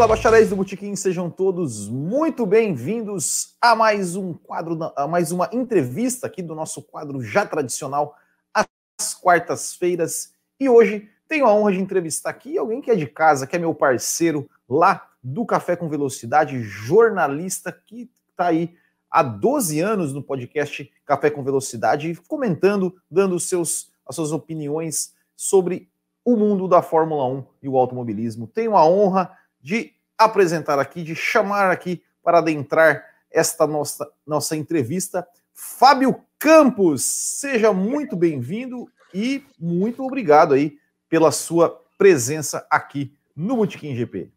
[0.00, 5.50] Fala, bacharéis do Botequim, sejam todos muito bem-vindos a mais um quadro, a mais uma
[5.52, 8.16] entrevista aqui do nosso quadro já tradicional
[8.54, 10.32] às quartas-feiras.
[10.58, 13.58] E hoje tenho a honra de entrevistar aqui alguém que é de casa, que é
[13.58, 18.74] meu parceiro lá do Café com Velocidade, jornalista que está aí
[19.10, 25.90] há 12 anos no podcast Café com Velocidade, comentando, dando seus, as suas opiniões sobre
[26.24, 28.46] o mundo da Fórmula 1 e o automobilismo.
[28.46, 35.26] Tenho a honra de apresentar aqui, de chamar aqui para adentrar esta nossa, nossa entrevista,
[35.52, 37.02] Fábio Campos.
[37.02, 40.76] Seja muito bem-vindo e muito obrigado aí
[41.08, 44.30] pela sua presença aqui no Botequim GP.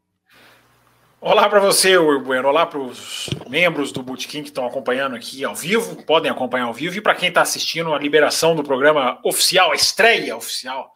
[1.26, 2.50] Olá para você, Bueno.
[2.50, 6.74] Olá para os membros do Bootkin que estão acompanhando aqui ao vivo, podem acompanhar ao
[6.74, 6.98] vivo.
[6.98, 10.94] E para quem está assistindo a liberação do programa oficial, a estreia oficial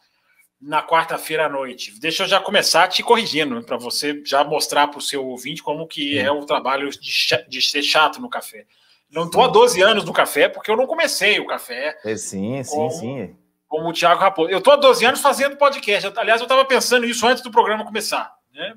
[0.59, 1.99] na quarta-feira à noite.
[1.99, 5.87] Deixa eu já começar te corrigindo, para você já mostrar para o seu ouvinte como
[5.87, 8.65] que é o trabalho de, de ser chato no café.
[9.09, 11.97] Não estou há 12 anos no café, porque eu não comecei o café.
[12.03, 13.35] É, sim, sim, sim.
[13.67, 14.49] Como o Thiago Raposo.
[14.49, 16.11] Eu estou há 12 anos fazendo podcast.
[16.17, 18.33] Aliás, eu estava pensando isso antes do programa começar.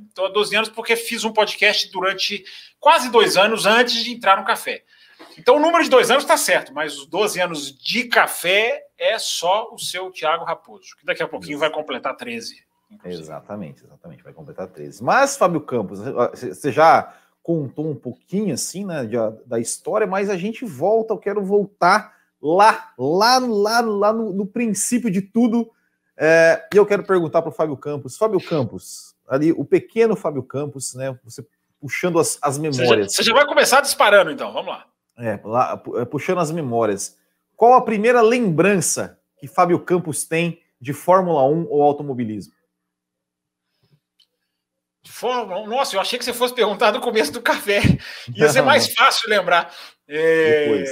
[0.08, 0.31] Estou né?
[0.31, 2.45] há 12 anos porque fiz um podcast durante
[2.78, 4.84] quase dois anos antes de entrar no café.
[5.39, 9.19] Então, o número de dois anos está certo, mas os 12 anos de café é
[9.19, 12.62] só o seu Tiago Raposo, que daqui a pouquinho vai completar 13.
[12.91, 13.23] Inclusive.
[13.23, 15.03] Exatamente, exatamente, vai completar 13.
[15.03, 19.08] Mas, Fábio Campos, você já contou um pouquinho assim, né,
[19.47, 24.47] da história, mas a gente volta, eu quero voltar lá, lá, lá, lá no, no
[24.47, 25.70] princípio de tudo.
[26.17, 28.17] É, e eu quero perguntar para o Fábio Campos.
[28.17, 31.19] Fábio Campos, ali, o pequeno Fábio Campos, né?
[31.25, 31.47] Você
[31.81, 33.12] puxando as, as memórias.
[33.12, 34.86] Você já, você já vai começar disparando, então, vamos lá.
[35.21, 37.17] É, lá, é, puxando as memórias.
[37.57, 42.55] Qual a primeira lembrança que Fábio Campos tem de Fórmula 1 ou automobilismo?
[45.05, 47.80] Fórmula 1, nossa, eu achei que você fosse perguntar no começo do café.
[48.35, 49.75] Ia ser mais fácil lembrar.
[50.09, 50.85] É...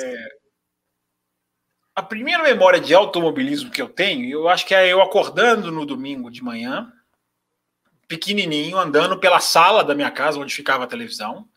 [1.95, 5.85] A primeira memória de automobilismo que eu tenho, eu acho que é eu acordando no
[5.85, 6.93] domingo de manhã,
[8.07, 11.49] pequenininho, andando pela sala da minha casa, onde ficava a televisão,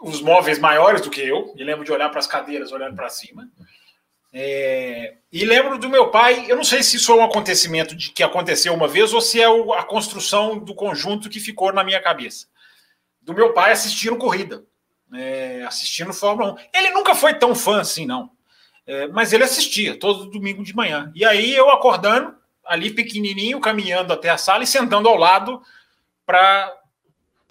[0.00, 3.08] os móveis maiores do que eu, e lembro de olhar para as cadeiras olhando para
[3.08, 3.48] cima.
[4.32, 8.12] É, e lembro do meu pai, eu não sei se isso é um acontecimento de
[8.12, 11.82] que aconteceu uma vez ou se é o, a construção do conjunto que ficou na
[11.82, 12.46] minha cabeça.
[13.20, 14.64] Do meu pai assistindo corrida,
[15.12, 16.78] é, assistindo Fórmula 1.
[16.78, 18.30] Ele nunca foi tão fã assim, não.
[18.86, 21.12] É, mas ele assistia todo domingo de manhã.
[21.14, 25.60] E aí eu acordando, ali pequenininho, caminhando até a sala e sentando ao lado
[26.24, 26.72] para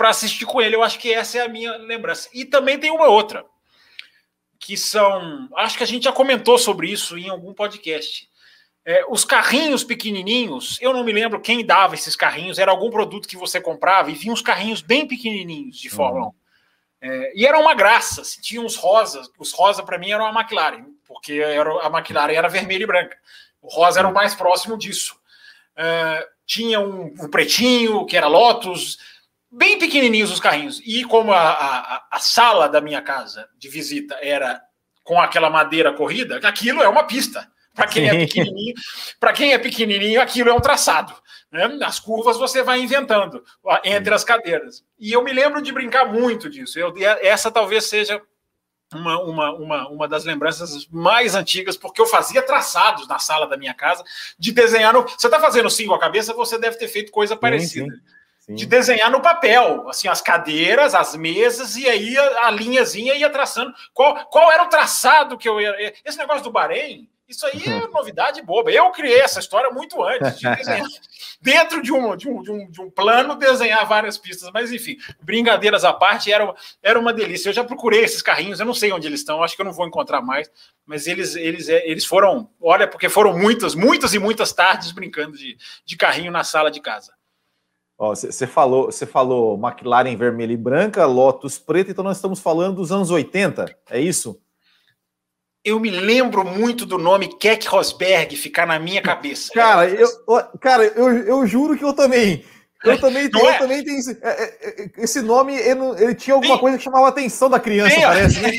[0.07, 0.77] assistir com ele.
[0.77, 2.29] Eu acho que essa é a minha lembrança.
[2.33, 3.45] E também tem uma outra,
[4.57, 5.49] que são.
[5.57, 8.29] Acho que a gente já comentou sobre isso em algum podcast.
[8.85, 13.27] É, os carrinhos pequenininhos, eu não me lembro quem dava esses carrinhos, era algum produto
[13.27, 16.29] que você comprava e vinha uns carrinhos bem pequenininhos de Fórmula 1.
[16.29, 16.33] Uhum.
[17.01, 20.31] É, e era uma graça, assim, tinha uns rosas, os rosa para mim eram a
[20.31, 23.17] McLaren, porque era, a McLaren era vermelha e branca.
[23.61, 25.15] O rosa era o mais próximo disso.
[25.77, 28.97] Uh, tinha um, um, pretinho, que era Lotus,
[29.51, 30.81] bem pequenininhos os carrinhos.
[30.85, 34.61] E como a, a, a sala da minha casa de visita era
[35.03, 37.49] com aquela madeira corrida, aquilo é uma pista.
[37.73, 38.75] Para quem é é pequenininho,
[39.19, 41.13] para quem é pequenininho, aquilo é um traçado.
[41.51, 41.79] Né?
[41.83, 43.43] As curvas você vai inventando
[43.83, 44.83] entre as cadeiras.
[44.99, 46.77] E eu me lembro de brincar muito disso.
[46.77, 48.21] Eu, essa talvez seja
[48.93, 53.57] uma, uma, uma, uma das lembranças mais antigas, porque eu fazia traçados na sala da
[53.57, 54.03] minha casa
[54.37, 54.93] de desenhar.
[54.93, 55.03] No...
[55.03, 57.85] Você está fazendo sim com a cabeça, você deve ter feito coisa parecida.
[57.85, 58.18] Sim, sim.
[58.55, 63.29] De desenhar no papel, assim, as cadeiras, as mesas, e aí a, a linhazinha ia
[63.29, 63.73] traçando.
[63.93, 65.93] Qual, qual era o traçado que eu ia.
[66.03, 68.71] Esse negócio do Bahrein, isso aí é novidade boba.
[68.71, 70.87] Eu criei essa história muito antes de desenhar.
[71.39, 74.49] Dentro de um, de, um, de, um, de um plano, desenhar várias pistas.
[74.51, 77.49] Mas, enfim, brincadeiras à parte, era, era uma delícia.
[77.49, 79.71] Eu já procurei esses carrinhos, eu não sei onde eles estão, acho que eu não
[79.71, 80.51] vou encontrar mais.
[80.85, 85.37] Mas eles, eles, é, eles foram, olha, porque foram muitas, muitas e muitas tardes brincando
[85.37, 87.13] de, de carrinho na sala de casa.
[87.99, 92.91] Você falou, você falou McLaren vermelha e branca, Lotus preta, então nós estamos falando dos
[92.91, 94.39] anos 80, é isso?
[95.63, 99.51] eu me lembro muito do nome Keck Rosberg ficar na minha cabeça.
[99.53, 100.07] Cara, eu,
[100.59, 102.43] cara eu, eu juro que eu também.
[102.83, 103.55] Eu também, tenho, é?
[103.55, 106.83] eu também tenho esse, é, é, esse nome, ele, ele, tinha alguma tem, coisa que
[106.83, 108.39] chamava a atenção da criança, tem, parece.
[108.39, 108.51] Né?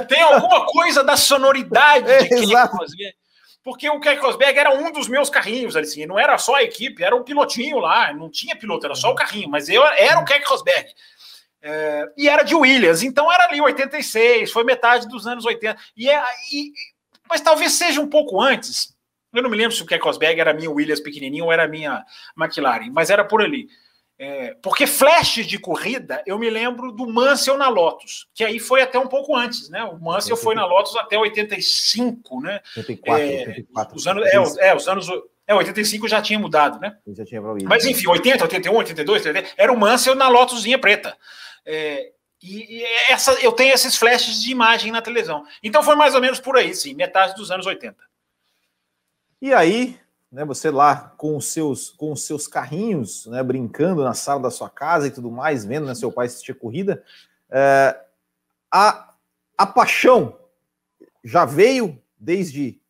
[0.08, 3.14] tem alguma coisa da sonoridade é, de Keck Rosberg.
[3.62, 7.02] Porque o Keck Rosberg era um dos meus carrinhos, assim, não era só a equipe,
[7.02, 10.24] era um pilotinho lá, não tinha piloto, era só o carrinho, mas eu era o
[10.24, 10.88] Keck Rosberg.
[11.64, 15.78] É, e era de Williams, então era ali 86, foi metade dos anos 80.
[15.96, 16.20] E, é,
[16.52, 16.72] e,
[17.28, 18.92] mas talvez seja um pouco antes.
[19.32, 22.04] Eu não me lembro se o Keck Rosberg era minha Williams pequenininho ou era minha
[22.36, 23.68] McLaren, mas era por ali.
[24.24, 28.80] É, porque flashes de corrida, eu me lembro do Mansell na Lotus, que aí foi
[28.80, 29.82] até um pouco antes, né?
[29.82, 32.60] O Mansell foi na Lotus até 85, né?
[32.76, 33.96] 84, é, 84.
[33.96, 35.08] Os anos, é, é, os anos.
[35.44, 36.96] É, 85 já tinha mudado, né?
[37.08, 41.18] Já tinha Mas enfim, 80, 81, 82, 80, era o Mansell na Lotusinha preta.
[41.66, 45.44] É, e, e essa, eu tenho esses flashes de imagem na televisão.
[45.60, 47.96] Então foi mais ou menos por aí, sim, metade dos anos 80.
[49.40, 49.98] E aí,
[50.32, 54.50] né, você lá com os seus, com os seus carrinhos, né, brincando na sala da
[54.50, 57.04] sua casa e tudo mais, vendo né, seu pai assistir corrida,
[57.50, 57.94] é,
[58.72, 59.12] a,
[59.58, 60.38] a paixão
[61.22, 62.80] já veio desde.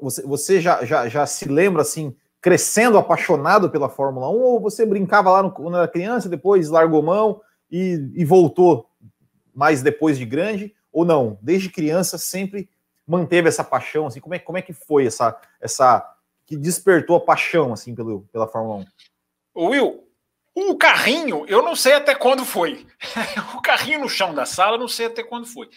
[0.00, 4.86] Você, você já, já, já se lembra assim, crescendo apaixonado pela Fórmula 1, ou você
[4.86, 8.88] brincava lá no, quando era criança, depois largou mão e, e voltou
[9.52, 11.36] mais depois de grande, ou não?
[11.42, 12.70] Desde criança sempre
[13.06, 16.16] manteve essa paixão, assim, como é, como é que foi essa, essa
[16.50, 18.84] que despertou a paixão assim pelo, pela Fórmula
[19.54, 19.68] 1?
[19.68, 20.04] Will,
[20.52, 22.84] o carrinho, eu não sei até quando foi.
[23.54, 25.70] o carrinho no chão da sala, não sei até quando foi.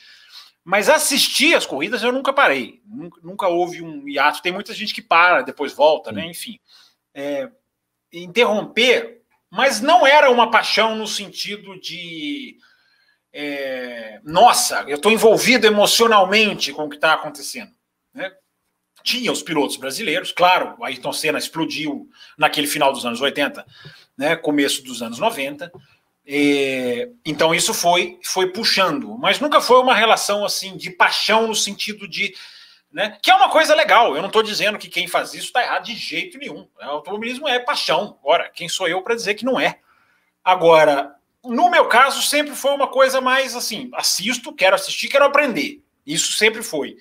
[0.63, 2.81] Mas assistir as corridas eu nunca parei.
[2.87, 4.41] Nunca, nunca houve um hiato.
[4.41, 6.25] Tem muita gente que para, depois volta, né?
[6.25, 6.59] Enfim.
[7.13, 7.51] É,
[8.11, 9.21] interromper,
[9.51, 12.57] mas não era uma paixão no sentido de.
[13.31, 17.71] É, nossa, eu estou envolvido emocionalmente com o que está acontecendo.
[18.11, 18.35] Né?
[19.03, 23.65] Tinha os pilotos brasileiros, claro, o Ayrton Senna explodiu naquele final dos anos 80,
[24.17, 25.71] né, começo dos anos 90.
[26.25, 31.55] E, então isso foi foi puxando, mas nunca foi uma relação assim de paixão no
[31.55, 32.33] sentido de,
[32.89, 34.15] né, que é uma coisa legal.
[34.15, 36.67] Eu não estou dizendo que quem faz isso está errado de jeito nenhum.
[36.79, 38.17] O automobilismo é paixão.
[38.23, 39.79] Ora, quem sou eu para dizer que não é?
[40.41, 41.13] Agora,
[41.43, 45.81] no meu caso, sempre foi uma coisa mais assim: assisto, quero assistir, quero aprender.
[46.05, 46.95] Isso sempre foi.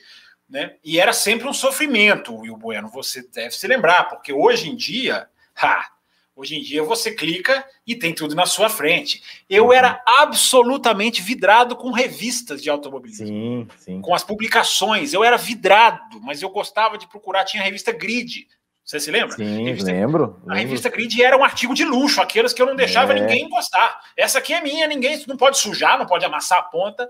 [0.53, 0.75] Né?
[0.85, 5.27] E era sempre um sofrimento, Will Bueno, você deve se lembrar, porque hoje em dia,
[5.57, 5.91] ha,
[6.37, 9.23] hoje em dia você clica e tem tudo na sua frente.
[9.49, 9.73] Eu uhum.
[9.73, 14.01] era absolutamente vidrado com revistas de automobilismo, sim, sim.
[14.03, 15.15] com as publicações.
[15.15, 18.47] Eu era vidrado, mas eu gostava de procurar, tinha a revista Grid.
[18.85, 19.35] Você se lembra?
[19.37, 22.77] Sim, revista, lembro, A revista Grid era um artigo de luxo, aqueles que eu não
[22.77, 23.21] deixava é.
[23.21, 24.03] ninguém encostar.
[24.15, 27.09] Essa aqui é minha, ninguém não pode sujar, não pode amassar a ponta.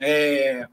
[0.00, 0.66] É,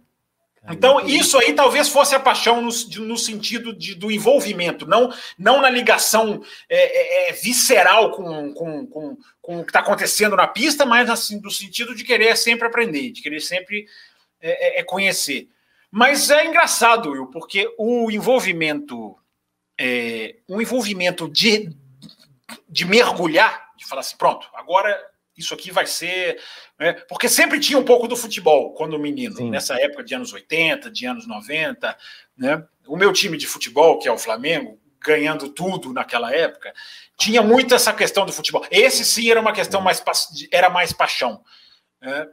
[0.70, 2.70] então, isso aí talvez fosse a paixão no,
[3.06, 8.88] no sentido de, do envolvimento, não, não na ligação é, é, é visceral com, com,
[8.88, 12.66] com, com, o que está acontecendo na pista, mas assim, no sentido de querer sempre
[12.66, 13.86] aprender, de querer sempre
[14.40, 15.50] é, é, é conhecer.
[15.92, 19.18] Mas é engraçado, Will, porque o envolvimento,
[19.78, 21.76] é, um envolvimento de,
[22.70, 24.98] de mergulhar, de falar assim, pronto, agora
[25.38, 26.40] isso aqui vai ser.
[26.84, 26.92] Né?
[27.08, 29.50] Porque sempre tinha um pouco do futebol quando menino, Sim.
[29.50, 31.98] nessa época de anos 80, de anos 90.
[32.38, 32.62] Né?
[32.86, 36.74] O meu time de futebol, que é o Flamengo, ganhando tudo naquela época,
[37.18, 38.66] tinha muito essa questão do futebol.
[38.70, 40.04] Esse sim era uma questão mais
[40.52, 41.42] era mais paixão.
[42.02, 42.28] Né?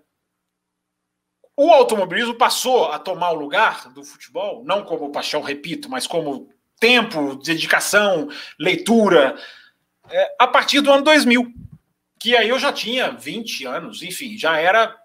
[1.56, 6.48] O automobilismo passou a tomar o lugar do futebol, não como paixão, repito, mas como
[6.80, 9.36] tempo, dedicação, leitura,
[10.10, 11.69] é, a partir do ano 2000
[12.20, 14.96] que aí eu já tinha 20 anos, enfim, já era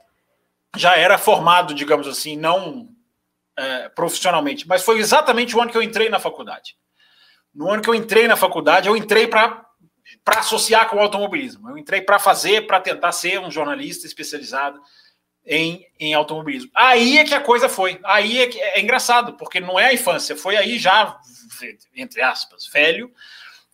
[0.76, 2.90] já era formado, digamos assim, não
[3.58, 6.76] é, profissionalmente, mas foi exatamente o ano que eu entrei na faculdade.
[7.54, 9.64] No ano que eu entrei na faculdade, eu entrei para
[10.24, 11.70] para associar com o automobilismo.
[11.70, 14.80] Eu entrei para fazer, para tentar ser um jornalista especializado
[15.46, 16.70] em, em automobilismo.
[16.76, 18.00] Aí é que a coisa foi.
[18.04, 21.20] Aí é, que, é engraçado, porque não é a infância, foi aí já,
[21.96, 23.12] entre aspas, velho,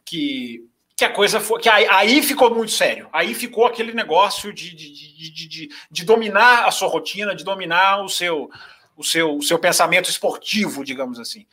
[0.05, 0.69] que
[1.01, 1.59] que a coisa foi.
[1.59, 3.09] que aí, ficou muito sério.
[3.11, 8.03] Aí ficou aquele negócio de, de, de, de, de dominar a sua rotina, de dominar
[8.03, 8.51] o seu,
[8.95, 11.47] o seu, o seu pensamento esportivo, digamos assim.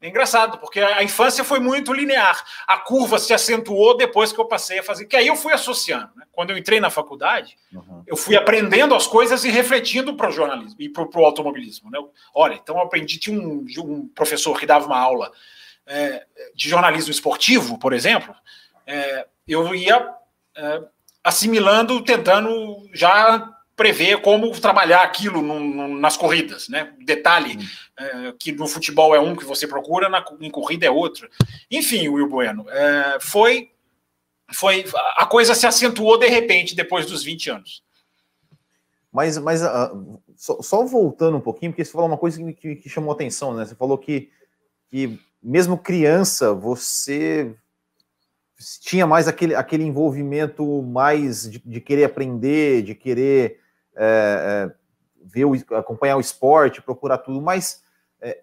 [0.00, 2.42] É engraçado, porque a infância foi muito linear.
[2.66, 5.04] A curva se acentuou depois que eu passei a fazer.
[5.04, 6.10] Que aí eu fui associando.
[6.16, 6.24] Né?
[6.32, 8.02] Quando eu entrei na faculdade, uhum.
[8.06, 11.90] eu fui aprendendo as coisas e refletindo para o jornalismo e para o automobilismo.
[11.90, 11.98] Né?
[12.34, 13.18] Olha, então eu aprendi.
[13.18, 15.30] Tinha um, um professor que dava uma aula
[15.86, 18.34] é, de jornalismo esportivo, por exemplo
[18.86, 20.14] é, eu ia
[20.56, 20.82] é,
[21.22, 26.94] assimilando, tentando já prever como trabalhar aquilo no, no, nas corridas, né?
[27.04, 27.58] Detalhe
[27.98, 31.28] é, que no futebol é um que você procura, na, em corrida é outro.
[31.70, 33.70] Enfim, Will Bueno, é, foi,
[34.52, 34.84] foi
[35.16, 37.82] a coisa se acentuou de repente depois dos 20 anos.
[39.12, 42.76] Mas, mas uh, só, só, voltando um pouquinho, porque você falou uma coisa que, que,
[42.76, 43.64] que chamou atenção, né?
[43.64, 44.28] Você falou que,
[44.88, 47.54] que mesmo criança você
[48.80, 53.60] tinha mais aquele, aquele envolvimento mais de, de querer aprender, de querer
[53.96, 54.74] é, é,
[55.24, 57.82] ver o, acompanhar o esporte, procurar tudo, mas
[58.20, 58.40] é,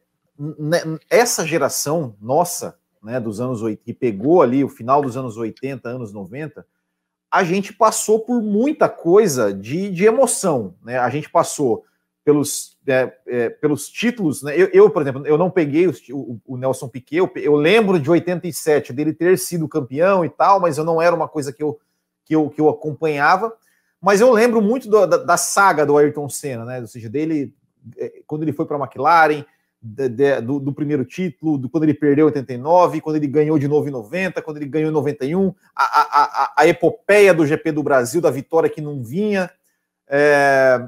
[1.10, 5.88] essa geração nossa, né, dos anos 80, que pegou ali o final dos anos 80,
[5.88, 6.65] anos 90,
[7.32, 11.00] a gente passou por muita coisa de, de emoção, né?
[11.00, 11.86] A gente passou
[12.24, 14.54] pelos, é, é, pelos títulos, né?
[14.56, 18.10] Eu, eu, por exemplo, eu não peguei o, o, Nelson Piquet, eu, eu, lembro de
[18.10, 21.80] 87 dele ter sido campeão e tal, mas eu não era uma coisa que eu,
[22.25, 23.54] que eu, que eu acompanhava.
[24.00, 26.80] Mas eu lembro muito do, da, da, saga do Ayrton Senna, né?
[26.80, 27.54] Ou seja, dele
[27.98, 29.44] é, quando ele foi para a McLaren,
[29.82, 33.58] de, de, do, do, primeiro título, do, quando ele perdeu em 89, quando ele ganhou
[33.58, 37.46] de novo em 90, quando ele ganhou em 91, a, a, a, a epopeia do
[37.46, 39.50] GP do Brasil, da vitória que não vinha,
[40.08, 40.88] é,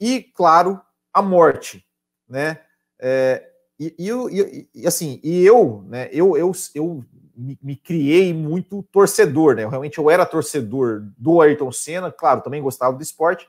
[0.00, 0.80] e, claro,
[1.12, 1.84] a morte,
[2.28, 2.60] né?
[2.98, 3.48] É,
[3.78, 7.04] e, e, e, assim, e eu, né, eu, eu, eu
[7.36, 9.64] me, me, criei muito torcedor, né?
[9.64, 13.46] Eu, realmente eu era torcedor do Ayrton Senna, claro, também gostava do esporte,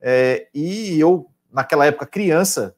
[0.00, 2.74] é, e eu, naquela época, criança,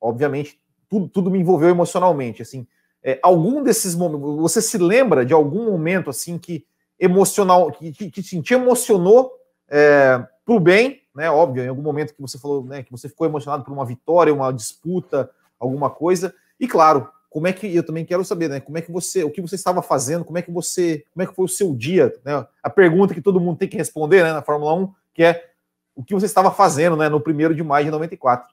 [0.00, 2.42] obviamente, tudo, tudo me envolveu emocionalmente.
[2.42, 2.66] Assim,
[3.02, 6.66] é, algum desses momentos, você se lembra de algum momento assim que
[6.98, 9.32] emocional, que, que, que te emocionou
[9.68, 11.28] é, para o bem, né?
[11.28, 14.32] Óbvio, em algum momento que você falou, né, que você ficou emocionado por uma vitória,
[14.32, 16.32] uma disputa, alguma coisa.
[16.60, 18.60] E claro, como é que eu também quero saber, né?
[18.60, 21.26] Como é que você, o que você estava fazendo, como é que você, como é
[21.26, 22.46] que foi o seu dia, né?
[22.62, 25.50] A pergunta que todo mundo tem que responder, né, na Fórmula 1, que é
[25.96, 28.48] o que você estava fazendo, né, no primeiro de maio de 94.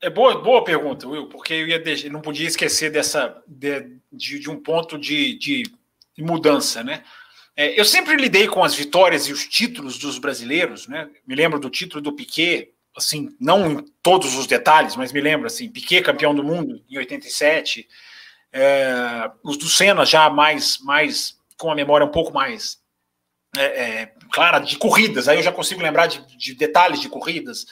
[0.00, 4.38] É boa, boa pergunta, Will, porque eu ia deixar, não podia esquecer dessa de, de,
[4.38, 5.62] de um ponto de, de,
[6.18, 7.04] mudança, né?
[7.56, 11.08] É, eu sempre lidei com as vitórias e os títulos dos brasileiros, né?
[11.26, 15.46] Me lembro do título do Piquet, assim, não em todos os detalhes, mas me lembro
[15.46, 17.86] assim, Piquet campeão do mundo em 87,
[18.52, 22.78] é, os do Senna já mais, mais com a memória um pouco mais
[23.56, 27.66] é, é, clara de corridas, aí eu já consigo lembrar de, de detalhes de corridas.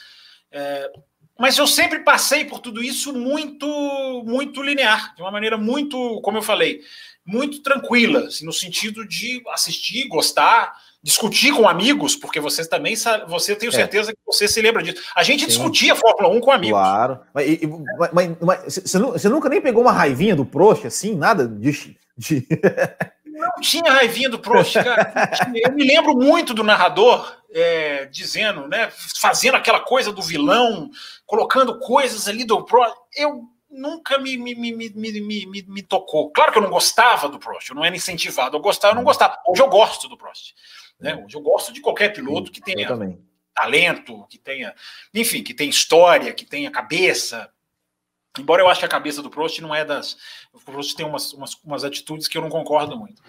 [0.51, 0.91] É,
[1.39, 3.65] mas eu sempre passei por tudo isso muito,
[4.25, 6.81] muito linear, de uma maneira muito, como eu falei,
[7.29, 12.95] muito tranquila, assim, no sentido de assistir, gostar, discutir com amigos, porque vocês também,
[13.27, 13.75] você tenho é.
[13.75, 14.13] certeza é.
[14.13, 15.01] que você se lembra disso.
[15.15, 15.47] A gente Sim.
[15.47, 16.79] discutia Fórmula 1 com amigos.
[16.79, 17.19] Claro.
[17.33, 17.59] Mas,
[18.11, 21.95] mas, mas, você, você, nunca nem pegou uma raivinha do Prost, assim, nada de...
[22.17, 22.47] de...
[23.25, 25.31] Não tinha raivinha do Prost, cara.
[25.55, 30.89] Eu me lembro muito do narrador é, dizendo, né, fazendo aquela coisa do vilão,
[31.25, 32.93] colocando coisas ali do Prost.
[33.15, 33.43] Eu
[33.79, 36.31] nunca me, me, me, me, me, me, me tocou.
[36.31, 38.57] Claro que eu não gostava do Prost, eu não era incentivado.
[38.57, 39.37] Eu gostava, eu não gostava.
[39.47, 40.53] Hoje eu gosto do Prost.
[40.99, 41.15] Né?
[41.25, 42.87] Hoje eu gosto de qualquer piloto que tenha
[43.55, 44.73] talento, que tenha,
[45.13, 47.51] enfim, que tenha história, que tenha cabeça.
[48.37, 50.17] Embora eu ache que a cabeça do Prost não é das.
[50.53, 53.21] O Prost tem umas, umas, umas atitudes que eu não concordo muito.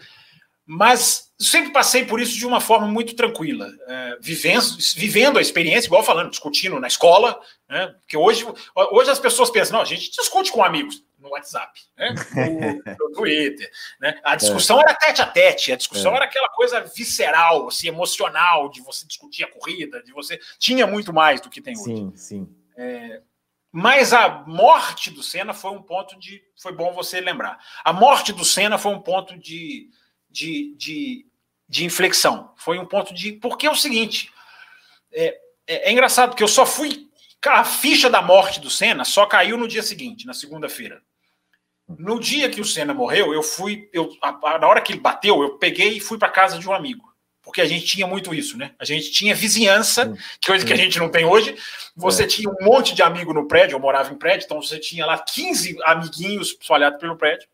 [0.73, 5.89] Mas sempre passei por isso de uma forma muito tranquila, é, vivendo, vivendo a experiência,
[5.89, 7.89] igual falando, discutindo na escola, né?
[8.01, 8.47] Porque hoje,
[8.93, 12.15] hoje as pessoas pensam, não, a gente discute com amigos no WhatsApp, né?
[12.37, 13.69] no, no Twitter.
[14.01, 14.21] Né?
[14.23, 14.83] A discussão é.
[14.83, 16.17] era tete a tete, a discussão é.
[16.19, 20.39] era aquela coisa visceral, assim, emocional, de você discutir a corrida, de você.
[20.57, 21.97] Tinha muito mais do que tem hoje.
[21.97, 22.57] Sim, sim.
[22.77, 23.21] É,
[23.73, 26.41] mas a morte do Senna foi um ponto de.
[26.61, 27.59] Foi bom você lembrar.
[27.85, 29.89] A morte do Senna foi um ponto de,
[30.31, 31.27] de, de,
[31.69, 32.53] de inflexão.
[32.57, 33.33] Foi um ponto de.
[33.33, 34.33] Porque é o seguinte.
[35.13, 37.09] É, é, é, engraçado, porque eu só fui.
[37.47, 41.03] A ficha da morte do Senna só caiu no dia seguinte, na segunda-feira.
[41.89, 43.89] No dia que o Senna morreu, eu fui.
[43.93, 46.73] Eu, a, na hora que ele bateu, eu peguei e fui para casa de um
[46.73, 47.11] amigo
[47.43, 48.73] porque a gente tinha muito isso, né?
[48.79, 51.57] A gente tinha vizinhança, que coisa que a gente não tem hoje.
[51.97, 52.27] Você é.
[52.27, 55.19] tinha um monte de amigo no prédio, eu morava em prédio, então você tinha lá
[55.19, 57.49] 15 amiguinhos espalhados pelo prédio.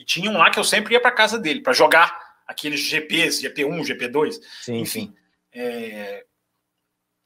[0.00, 3.42] E tinha um lá que eu sempre ia para casa dele para jogar aqueles GPs,
[3.42, 5.00] GP1, GP2, sim, enfim.
[5.00, 5.14] Sim.
[5.52, 6.24] É...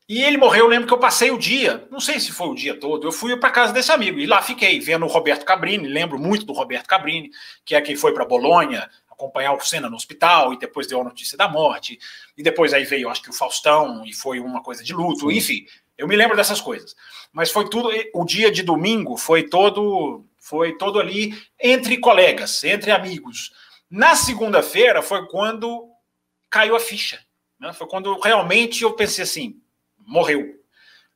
[0.09, 2.55] E ele morreu, eu lembro que eu passei o dia, não sei se foi o
[2.55, 5.87] dia todo, eu fui para casa desse amigo e lá fiquei vendo o Roberto Cabrini,
[5.87, 7.31] lembro muito do Roberto Cabrini,
[7.65, 11.05] que é quem foi para Bolonha, acompanhar o Senna no hospital e depois deu a
[11.05, 11.97] notícia da morte.
[12.37, 15.37] E depois aí veio, acho que o Faustão e foi uma coisa de luto, Sim.
[15.37, 15.67] enfim.
[15.97, 16.97] Eu me lembro dessas coisas.
[17.33, 22.91] Mas foi tudo o dia de domingo foi todo foi todo ali entre colegas, entre
[22.91, 23.51] amigos.
[23.91, 25.89] Na segunda-feira foi quando
[26.51, 27.19] caiu a ficha.
[27.59, 27.73] Né?
[27.73, 29.59] Foi quando realmente eu pensei assim,
[29.97, 30.63] morreu.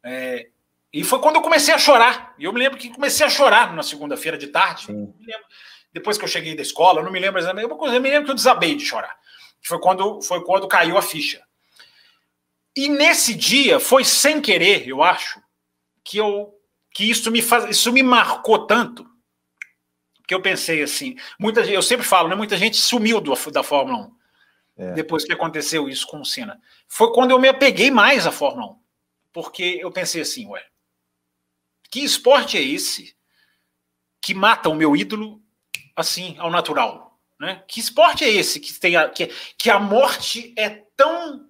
[0.02, 0.48] É,
[0.90, 2.34] e foi quando eu comecei a chorar.
[2.38, 4.90] E eu me lembro que comecei a chorar na segunda-feira de tarde.
[4.90, 5.46] Me lembro
[5.92, 8.34] depois que eu cheguei da escola, não me lembro exatamente, eu me lembro que eu
[8.34, 9.14] desabei de chorar.
[9.62, 11.42] Foi quando, foi quando caiu a ficha.
[12.74, 15.42] E nesse dia, foi sem querer, eu acho,
[16.02, 16.54] que eu
[16.94, 19.07] que isso me faz, isso me marcou tanto
[20.28, 24.10] que eu pensei assim, muita eu sempre falo, né, muita gente sumiu do, da Fórmula
[24.76, 24.84] 1.
[24.84, 24.92] É.
[24.92, 26.60] Depois que aconteceu isso com o Senna.
[26.86, 28.78] Foi quando eu me apeguei mais à Fórmula 1.
[29.32, 30.62] Porque eu pensei assim, ué,
[31.90, 33.16] que esporte é esse
[34.20, 35.42] que mata o meu ídolo
[35.96, 37.18] assim, ao natural.
[37.40, 37.64] Né?
[37.66, 41.48] Que esporte é esse que, tem a, que, que a morte é tão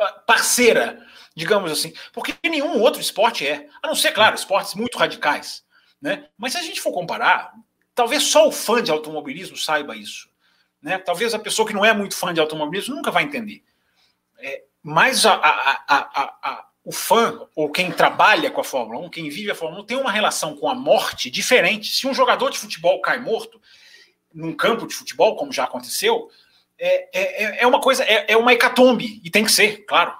[0.00, 1.92] ah, parceira, digamos assim?
[2.12, 3.68] Porque nenhum outro esporte é.
[3.82, 5.62] A não ser, claro, esportes muito radicais.
[6.00, 6.26] Né?
[6.38, 7.52] Mas se a gente for comparar,
[7.94, 10.28] talvez só o fã de automobilismo saiba isso.
[10.82, 10.98] Né?
[10.98, 13.62] Talvez a pessoa que não é muito fã de automobilismo nunca vai entender.
[14.38, 19.30] É, mas a, a, a, o fã, ou quem trabalha com a Fórmula 1, quem
[19.30, 21.92] vive a Fórmula 1, tem uma relação com a morte diferente.
[21.92, 23.60] Se um jogador de futebol cai morto,
[24.32, 26.28] num campo de futebol, como já aconteceu,
[26.78, 30.14] é, é, é uma coisa, é, é uma hecatombe, e tem que ser, claro.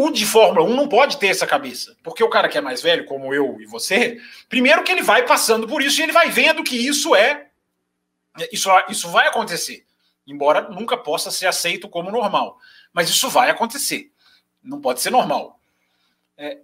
[0.00, 2.80] O de Fórmula 1 não pode ter essa cabeça, porque o cara que é mais
[2.80, 4.16] velho, como eu e você,
[4.48, 7.48] primeiro que ele vai passando por isso e ele vai vendo que isso é.
[8.52, 9.84] Isso, isso vai acontecer,
[10.24, 12.60] embora nunca possa ser aceito como normal.
[12.92, 14.12] Mas isso vai acontecer.
[14.62, 15.58] Não pode ser normal.
[16.36, 16.58] É,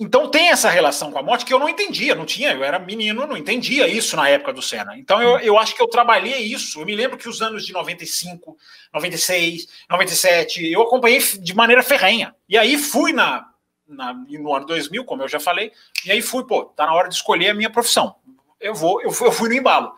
[0.00, 2.78] então tem essa relação com a morte que eu não entendia, não tinha, eu era
[2.78, 4.96] menino, não entendia isso na época do Senna.
[4.96, 6.80] Então eu, eu acho que eu trabalhei isso.
[6.80, 8.56] Eu me lembro que os anos de 95,
[8.94, 12.34] 96, 97, eu acompanhei de maneira ferrenha.
[12.48, 13.46] E aí fui na,
[13.86, 15.70] na, no ano 2000, como eu já falei,
[16.06, 18.16] e aí fui, pô, tá na hora de escolher a minha profissão.
[18.58, 19.92] Eu vou, eu fui, eu fui no embalo.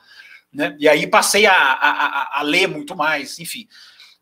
[0.52, 0.76] Né?
[0.80, 3.68] E aí passei a, a, a, a ler muito mais, enfim.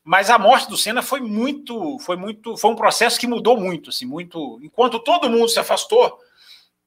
[0.03, 3.91] Mas a morte do Senna foi muito, foi muito, foi um processo que mudou muito,
[3.91, 4.59] assim, muito.
[4.63, 6.19] Enquanto todo mundo se afastou,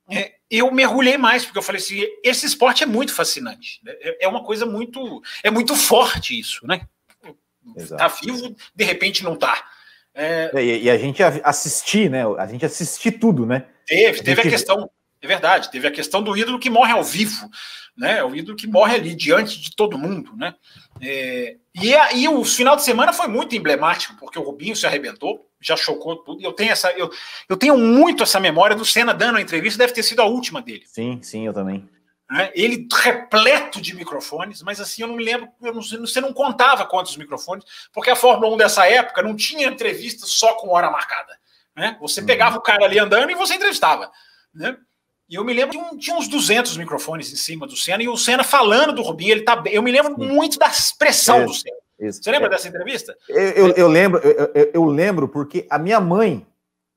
[0.09, 3.93] é, eu mergulhei mais porque eu falei assim, esse esporte é muito fascinante, né?
[4.01, 6.87] é, é uma coisa muito, é muito forte isso, né?
[7.77, 7.97] Exato.
[7.97, 9.63] Tá vivo, de repente não tá.
[10.13, 10.51] É...
[10.55, 12.23] E, e, a gente assistir, né?
[12.37, 13.65] A gente assistir tudo, né?
[13.87, 14.47] Teve, teve a, gente...
[14.47, 14.89] a questão,
[15.21, 17.49] é verdade, teve a questão do ídolo que morre ao vivo,
[17.97, 18.23] né?
[18.23, 20.53] O ídolo que morre ali diante de todo mundo, né?
[21.05, 25.49] É, e, aí o final de semana foi muito emblemático, porque o Rubinho se arrebentou,
[25.59, 26.41] já chocou tudo.
[26.41, 27.11] Eu tenho essa, eu,
[27.49, 30.61] eu tenho muito essa memória do Senna dando a entrevista, deve ter sido a última
[30.61, 30.83] dele.
[30.85, 31.89] Sim, sim, eu também.
[32.31, 36.85] É, ele repleto de microfones, mas assim, eu não me lembro, não, você não contava
[36.85, 41.37] quantos microfones, porque a Fórmula 1 dessa época não tinha entrevista só com hora marcada.
[41.75, 41.97] Né?
[41.99, 42.25] Você uhum.
[42.25, 44.09] pegava o cara ali andando e você entrevistava.
[44.53, 44.77] Né?
[45.29, 48.07] E eu me lembro que um, tinha uns 200 microfones em cima do Senna, e
[48.07, 51.53] o Senna falando do Rubinho, ele tá Eu me lembro muito da expressão é, do
[51.53, 51.77] Senna.
[51.99, 52.21] Isso.
[52.21, 52.49] Você lembra é.
[52.49, 53.15] dessa entrevista?
[53.29, 56.45] Eu, eu, eu lembro, eu, eu, lembro porque a minha mãe,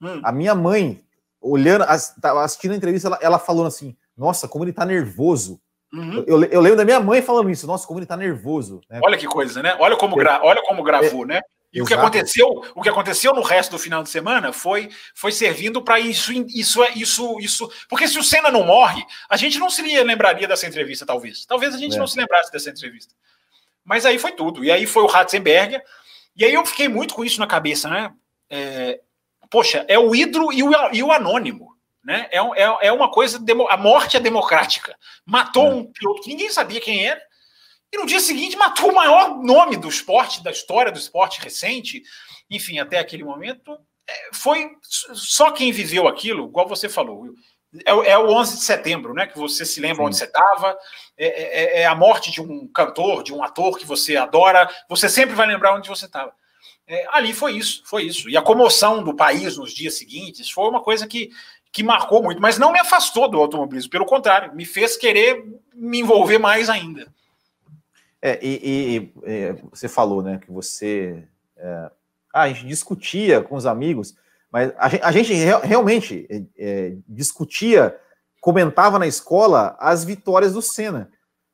[0.02, 0.20] hum.
[0.22, 1.04] a minha mãe,
[1.40, 5.60] olhando, assistindo a entrevista, ela, ela falou assim: Nossa, como ele tá nervoso.
[5.92, 6.24] Uhum.
[6.26, 8.80] Eu, eu, lembro da minha mãe falando isso, nossa, como ele tá nervoso.
[8.90, 9.00] Né?
[9.02, 9.76] Olha que coisa, né?
[9.78, 10.40] Olha como, gra...
[10.42, 11.40] Olha como gravou, é, né?
[11.76, 11.84] E Exato.
[11.84, 15.82] o que aconteceu, o que aconteceu no resto do final de semana foi foi servindo
[15.82, 17.70] para isso, isso, isso, isso.
[17.86, 21.44] Porque se o Senna não morre, a gente não se lembraria dessa entrevista, talvez.
[21.44, 21.98] Talvez a gente é.
[21.98, 23.12] não se lembrasse dessa entrevista.
[23.84, 24.64] Mas aí foi tudo.
[24.64, 25.82] E aí foi o Ratzenberger.
[26.34, 28.10] E aí eu fiquei muito com isso na cabeça, né?
[28.48, 28.98] É,
[29.50, 31.76] poxa, é o ídolo e o, e o anônimo.
[32.02, 32.26] Né?
[32.30, 33.38] É, é, é uma coisa.
[33.68, 34.96] A morte é democrática.
[35.26, 35.74] Matou é.
[35.74, 37.20] um piloto que ninguém sabia quem era
[37.92, 42.02] e no dia seguinte matou o maior nome do esporte, da história do esporte recente,
[42.50, 43.78] enfim, até aquele momento.
[44.08, 47.26] É, foi só quem viveu aquilo, igual você falou.
[47.84, 49.26] É, é o 11 de setembro, né?
[49.26, 50.06] Que você se lembra Sim.
[50.06, 50.78] onde você estava.
[51.16, 54.68] É, é, é, a morte de um cantor, de um ator que você adora.
[54.88, 56.32] Você sempre vai lembrar onde você estava.
[56.88, 58.30] É, ali foi isso, foi isso.
[58.30, 61.30] E a comoção do país nos dias seguintes foi uma coisa que,
[61.72, 63.90] que marcou muito, mas não me afastou do automobilismo.
[63.90, 65.44] Pelo contrário, me fez querer
[65.74, 67.12] me envolver mais ainda.
[68.26, 71.22] É, e, e, e, você falou, né, que você.
[71.56, 71.90] É,
[72.34, 74.16] ah, a gente discutia com os amigos,
[74.50, 75.32] mas a gente, a gente
[75.64, 77.96] realmente é, é, discutia,
[78.40, 81.08] comentava na escola as vitórias do Senna.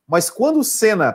[0.09, 1.15] Mas quando o Senna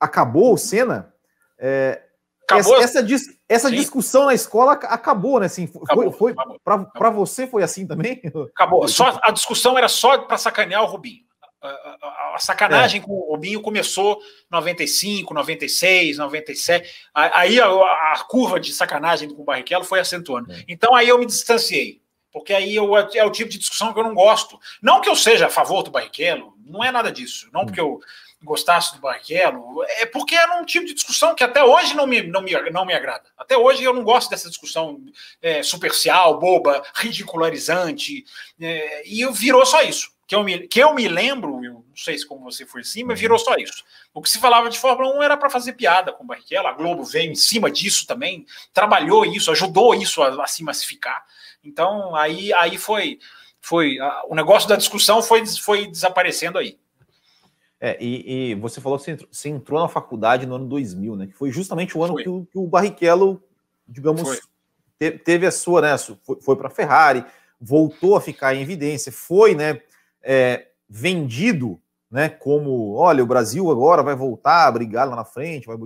[0.00, 1.12] acabou, o Senna.
[1.58, 2.02] É,
[2.44, 2.80] acabou.
[2.80, 5.46] Essa, essa, essa discussão na escola acabou, né?
[5.46, 8.22] Assim, foi, foi para você foi assim também?
[8.54, 8.88] Acabou.
[8.88, 11.22] Só, a discussão era só para sacanear o Rubinho
[11.64, 13.04] a, sacanagem é.
[13.04, 16.90] com o Robinho começou 95, 96, 97.
[17.14, 20.52] Aí a, a curva de sacanagem com o Barrichello foi acentuando.
[20.52, 20.64] É.
[20.68, 22.02] Então aí eu me distanciei.
[22.32, 24.58] Porque aí eu, é o tipo de discussão que eu não gosto.
[24.82, 27.48] Não que eu seja a favor do Barrichello, não é nada disso.
[27.52, 28.00] Não porque eu
[28.42, 32.22] gostasse do Barrichello, é porque era um tipo de discussão que até hoje não me,
[32.22, 33.24] não me, não me agrada.
[33.38, 35.00] Até hoje eu não gosto dessa discussão
[35.40, 38.24] é, superficial, boba, ridicularizante,
[38.60, 42.16] é, e virou só isso que eu me, que eu me lembro, eu não sei
[42.16, 43.84] se como você foi assim, mas virou só isso.
[44.12, 46.72] O que se falava de Fórmula 1 era para fazer piada com o Barrichello, a
[46.72, 51.24] Globo veio em cima disso também, trabalhou isso, ajudou isso a, a se massificar.
[51.62, 53.18] Então, aí, aí foi,
[53.60, 56.78] foi a, o negócio da discussão foi, foi desaparecendo aí.
[57.80, 61.16] É, e, e você falou que você entrou, você entrou, na faculdade no ano 2000,
[61.16, 61.26] né?
[61.26, 63.42] Que foi justamente o ano que o, que o, Barrichello,
[63.86, 64.40] digamos,
[64.98, 65.98] te, teve a sua, né?
[65.98, 67.24] Foi, foi para a Ferrari,
[67.60, 69.82] voltou a ficar em evidência, foi, né?
[70.24, 71.80] É, vendido
[72.14, 72.28] né?
[72.28, 75.76] Como, olha, o Brasil agora vai voltar a brigar lá na frente, vai,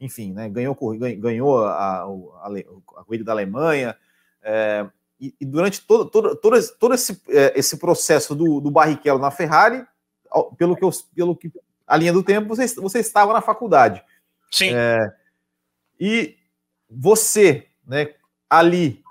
[0.00, 0.48] enfim, né?
[0.48, 0.74] Ganhou,
[1.18, 2.50] ganhou a, a,
[2.96, 3.94] a corrida da Alemanha.
[4.42, 4.86] É,
[5.20, 9.18] e, e, durante todo, todo, todo, esse, todo esse, é, esse processo do, do Barrichello
[9.18, 9.84] na Ferrari,
[10.56, 11.52] pelo que, eu, pelo que
[11.86, 14.02] a linha do tempo, você, você estava na faculdade.
[14.50, 14.70] Sim.
[14.74, 15.14] É,
[16.00, 16.34] e
[16.88, 18.14] você, né,
[18.48, 19.04] ali,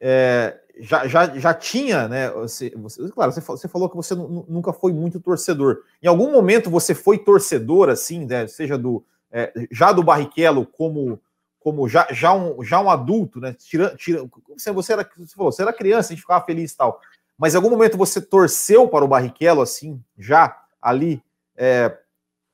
[0.00, 2.30] é, já, já, já tinha, né?
[2.30, 5.82] Você, você, claro, você, você falou que você nunca foi muito torcedor.
[6.02, 11.20] Em algum momento você foi torcedor, assim, né, seja do é, já do Barrichello como
[11.60, 13.52] como já, já, um, já um adulto, né?
[13.52, 14.26] Tira, tira,
[14.74, 16.98] você, era, você falou, você era criança, a gente ficava feliz e tal.
[17.36, 21.22] Mas em algum momento você torceu para o Barrichello, assim, já ali,
[21.54, 21.98] é,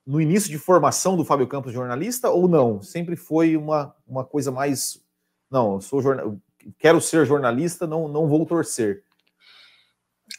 [0.05, 2.81] no início de formação do Fábio Campos jornalista, ou não?
[2.81, 5.01] Sempre foi uma, uma coisa mais.
[5.49, 6.37] Não, eu sou jornal,
[6.77, 9.03] quero ser jornalista, não, não vou torcer.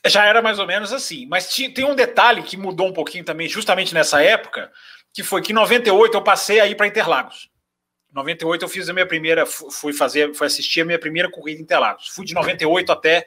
[0.06, 1.26] Já era mais ou menos assim.
[1.26, 4.70] Mas tem um detalhe que mudou um pouquinho também, justamente nessa época,
[5.12, 7.50] que foi que em 98 eu passei a ir para Interlagos.
[8.10, 11.60] Em 98 eu fiz a minha primeira, fui fazer, fui assistir a minha primeira corrida
[11.60, 12.08] em Interlagos.
[12.08, 13.26] Fui de 98 até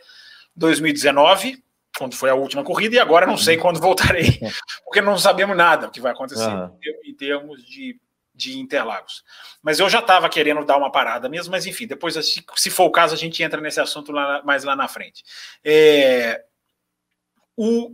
[0.55, 1.63] 2019,
[1.97, 4.39] quando foi a última corrida, e agora não sei quando voltarei,
[4.85, 6.77] porque não sabemos nada o que vai acontecer uhum.
[7.05, 7.99] em termos de
[8.41, 9.23] de Interlagos.
[9.61, 12.15] Mas eu já estava querendo dar uma parada mesmo, mas enfim, depois,
[12.55, 15.23] se for o caso, a gente entra nesse assunto lá, mais lá na frente.
[15.63, 16.43] É,
[17.55, 17.91] o,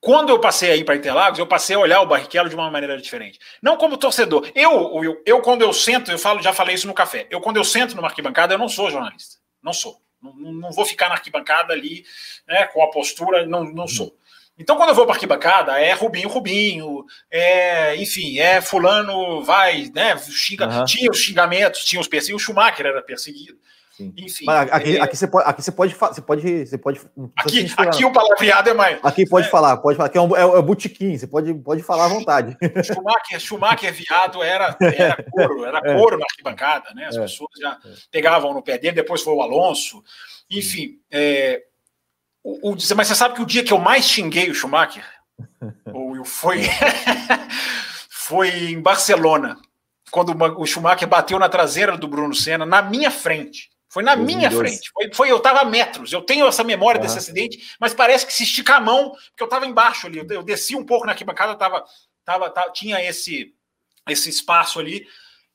[0.00, 3.00] quando eu passei aí para Interlagos, eu passei a olhar o Barrichello de uma maneira
[3.00, 3.38] diferente.
[3.62, 4.50] Não como torcedor.
[4.54, 7.26] Eu, eu, eu, quando eu sento, eu falo, já falei isso no café.
[7.30, 9.36] Eu, quando eu sento numa arquibancada, eu não sou jornalista.
[9.62, 10.02] Não sou.
[10.20, 12.04] Não, não vou ficar na arquibancada ali
[12.46, 14.16] né, com a postura, não, não sou.
[14.58, 20.16] Então, quando eu vou para arquibancada, é Rubinho, Rubinho, é, enfim, é fulano, vai, né,
[20.18, 20.84] xinga, uhum.
[20.84, 23.58] tinha os xingamentos, tinha os perseguidos, o Schumacher era perseguido.
[23.92, 24.12] Sim.
[24.16, 24.44] Enfim.
[24.46, 25.00] Mas aqui, é...
[25.00, 27.00] aqui, você pode, aqui você pode, você pode, você pode.
[27.36, 28.98] Aqui, aqui o palavreado é mais.
[29.02, 29.50] Aqui pode é.
[29.50, 30.08] falar, pode falar.
[30.08, 32.56] Aqui é um, é, é botiquim, você pode, pode falar à vontade.
[32.82, 35.94] Schumacher, Schumacher viado era, era couro, era é.
[35.94, 37.06] couro na arquibancada, né?
[37.06, 37.20] As é.
[37.20, 37.78] pessoas já
[38.10, 40.02] pegavam no pé dele, depois foi o Alonso.
[40.50, 41.62] Enfim, é,
[42.44, 45.04] o, o, mas você sabe que o dia que eu mais xinguei o Schumacher
[45.92, 46.62] ou foi,
[48.10, 49.58] foi em Barcelona,
[50.10, 53.70] quando o Schumacher bateu na traseira do Bruno Senna, na minha frente.
[53.88, 54.90] Foi na minha frente.
[54.90, 56.12] Foi, foi, eu estava a metros.
[56.12, 59.46] Eu tenho essa memória desse acidente, mas parece que se estica a mão, porque eu
[59.46, 60.18] estava embaixo ali.
[60.18, 61.84] Eu, eu, desci um pouco na arquibancada, tava,
[62.24, 63.54] tava, tava, tinha esse,
[64.08, 65.06] esse espaço ali.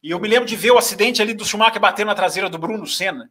[0.03, 2.59] E eu me lembro de ver o acidente ali do Schumacher batendo na traseira do
[2.59, 3.27] Bruno Senna.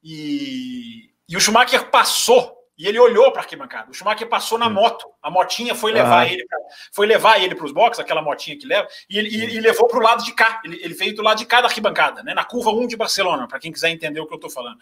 [0.00, 3.90] E, e o Schumacher passou e ele olhou para a arquibancada.
[3.90, 5.08] O Schumacher passou na moto.
[5.22, 6.32] A motinha foi levar uhum.
[6.32, 6.58] ele pra,
[6.92, 9.88] foi levar ele para os boxes, aquela motinha que leva, e ele e, e levou
[9.88, 10.60] para o lado de cá.
[10.64, 13.48] Ele, ele, veio do lado de cá da arquibancada, né, na curva 1 de Barcelona,
[13.48, 14.78] para quem quiser entender o que eu estou falando.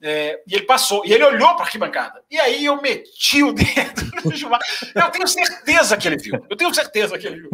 [0.00, 2.22] É, e ele passou, e ele olhou para a arquibancada.
[2.30, 4.92] E aí eu meti o dedo no Schumacher.
[4.94, 6.46] Eu tenho certeza que ele viu.
[6.48, 7.50] Eu tenho certeza que ele viu.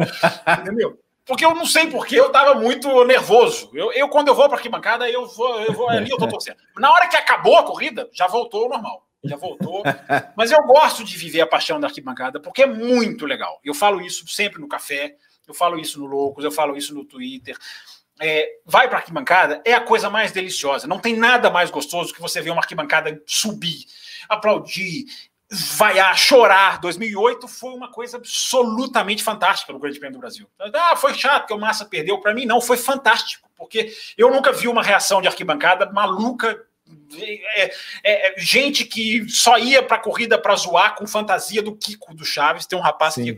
[0.61, 0.99] Entendeu?
[1.25, 3.69] Porque eu não sei porque eu estava muito nervoso.
[3.73, 6.27] Eu, eu, quando eu vou para a arquibancada, eu vou, eu vou ali, eu estou
[6.27, 6.57] torcendo.
[6.77, 9.83] Na hora que acabou a corrida, já voltou ao normal já voltou.
[10.35, 13.59] Mas eu gosto de viver a paixão da arquibancada porque é muito legal.
[13.63, 15.15] Eu falo isso sempre no café,
[15.47, 17.57] eu falo isso no Loucos, eu falo isso no Twitter.
[18.21, 20.87] É, vai para a arquibancada, é a coisa mais deliciosa.
[20.87, 23.85] Não tem nada mais gostoso que você ver uma arquibancada subir,
[24.27, 25.05] aplaudir,
[25.49, 26.79] vaiar, chorar.
[26.79, 30.49] 2008 foi uma coisa absolutamente fantástica no Grande Prêmio do Brasil.
[30.73, 32.19] Ah, foi chato que o Massa perdeu.
[32.19, 36.61] Para mim, não, foi fantástico, porque eu nunca vi uma reação de arquibancada maluca
[37.21, 37.71] é, é,
[38.03, 42.25] é, gente que só ia para a corrida para zoar com fantasia do Kiko do
[42.25, 42.65] Chaves.
[42.65, 43.35] Tem um rapaz Sim.
[43.35, 43.37] que.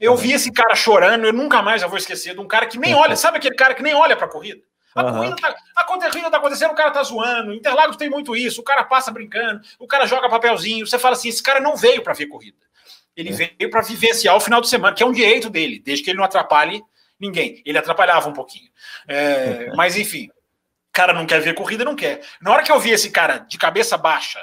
[0.00, 2.78] Eu vi esse cara chorando, eu nunca mais já vou esquecer de um cara que
[2.78, 4.60] nem olha, sabe aquele cara que nem olha para a corrida?
[4.94, 5.12] A uhum.
[5.12, 7.52] corrida tá, a corrida tá acontecendo, o cara tá zoando.
[7.52, 10.86] Interlagos tem muito isso, o cara passa brincando, o cara joga papelzinho.
[10.86, 12.56] Você fala assim: esse cara não veio para ver corrida.
[13.16, 13.32] Ele é.
[13.32, 16.18] veio para vivenciar o final de semana, que é um direito dele, desde que ele
[16.18, 16.82] não atrapalhe
[17.18, 17.60] ninguém.
[17.66, 18.70] Ele atrapalhava um pouquinho.
[19.06, 20.30] É, mas enfim,
[20.98, 22.20] cara não quer ver corrida, não quer.
[22.40, 24.40] Na hora que eu vi esse cara de cabeça baixa,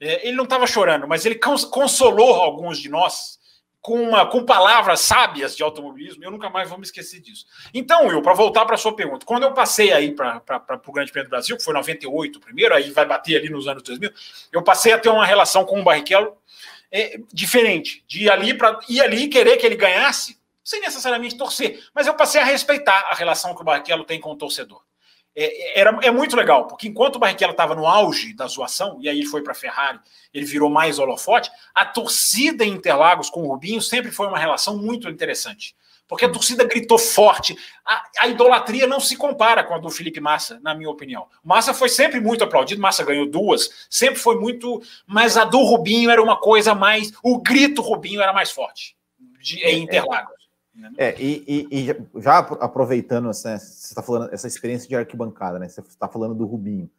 [0.00, 3.40] é, ele não estava chorando, mas ele consolou alguns de nós
[3.80, 6.22] com, uma, com palavras sábias de automobilismo.
[6.22, 7.44] Eu nunca mais vou me esquecer disso.
[7.74, 10.40] Então, Will, para voltar para a sua pergunta, quando eu passei aí para
[10.86, 13.82] o Grande Prêmio do Brasil, que foi 98 primeiro, aí vai bater ali nos anos
[13.82, 14.08] 2000,
[14.52, 16.36] eu passei a ter uma relação com o Barrichello
[16.92, 21.82] é, diferente, de ir ali para ir ali querer que ele ganhasse, sem necessariamente torcer,
[21.92, 24.85] mas eu passei a respeitar a relação que o Barrichello tem com o torcedor
[25.36, 29.08] é, era, é muito legal, porque enquanto o Barrichello estava no auge da zoação, e
[29.08, 30.00] aí ele foi para a Ferrari,
[30.32, 34.78] ele virou mais holofote, a torcida em Interlagos com o Rubinho sempre foi uma relação
[34.78, 35.76] muito interessante.
[36.08, 37.56] Porque a torcida gritou forte.
[37.84, 41.26] A, a, idolatria não se compara com a do Felipe Massa, na minha opinião.
[41.42, 44.80] Massa foi sempre muito aplaudido, Massa ganhou duas, sempre foi muito.
[45.04, 47.12] Mas a do Rubinho era uma coisa mais.
[47.24, 48.96] O grito Rubinho era mais forte
[49.40, 50.45] de, em Interlagos.
[50.98, 55.68] É, e, e, e, já aproveitando, né, você está falando essa experiência de arquibancada, né?
[55.68, 56.90] Você está falando do Rubinho.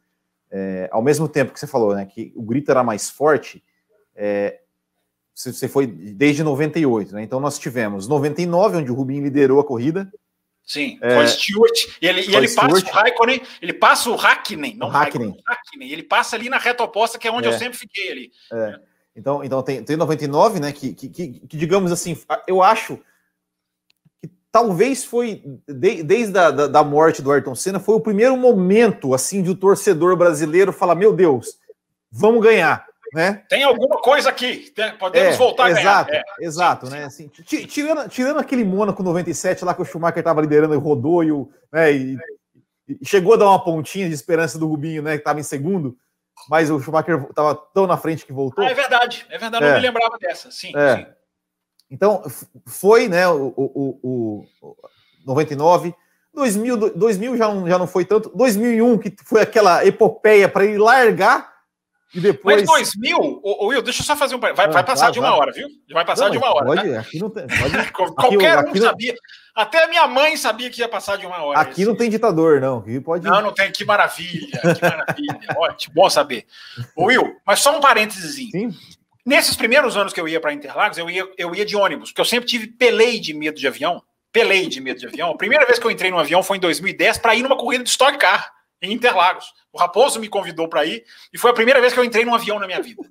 [0.50, 3.62] É, ao mesmo tempo que você falou, né, que o grito era mais forte,
[4.16, 4.60] é,
[5.34, 7.22] você foi desde 98, né?
[7.22, 10.12] Então nós tivemos 99, onde o Rubinho liderou a corrida.
[10.64, 11.78] Sim, é, foi Stewart.
[12.02, 15.34] E ele, e ele passa o Raikkonen, ele passa o Hackney, não o Hackney.
[15.46, 15.92] Hackney.
[15.92, 17.58] Ele passa ali na reta oposta, que é onde eu é.
[17.58, 18.32] sempre fiquei ali.
[18.52, 18.80] É.
[19.16, 20.72] Então, então tem, tem 99, né?
[20.72, 23.00] Que, que, que, que, digamos assim, eu acho
[24.50, 29.14] talvez foi, de, desde a da, da morte do Ayrton Senna, foi o primeiro momento
[29.14, 31.58] assim de o um torcedor brasileiro falar: meu Deus,
[32.10, 32.86] vamos ganhar.
[33.14, 33.42] Né?
[33.48, 36.24] Tem alguma coisa aqui, podemos é, voltar a exato, ganhar.
[36.40, 36.44] É.
[36.44, 37.04] Exato, né?
[37.04, 41.32] Assim, tirando, tirando aquele Mônaco 97 lá que o Schumacher estava liderando e rodou e,
[41.32, 42.18] o, né, e,
[42.86, 45.12] e, chegou a dar uma pontinha de esperança do Rubinho, né?
[45.12, 45.96] Que estava em segundo,
[46.50, 48.62] mas o Schumacher estava tão na frente que voltou.
[48.62, 49.68] Ah, é verdade, é verdade, é.
[49.68, 50.72] não me lembrava dessa, sim.
[50.76, 50.96] É.
[50.96, 51.06] sim.
[51.90, 52.22] Então,
[52.66, 54.76] foi, né, o, o, o, o
[55.26, 55.94] 99.
[56.34, 58.30] 2000, 2000 já não, já não foi tanto.
[58.34, 61.58] 2001, que foi aquela epopeia para ele largar
[62.14, 62.56] e depois...
[62.56, 64.40] Mas 2000, o, Will, deixa eu só fazer um.
[64.40, 65.38] Vai, vai passar vai, de uma vai.
[65.38, 65.68] hora, viu?
[65.92, 66.66] Vai passar não, de uma hora.
[66.66, 67.00] Pode, tá?
[67.00, 67.46] aqui não tem.
[67.46, 67.92] Pode...
[68.14, 69.14] Qualquer aqui, um sabia.
[69.54, 71.60] Até a minha mãe sabia que ia passar de uma hora.
[71.60, 72.78] Aqui não tem ditador, não.
[72.78, 73.26] Aqui pode...
[73.26, 73.70] Não, não tem.
[73.70, 75.38] Que maravilha, que maravilha.
[75.58, 76.46] Ótimo, bom saber.
[76.96, 78.36] Will, mas só um parênteses.
[78.50, 78.70] Sim.
[79.24, 82.20] Nesses primeiros anos que eu ia para Interlagos, eu ia, eu ia de ônibus, porque
[82.20, 84.02] eu sempre tive pelei de medo de avião.
[84.32, 85.30] Pelei de medo de avião.
[85.30, 87.82] A primeira vez que eu entrei no avião foi em 2010 para ir numa corrida
[87.82, 89.52] de Stock Car em Interlagos.
[89.72, 92.34] O Raposo me convidou para ir e foi a primeira vez que eu entrei num
[92.34, 93.02] avião na minha vida.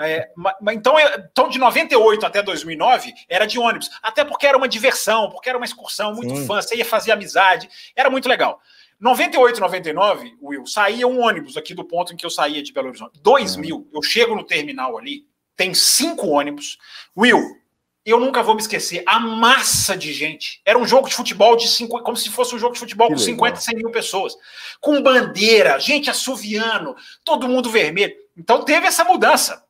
[0.00, 0.28] É,
[0.72, 3.90] então, então, de 98 até 2009, era de ônibus.
[4.02, 6.46] Até porque era uma diversão, porque era uma excursão muito Sim.
[6.46, 8.60] fã, você ia fazer amizade, era muito legal.
[8.98, 12.88] 98, 99, Will, saía um ônibus aqui do ponto em que eu saía de Belo
[12.88, 13.20] Horizonte.
[13.22, 15.24] 2000, eu chego no terminal ali,
[15.56, 16.78] tem cinco ônibus.
[17.16, 17.56] Will,
[18.04, 20.60] eu nunca vou me esquecer, a massa de gente.
[20.64, 23.14] Era um jogo de futebol de cinco, como se fosse um jogo de futebol que
[23.14, 23.34] com legal.
[23.34, 24.36] 50, 100 mil pessoas.
[24.80, 28.14] Com bandeira, gente assoviando, todo mundo vermelho.
[28.36, 29.65] Então teve essa mudança.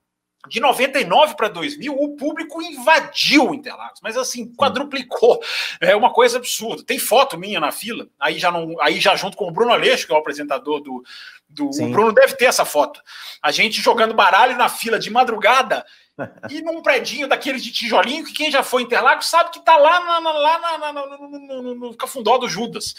[0.49, 5.41] De 99 para 2000, o público invadiu o Interlagos, mas assim, quadruplicou.
[5.81, 6.85] É uma coisa absurda.
[6.85, 10.07] Tem foto minha na fila, aí já não, aí já junto com o Bruno Aleixo,
[10.07, 11.05] que é o apresentador do,
[11.49, 13.01] do o Bruno deve ter essa foto.
[13.43, 15.85] A gente jogando baralho na fila de madrugada
[16.51, 20.21] e num predinho daqueles de tijolinho, que quem já foi Interlagos sabe que tá lá,
[20.21, 22.95] na, lá na, na, no, no, no, Cafundó do Judas.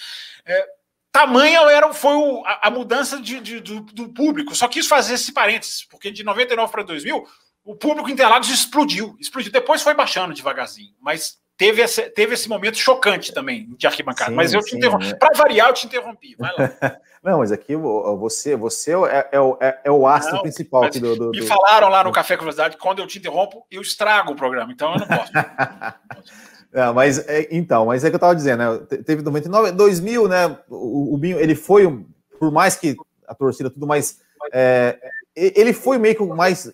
[0.45, 0.67] É,
[1.17, 4.55] tamanha era, foi o, a, a, mudança de, de, do, do, público.
[4.55, 7.25] Só quis fazer esse parênteses, porque de 99 para 2000,
[7.65, 9.15] o público Interlagos explodiu.
[9.19, 9.51] Explodiu.
[9.51, 14.29] Depois foi baixando devagarzinho, mas teve esse, teve esse momento chocante também de arquibancada.
[14.29, 15.09] Sim, mas eu te interrompi.
[15.09, 15.15] É.
[15.15, 16.35] Para variar, eu te interrompi.
[16.37, 16.71] Vai lá.
[17.23, 20.99] Não, mas aqui você, você é, é, o, é, é o astro não, principal aqui
[20.99, 24.35] do, do, Me falaram lá no Café Curiosidade quando eu te interrompo, eu estrago o
[24.35, 25.31] programa, então eu não posso.
[26.73, 28.97] não, mas é, então, mas é que eu estava dizendo, né?
[29.03, 30.57] Teve 99, 2000, né?
[30.69, 32.05] O, o Binho, ele foi,
[32.39, 32.95] por mais que
[33.27, 34.19] a torcida tudo mais.
[34.53, 34.99] É,
[35.35, 36.71] ele foi meio que mais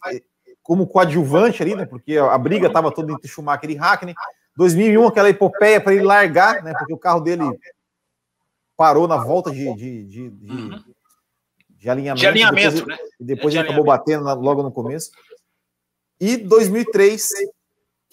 [0.61, 1.85] como coadjuvante ali, né?
[1.85, 4.15] Porque a briga estava toda entre Schumacher e Hackney.
[4.55, 6.73] 2001, aquela epopeia para ele largar, né?
[6.77, 7.43] Porque o carro dele
[8.77, 10.83] parou na volta de, de, de, de, uhum.
[11.69, 12.21] de alinhamento.
[12.21, 13.05] De alinhamento, depois, né?
[13.19, 15.11] E depois ele acabou batendo na, logo no começo.
[16.19, 17.29] E 2003,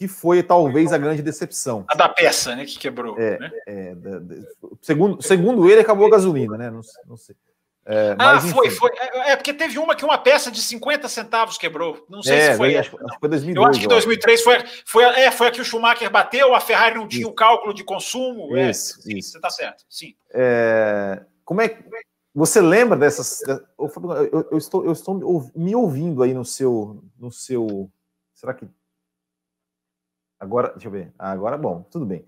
[0.00, 1.84] que foi talvez a grande decepção.
[1.86, 2.64] A da peça, né?
[2.64, 3.18] Que quebrou.
[3.18, 3.50] É, né?
[3.66, 4.34] é da, da,
[4.80, 6.70] segundo, segundo ele, acabou a gasolina, né?
[6.70, 7.36] Não, não sei.
[7.84, 8.90] É, ah, mas, foi, foi.
[8.96, 12.02] É, é, porque teve uma que uma peça de 50 centavos quebrou.
[12.08, 12.78] Não sei é, se foi.
[12.78, 15.60] Acho, acho que foi 2002, eu acho que 2003 foi, foi, é, foi a que
[15.60, 17.30] o Schumacher bateu, a Ferrari não tinha isso.
[17.30, 18.56] o cálculo de consumo.
[18.56, 19.32] É, isso, sim, isso.
[19.32, 19.84] Você está certo.
[19.86, 20.14] Sim.
[21.44, 21.84] Como é que.
[22.34, 23.42] Você lembra dessas.
[23.46, 27.04] Eu, eu, eu, estou, eu estou me ouvindo aí no seu.
[27.18, 27.90] No seu
[28.32, 28.66] será que.
[30.40, 31.12] Agora, deixa eu ver.
[31.18, 32.24] Agora, bom, tudo bem.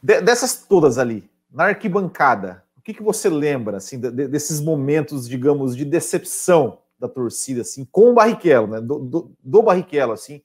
[0.00, 5.28] De, dessas todas ali, na arquibancada, o que, que você lembra assim de, desses momentos,
[5.28, 8.80] digamos, de decepção da torcida assim com o Barrichello, né?
[8.80, 10.40] Do, do, do Barrichello, assim.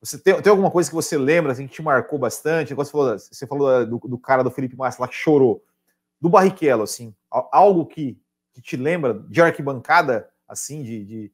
[0.00, 2.74] Você tem, tem alguma coisa que você lembra assim que te marcou bastante?
[2.74, 5.64] Você falou, você falou do, do cara do Felipe Massa lá que chorou.
[6.20, 8.20] Do Barrichello, assim, algo que,
[8.52, 11.32] que te lembra de arquibancada, assim, de, de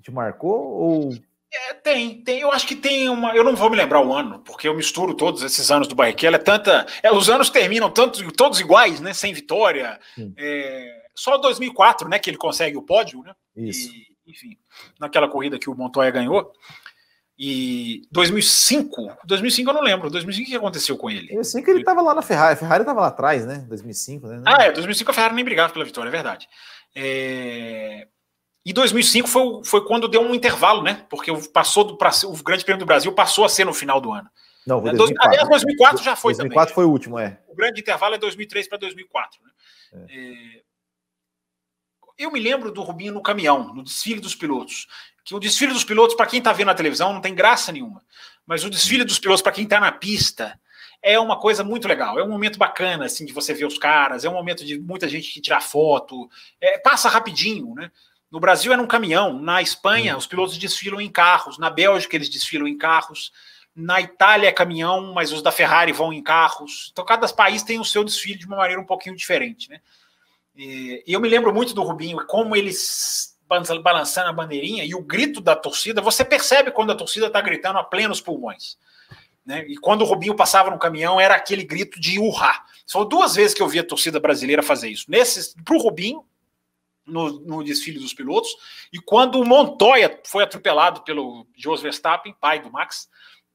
[0.00, 1.14] te marcou ou
[1.54, 2.40] é, tem, tem.
[2.40, 3.34] Eu acho que tem uma.
[3.36, 6.36] Eu não vou me lembrar o ano, porque eu misturo todos esses anos do Barrichello.
[6.36, 6.86] É tanta.
[7.02, 9.12] É, os anos terminam tanto, todos iguais, né?
[9.12, 10.00] Sem vitória.
[10.36, 12.18] É, só 2004, né?
[12.18, 13.34] Que ele consegue o pódio, né?
[13.54, 13.90] Isso.
[13.90, 14.56] E, enfim,
[14.98, 16.52] naquela corrida que o Montoya ganhou.
[17.38, 20.08] E 2005, 2005 eu não lembro.
[20.08, 21.26] 2005 o que aconteceu com ele?
[21.34, 22.54] 2005 ele estava lá na Ferrari.
[22.54, 23.64] A Ferrari estava lá atrás, né?
[23.68, 24.42] 2005, né?
[24.46, 24.72] Ah, é.
[24.72, 26.48] 2005 a Ferrari nem brigava pela vitória, é verdade.
[26.94, 28.06] É...
[28.64, 31.04] E 2005 foi, foi quando deu um intervalo, né?
[31.10, 34.28] Porque passou do, o Grande Prêmio do Brasil passou a ser no final do ano.
[34.66, 35.28] Não, foi 2004.
[35.28, 36.74] Aliás, 2004 já foi 2004 também.
[36.74, 37.40] foi o último, é.
[37.48, 39.40] O grande intervalo é 2003 para 2004.
[39.42, 39.50] Né?
[39.92, 40.58] É.
[40.58, 40.62] É...
[42.18, 44.86] Eu me lembro do Rubinho no caminhão, no desfile dos pilotos.
[45.24, 48.02] Que o desfile dos pilotos, para quem está vendo na televisão, não tem graça nenhuma.
[48.46, 50.58] Mas o desfile dos pilotos, para quem está na pista,
[51.00, 52.18] é uma coisa muito legal.
[52.18, 54.24] É um momento bacana, assim, de você ver os caras.
[54.24, 56.28] É um momento de muita gente tirar foto.
[56.60, 57.90] É, passa rapidinho, né?
[58.32, 59.38] No Brasil é num caminhão.
[59.38, 61.58] Na Espanha, os pilotos desfilam em carros.
[61.58, 63.30] Na Bélgica, eles desfilam em carros.
[63.76, 66.88] Na Itália é caminhão, mas os da Ferrari vão em carros.
[66.90, 69.80] Então, cada país tem o seu desfile de uma maneira um pouquinho diferente, né?
[70.54, 73.38] E eu me lembro muito do Rubinho, como eles
[73.82, 76.00] balançando a bandeirinha e o grito da torcida.
[76.00, 78.78] Você percebe quando a torcida está gritando a plenos pulmões.
[79.44, 79.66] Né?
[79.68, 82.64] E quando o Rubinho passava no caminhão, era aquele grito de urra.
[82.86, 85.06] São duas vezes que eu vi a torcida brasileira fazer isso.
[85.64, 86.24] Para o Rubinho,
[87.06, 88.50] no, no, desfile dos pilotos,
[88.92, 93.08] e quando o Montoya foi atropelado pelo Jos Verstappen, pai do Max,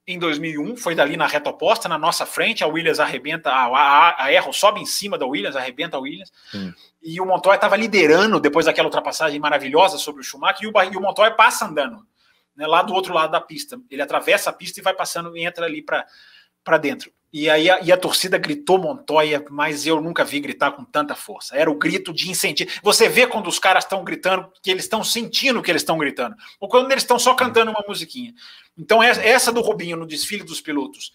[0.07, 4.23] em 2001, foi dali na reta oposta, na nossa frente, a Williams arrebenta, a, a,
[4.23, 6.73] a Erro sobe em cima da Williams, arrebenta a Williams, hum.
[7.01, 10.95] e o Montoya estava liderando depois daquela ultrapassagem maravilhosa sobre o Schumacher, e o, e
[10.95, 12.07] o Montoya passa andando,
[12.55, 15.45] né, lá do outro lado da pista, ele atravessa a pista e vai passando e
[15.45, 17.11] entra ali para dentro.
[17.31, 21.13] E aí a, e a torcida gritou Montoya, mas eu nunca vi gritar com tanta
[21.13, 21.55] força.
[21.57, 22.71] Era o grito de incentivo.
[22.81, 26.35] Você vê quando os caras estão gritando que eles estão sentindo que eles estão gritando,
[26.59, 28.33] ou quando eles estão só cantando uma musiquinha.
[28.77, 31.11] Então essa do Rubinho no desfile dos pilotos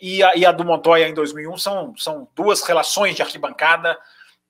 [0.00, 3.96] e a, e a do Montoya em 2001 são, são duas relações de arquibancada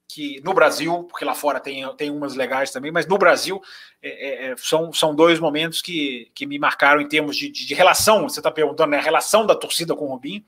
[0.09, 3.61] que no Brasil, porque lá fora tem, tem umas legais também, mas no Brasil
[4.03, 7.67] é, é, é são, são dois momentos que, que me marcaram em termos de, de,
[7.67, 8.29] de relação.
[8.29, 8.99] Você está perguntando, né?
[8.99, 10.45] A relação da torcida com o Rubinho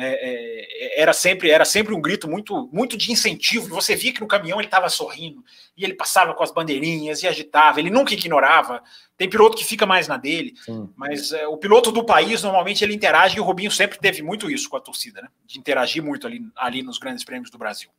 [0.00, 3.68] é, é, era sempre era sempre um grito muito muito de incentivo.
[3.68, 5.44] Você via que no caminhão ele estava sorrindo
[5.76, 7.78] e ele passava com as bandeirinhas e agitava.
[7.78, 8.82] Ele nunca ignorava.
[9.16, 10.88] Tem piloto que fica mais na dele, Sim.
[10.96, 14.50] mas é, o piloto do país normalmente ele interage e o Rubinho sempre teve muito
[14.50, 15.28] isso com a torcida, né?
[15.44, 17.90] De interagir muito ali, ali nos grandes prêmios do Brasil.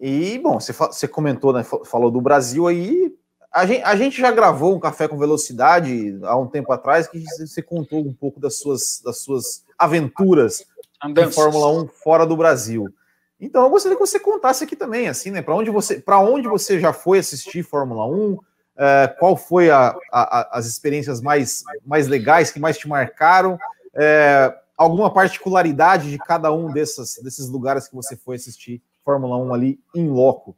[0.00, 1.62] E bom, você, você comentou, né?
[1.62, 3.13] Falou do Brasil aí.
[3.54, 7.22] A gente, a gente já gravou um café com velocidade há um tempo atrás que
[7.38, 10.66] você contou um pouco das suas, das suas aventuras
[11.00, 11.30] Andanças.
[11.30, 12.92] de Fórmula 1 fora do Brasil.
[13.40, 15.40] Então eu gostaria que você contasse aqui também, assim, né?
[15.40, 18.38] Para onde você, para onde você já foi assistir Fórmula 1?
[18.76, 23.56] É, qual foi a, a, as experiências mais, mais legais que mais te marcaram?
[23.94, 29.54] É, alguma particularidade de cada um dessas, desses lugares que você foi assistir Fórmula 1
[29.54, 30.56] ali em loco?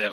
[0.00, 0.08] É,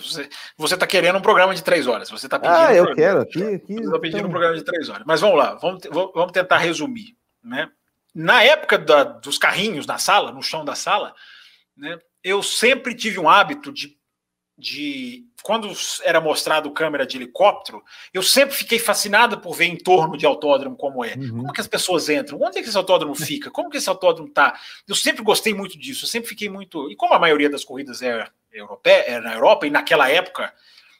[0.57, 2.09] você está querendo um programa de três horas.
[2.09, 2.57] Você está pedindo.
[2.57, 3.21] Ah, eu um quero.
[3.21, 4.29] Aqui, aqui, você está pedindo então...
[4.29, 5.03] um programa de três horas.
[5.05, 7.15] Mas vamos lá, vamos, vamos tentar resumir.
[7.43, 7.69] Né?
[8.13, 11.13] Na época da, dos carrinhos na sala, no chão da sala,
[11.77, 13.97] né, eu sempre tive um hábito de,
[14.57, 15.25] de.
[15.41, 15.71] Quando
[16.03, 17.81] era mostrado câmera de helicóptero,
[18.13, 21.13] eu sempre fiquei fascinado por ver em torno de autódromo como é.
[21.15, 21.37] Uhum.
[21.37, 22.41] Como que as pessoas entram?
[22.41, 23.49] Onde é que esse autódromo fica?
[23.49, 24.59] Como que esse autódromo tá?
[24.85, 26.03] Eu sempre gostei muito disso.
[26.03, 26.91] Eu sempre fiquei muito.
[26.91, 30.53] E como a maioria das corridas é europeia, é na Europa, e naquela época.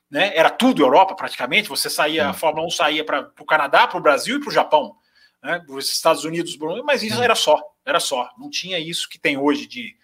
[0.09, 1.69] Né, era tudo Europa praticamente.
[1.69, 4.51] Você saía, a Fórmula 1 saía para o Canadá, para o Brasil e para o
[4.51, 4.95] Japão
[5.41, 8.29] né, dos Estados Unidos, mas isso era só, era só.
[8.38, 9.95] Não tinha isso que tem hoje de,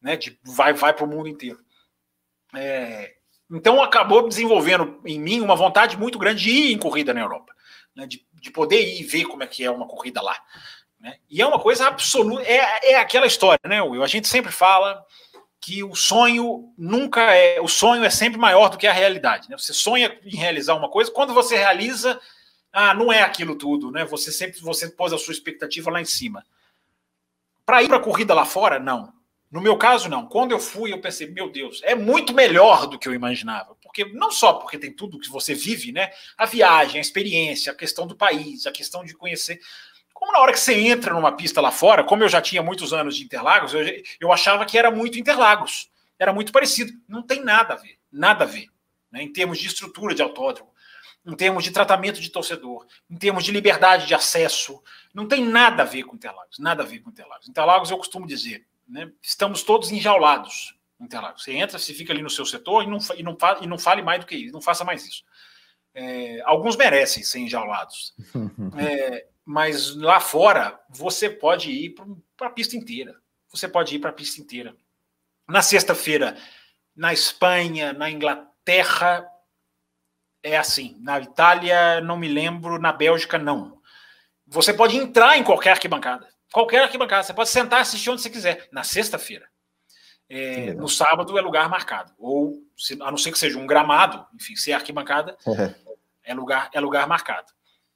[0.00, 1.58] né, de vai, vai para o mundo inteiro.
[2.54, 3.14] É,
[3.50, 7.52] então acabou desenvolvendo em mim uma vontade muito grande de ir em corrida na Europa,
[7.94, 10.36] né, de, de poder ir ver como é que é uma corrida lá.
[11.00, 11.18] Né?
[11.28, 14.02] E é uma coisa absoluta, é, é aquela história, né, Will?
[14.02, 15.04] A gente sempre fala
[15.66, 19.50] que o sonho nunca é, o sonho é sempre maior do que a realidade.
[19.50, 19.58] Né?
[19.58, 22.20] Você sonha em realizar uma coisa, quando você realiza,
[22.72, 24.04] ah, não é aquilo tudo, né?
[24.04, 26.46] Você sempre você pôs a sua expectativa lá em cima.
[27.64, 29.12] Para ir para a corrida lá fora, não.
[29.50, 30.28] No meu caso, não.
[30.28, 33.74] Quando eu fui, eu pensei, meu Deus, é muito melhor do que eu imaginava.
[33.82, 36.12] Porque não só porque tem tudo que você vive, né?
[36.38, 39.60] A viagem, a experiência, a questão do país, a questão de conhecer.
[40.26, 42.92] Como na hora que você entra numa pista lá fora, como eu já tinha muitos
[42.92, 43.84] anos de Interlagos, eu,
[44.18, 45.88] eu achava que era muito Interlagos.
[46.18, 46.92] Era muito parecido.
[47.06, 47.96] Não tem nada a ver.
[48.10, 48.66] Nada a ver.
[49.08, 49.22] Né?
[49.22, 50.74] Em termos de estrutura de autódromo
[51.24, 54.80] em termos de tratamento de torcedor, em termos de liberdade de acesso.
[55.12, 57.48] Não tem nada a ver com Interlagos, nada a ver com Interlagos.
[57.48, 61.42] Interlagos, eu costumo dizer, né, estamos todos enjaulados Interlagos.
[61.42, 64.02] Você entra, você fica ali no seu setor e não, e não, e não fale
[64.02, 65.24] mais do que isso, não faça mais isso.
[65.92, 68.14] É, alguns merecem ser enjaulados.
[68.78, 71.94] É, mas lá fora, você pode ir
[72.36, 73.14] para a pista inteira.
[73.48, 74.76] Você pode ir para a pista inteira.
[75.48, 76.36] Na sexta-feira,
[76.96, 79.24] na Espanha, na Inglaterra,
[80.42, 80.96] é assim.
[81.00, 82.80] Na Itália, não me lembro.
[82.80, 83.80] Na Bélgica, não.
[84.48, 86.28] Você pode entrar em qualquer arquibancada.
[86.52, 87.22] Qualquer arquibancada.
[87.22, 88.68] Você pode sentar e assistir onde você quiser.
[88.72, 89.48] Na sexta-feira.
[90.28, 92.12] É, no sábado é lugar marcado.
[92.18, 92.64] Ou,
[93.00, 95.38] a não ser que seja um gramado, enfim, se é arquibancada,
[96.24, 97.52] é, lugar, é lugar marcado.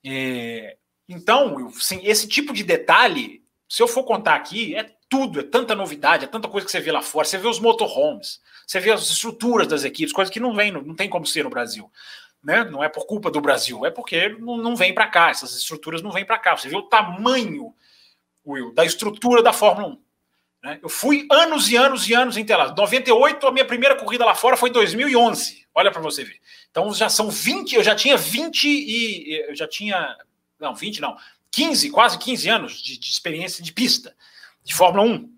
[0.07, 0.77] É,
[1.13, 5.75] então, sim, esse tipo de detalhe, se eu for contar aqui, é tudo, é tanta
[5.75, 7.27] novidade, é tanta coisa que você vê lá fora.
[7.27, 10.95] Você vê os motorhomes, você vê as estruturas das equipes, coisas que não vem, não
[10.95, 11.91] tem como ser no Brasil.
[12.41, 12.63] Né?
[12.63, 16.01] Não é por culpa do Brasil, é porque não, não vem para cá, essas estruturas
[16.01, 16.57] não vêm para cá.
[16.57, 17.75] Você vê o tamanho,
[18.47, 20.03] Will, da estrutura da Fórmula 1.
[20.63, 20.79] Né?
[20.81, 22.77] Eu fui anos e anos e anos em Interlagos.
[22.77, 25.67] 98, a minha primeira corrida lá fora foi 2011.
[25.75, 26.39] Olha para você ver.
[26.71, 30.17] Então já são 20, eu já tinha 20 e eu já tinha
[30.61, 31.17] não, 20 não,
[31.51, 34.15] 15, quase 15 anos de, de experiência de pista
[34.63, 35.33] de Fórmula 1.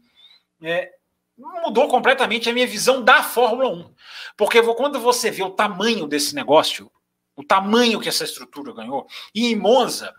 [0.63, 0.93] É,
[1.37, 3.95] mudou completamente a minha visão da Fórmula 1.
[4.37, 6.91] Porque quando você vê o tamanho desse negócio,
[7.35, 10.15] o tamanho que essa estrutura ganhou, e em Monza,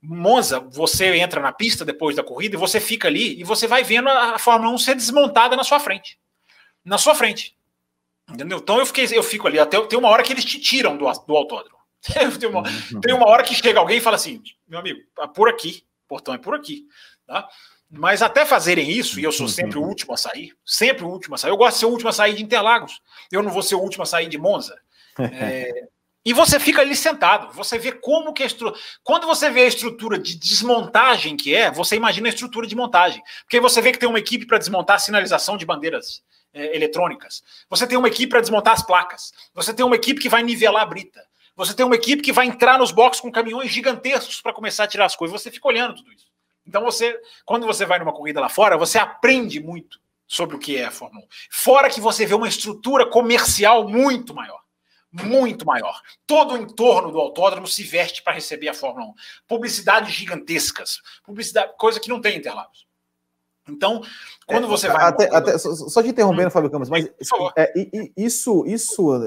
[0.00, 3.82] Monza, você entra na pista depois da corrida e você fica ali e você vai
[3.82, 6.18] vendo a Fórmula 1 ser desmontada na sua frente.
[6.84, 7.56] Na sua frente.
[8.30, 8.58] Entendeu?
[8.58, 11.10] Então eu, fiquei, eu fico ali, até tem uma hora que eles te tiram do,
[11.26, 11.77] do autódromo.
[12.38, 12.62] tem, uma,
[13.00, 16.08] tem uma hora que chega alguém e fala assim: meu amigo, é por aqui, o
[16.08, 16.86] portão é por aqui.
[17.26, 17.48] Tá?
[17.90, 21.34] Mas até fazerem isso, e eu sou sempre o último a sair, sempre o último
[21.34, 21.50] a sair.
[21.50, 23.00] Eu gosto de ser o último a sair de Interlagos.
[23.32, 24.76] Eu não vou ser o último a sair de Monza.
[25.20, 25.88] É,
[26.24, 28.78] e você fica ali sentado, você vê como que a estrutura.
[29.02, 33.22] Quando você vê a estrutura de desmontagem que é, você imagina a estrutura de montagem.
[33.44, 36.22] Porque você vê que tem uma equipe para desmontar a sinalização de bandeiras
[36.52, 37.42] é, eletrônicas.
[37.70, 39.32] Você tem uma equipe para desmontar as placas.
[39.54, 41.24] Você tem uma equipe que vai nivelar a brita.
[41.58, 44.86] Você tem uma equipe que vai entrar nos boxes com caminhões gigantescos para começar a
[44.86, 45.42] tirar as coisas.
[45.42, 46.28] Você fica olhando tudo isso.
[46.64, 50.76] Então você, quando você vai numa corrida lá fora, você aprende muito sobre o que
[50.76, 51.28] é a Fórmula 1.
[51.50, 54.60] Fora que você vê uma estrutura comercial muito maior.
[55.10, 56.00] Muito maior.
[56.24, 59.14] Todo o entorno do autódromo se veste para receber a Fórmula 1.
[59.48, 61.00] Publicidades gigantescas.
[61.24, 62.86] Publicidade, coisa que não tem em Interlagos.
[63.68, 64.00] Então,
[64.46, 65.06] quando é, você vai.
[65.06, 67.10] Até, até, só, só te interrompendo, hum, Fábio Campos, mas
[67.56, 67.72] é,
[68.16, 69.24] isso, isso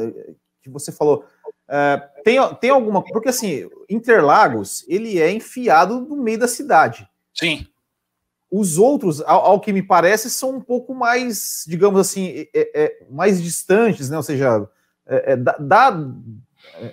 [0.61, 1.25] que você falou.
[1.73, 3.01] É, tem, tem alguma.
[3.01, 7.07] Porque assim, Interlagos, ele é enfiado no meio da cidade.
[7.33, 7.65] Sim.
[8.51, 13.07] Os outros, ao, ao, que me parece, são um pouco mais, digamos assim, é, é,
[13.09, 14.17] mais distantes, né?
[14.17, 14.69] Ou seja,
[15.07, 15.97] é, é dá,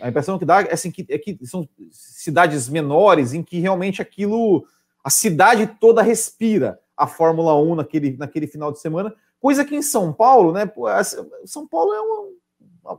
[0.00, 4.00] a impressão que dá é, assim, que, é que são cidades menores em que realmente
[4.00, 4.64] aquilo,
[5.02, 9.82] a cidade toda respira a Fórmula 1 naquele, naquele final de semana, coisa que em
[9.82, 10.70] São Paulo, né?
[11.44, 12.28] São Paulo é uma,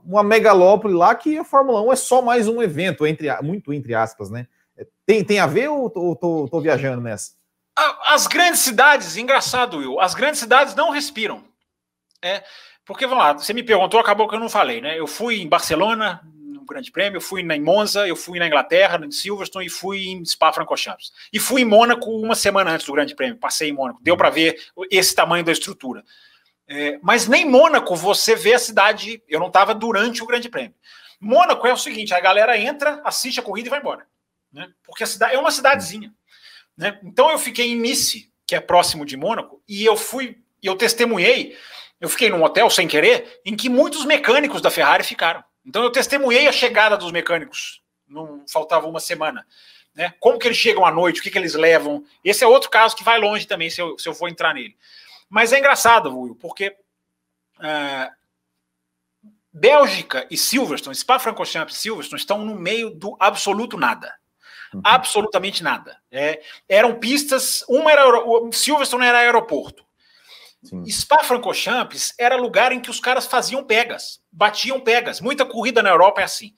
[0.06, 3.94] uma megalópole lá que a Fórmula 1 é só mais um evento, entre, muito entre
[3.94, 4.48] aspas, né?
[5.06, 7.32] Tem, tem a ver ou tô, tô, tô viajando nessa?
[8.08, 11.44] As grandes cidades, engraçado, Will, as grandes cidades não respiram.
[12.22, 12.44] É,
[12.86, 15.00] porque, vamos lá, você me perguntou, acabou que eu não falei, né?
[15.00, 19.00] Eu fui em Barcelona, no Grande Prêmio, eu fui em Monza, eu fui na Inglaterra,
[19.06, 21.12] em Silverstone, e fui em Spa-Francorchamps.
[21.32, 24.02] E fui em Mônaco uma semana antes do Grande Prêmio, passei em Mônaco.
[24.02, 24.60] Deu para ver
[24.92, 26.04] esse tamanho da estrutura.
[26.70, 29.24] É, mas nem Mônaco você vê a cidade.
[29.28, 30.76] Eu não estava durante o Grande Prêmio.
[31.20, 34.08] Mônaco é o seguinte: a galera entra, assiste a corrida e vai embora
[34.52, 34.72] né?
[34.84, 36.14] porque a cidade é uma cidadezinha.
[36.76, 37.00] Né?
[37.04, 41.58] Então eu fiquei em Nice, que é próximo de Mônaco, e eu fui, eu testemunhei,
[42.00, 45.44] eu fiquei num hotel sem querer, em que muitos mecânicos da Ferrari ficaram.
[45.66, 49.46] Então eu testemunhei a chegada dos mecânicos, não faltava uma semana.
[49.94, 50.14] Né?
[50.20, 52.04] Como que eles chegam à noite, o que, que eles levam.
[52.24, 54.76] Esse é outro caso que vai longe também, se eu, se eu for entrar nele.
[55.30, 56.76] Mas é engraçado, Will, porque
[57.60, 58.12] uh,
[59.54, 64.14] Bélgica e Silverstone, Spa-Francorchamps e Silverstone estão no meio do absoluto nada.
[64.74, 64.82] Uhum.
[64.84, 65.98] Absolutamente nada.
[66.12, 68.04] É, eram pistas, uma era
[68.52, 69.84] Silverstone era aeroporto.
[70.86, 75.22] Spa-Francorchamps era lugar em que os caras faziam pegas, batiam pegas.
[75.22, 76.54] Muita corrida na Europa é assim.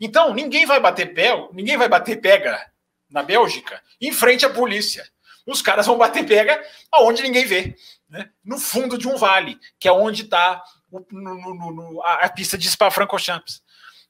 [0.00, 2.60] Então, ninguém vai bater pé, ninguém vai bater pega
[3.08, 5.08] na Bélgica em frente à polícia.
[5.46, 6.60] Os caras vão bater pega
[6.90, 7.76] aonde ninguém vê,
[8.14, 8.30] né?
[8.44, 10.62] no fundo de um vale, que é onde está
[12.04, 13.60] a, a, pista de Spa-Francorchamps.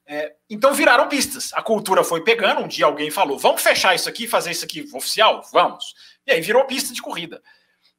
[0.05, 1.51] É, então viraram pistas.
[1.53, 2.61] A cultura foi pegando.
[2.61, 5.41] Um dia alguém falou: vamos fechar isso aqui, fazer isso aqui oficial?
[5.51, 5.95] Vamos.
[6.27, 7.41] E aí virou pista de corrida.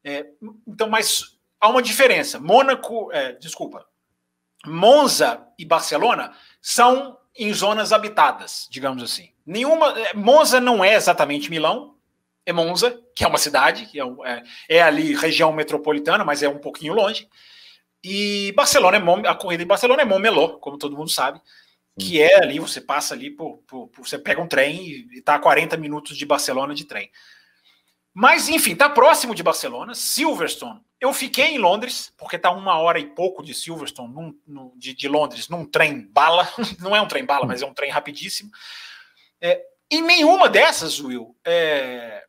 [0.05, 0.25] É,
[0.69, 2.39] então, mas há uma diferença.
[2.39, 3.85] Mônaco, é, desculpa,
[4.65, 6.33] Monza e Barcelona
[6.63, 9.33] são em zonas habitadas, digamos assim.
[9.45, 9.89] Nenhuma.
[9.99, 11.96] É, Monza não é exatamente Milão,
[12.47, 16.49] é Monza, que é uma cidade, que é, é, é ali região metropolitana, mas é
[16.49, 17.29] um pouquinho longe.
[18.03, 21.41] E Barcelona é a corrida em Barcelona é Montmeló, como todo mundo sabe
[21.99, 25.35] que é ali, você passa ali, por, por, por, você pega um trem e está
[25.35, 27.11] a 40 minutos de Barcelona de trem.
[28.13, 30.81] Mas, enfim, está próximo de Barcelona, Silverstone.
[31.01, 34.95] Eu fiquei em Londres, porque está uma hora e pouco de Silverstone, num, num, de,
[34.95, 36.49] de, Londres, num trem bala.
[36.81, 38.51] Não é um trem bala, mas é um trem rapidíssimo.
[39.41, 42.26] É, em nenhuma dessas, Will, é,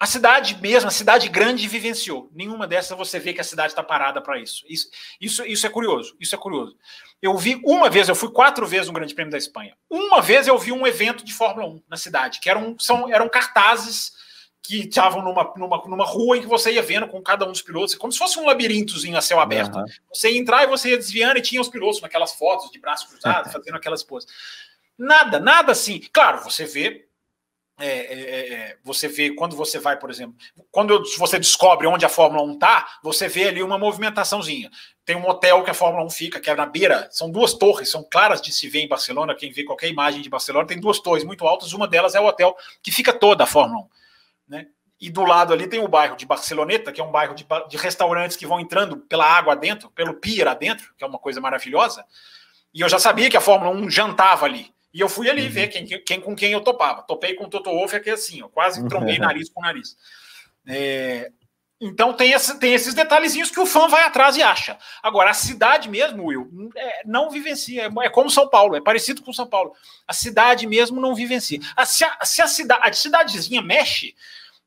[0.00, 2.30] A cidade mesmo, a cidade grande vivenciou.
[2.32, 4.64] Nenhuma dessas você vê que a cidade está parada para isso.
[4.68, 4.88] isso.
[5.20, 6.16] Isso isso é curioso.
[6.20, 6.76] Isso é curioso.
[7.20, 9.76] Eu vi uma vez, eu fui quatro vezes no Grande Prêmio da Espanha.
[9.90, 13.28] Uma vez eu vi um evento de Fórmula 1 na cidade, que eram, são, eram
[13.28, 14.12] cartazes
[14.62, 17.62] que estavam numa, numa, numa rua em que você ia vendo com cada um dos
[17.62, 19.78] pilotos, como se fosse um labirintozinho a céu aberto.
[19.78, 19.86] Uhum.
[20.12, 23.08] Você ia entrar e você ia desviando e tinha os pilotos naquelas fotos de braços
[23.08, 24.30] cruzados, fazendo aquelas poses.
[24.96, 26.00] Nada, nada assim.
[26.12, 27.07] Claro, você vê
[27.80, 30.36] é, é, é, é, você vê quando você vai, por exemplo,
[30.70, 34.68] quando você descobre onde a Fórmula 1 está, você vê ali uma movimentaçãozinha.
[35.04, 37.88] Tem um hotel que a Fórmula 1 fica, que é na beira, são duas torres,
[37.88, 39.34] são claras de se ver em Barcelona.
[39.34, 42.26] Quem vê qualquer imagem de Barcelona, tem duas torres muito altas, uma delas é o
[42.26, 43.88] hotel que fica toda a Fórmula 1.
[44.48, 44.66] Né?
[45.00, 47.76] E do lado ali tem o bairro de Barceloneta, que é um bairro de, de
[47.76, 52.04] restaurantes que vão entrando pela água dentro, pelo pier adentro, que é uma coisa maravilhosa.
[52.74, 54.74] E eu já sabia que a Fórmula 1 jantava ali.
[54.98, 55.50] E eu fui ali uhum.
[55.50, 57.02] ver quem, quem, com quem eu topava.
[57.02, 59.96] Topei com o Toto Wolff aqui assim, ó, quase trombei nariz com nariz.
[60.66, 61.30] É,
[61.80, 64.76] então tem, esse, tem esses detalhezinhos que o fã vai atrás e acha.
[65.00, 67.84] Agora, a cidade mesmo, Will, é, não vivencia.
[67.84, 69.72] É, é, como São Paulo, é parecido com São Paulo.
[70.04, 71.60] A cidade mesmo não vivencia.
[71.76, 74.16] A, se, a, se a, cidade, a cidadezinha mexe,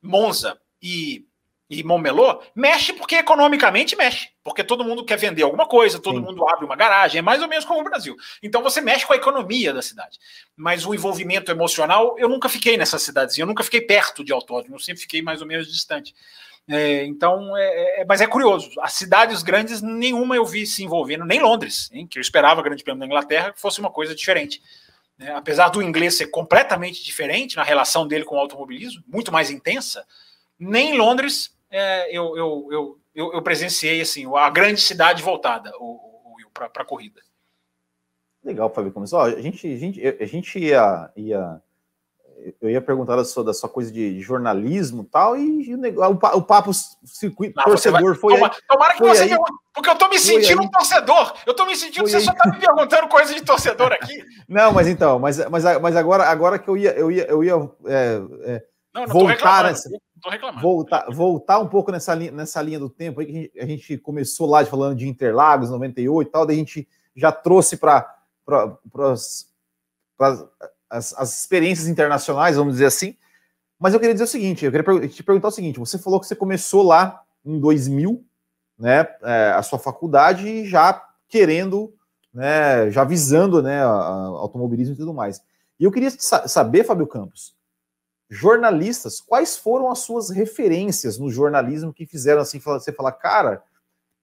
[0.01, 1.25] Monza e
[1.71, 6.25] e Montmeló, mexe porque economicamente mexe, porque todo mundo quer vender alguma coisa, todo Sim.
[6.25, 8.13] mundo abre uma garagem, é mais ou menos como o Brasil.
[8.43, 10.19] Então você mexe com a economia da cidade.
[10.53, 14.75] Mas o envolvimento emocional, eu nunca fiquei nessa cidadezinha, eu nunca fiquei perto de autódromo,
[14.75, 16.13] eu sempre fiquei mais ou menos distante.
[16.67, 21.23] É, então, é, é, mas é curioso, as cidades grandes, nenhuma eu vi se envolvendo,
[21.23, 24.61] nem Londres, hein, que eu esperava Grande Prêmio da Inglaterra que fosse uma coisa diferente.
[25.17, 29.49] É, apesar do inglês ser completamente diferente na relação dele com o automobilismo, muito mais
[29.49, 30.05] intensa,
[30.59, 35.71] nem Londres é, eu, eu, eu, eu, presenciei assim, a grande cidade voltada
[36.53, 37.21] para a corrida.
[38.43, 39.21] Legal, Fábio Começou.
[39.21, 41.61] A gente, a gente, a gente ia, ia
[42.61, 46.71] eu ia perguntar da sua, da sua coisa de jornalismo tal, e o, o papo
[46.73, 48.33] circuito Não, torcedor vai, foi.
[48.33, 49.37] Toma, aí, tomara que foi você aí,
[49.73, 51.33] porque eu tô me sentindo um torcedor.
[51.45, 52.23] Eu tô me sentindo que você aí.
[52.23, 54.23] só tá me perguntando coisa de torcedor aqui.
[54.47, 57.69] Não, mas então, mas, mas, mas agora, agora que eu ia, eu ia, eu ia
[57.85, 58.63] é, é,
[58.93, 59.89] não, não voltar nessa.
[60.61, 63.65] Voltar, voltar um pouco nessa linha, nessa linha do tempo aí, que a gente, a
[63.65, 68.15] gente começou lá falando de Interlagos, 98 e tal, daí a gente já trouxe para
[68.99, 69.47] as,
[70.89, 73.15] as experiências internacionais, vamos dizer assim.
[73.79, 76.27] Mas eu queria dizer o seguinte, eu queria te perguntar o seguinte, você falou que
[76.27, 78.23] você começou lá em 2000,
[78.77, 81.91] né, é, a sua faculdade já querendo,
[82.31, 85.41] né, já visando, né, a, a automobilismo e tudo mais.
[85.79, 87.55] E eu queria saber, Fábio Campos,
[88.33, 93.61] jornalistas, quais foram as suas referências no jornalismo que fizeram assim você falar, cara,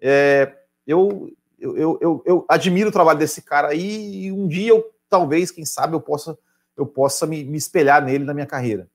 [0.01, 0.51] é,
[0.87, 5.51] eu, eu, eu, eu, admiro o trabalho desse cara aí e um dia eu talvez,
[5.51, 6.39] quem sabe, eu possa
[6.75, 8.89] eu possa me, me espelhar nele na minha carreira.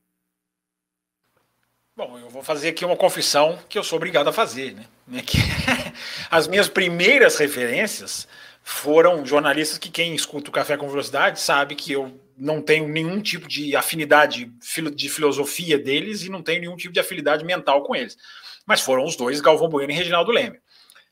[1.95, 5.21] Bom, eu vou fazer aqui uma confissão que eu sou obrigado a fazer, né?
[5.21, 5.37] Que
[6.31, 8.27] as minhas primeiras referências
[8.63, 13.21] foram jornalistas que quem escuta o Café com Velocidade sabe que eu não tenho nenhum
[13.21, 14.51] tipo de afinidade
[14.95, 18.17] de filosofia deles e não tenho nenhum tipo de afinidade mental com eles.
[18.65, 20.59] Mas foram os dois, Galvão Bueno e Reginaldo Leme.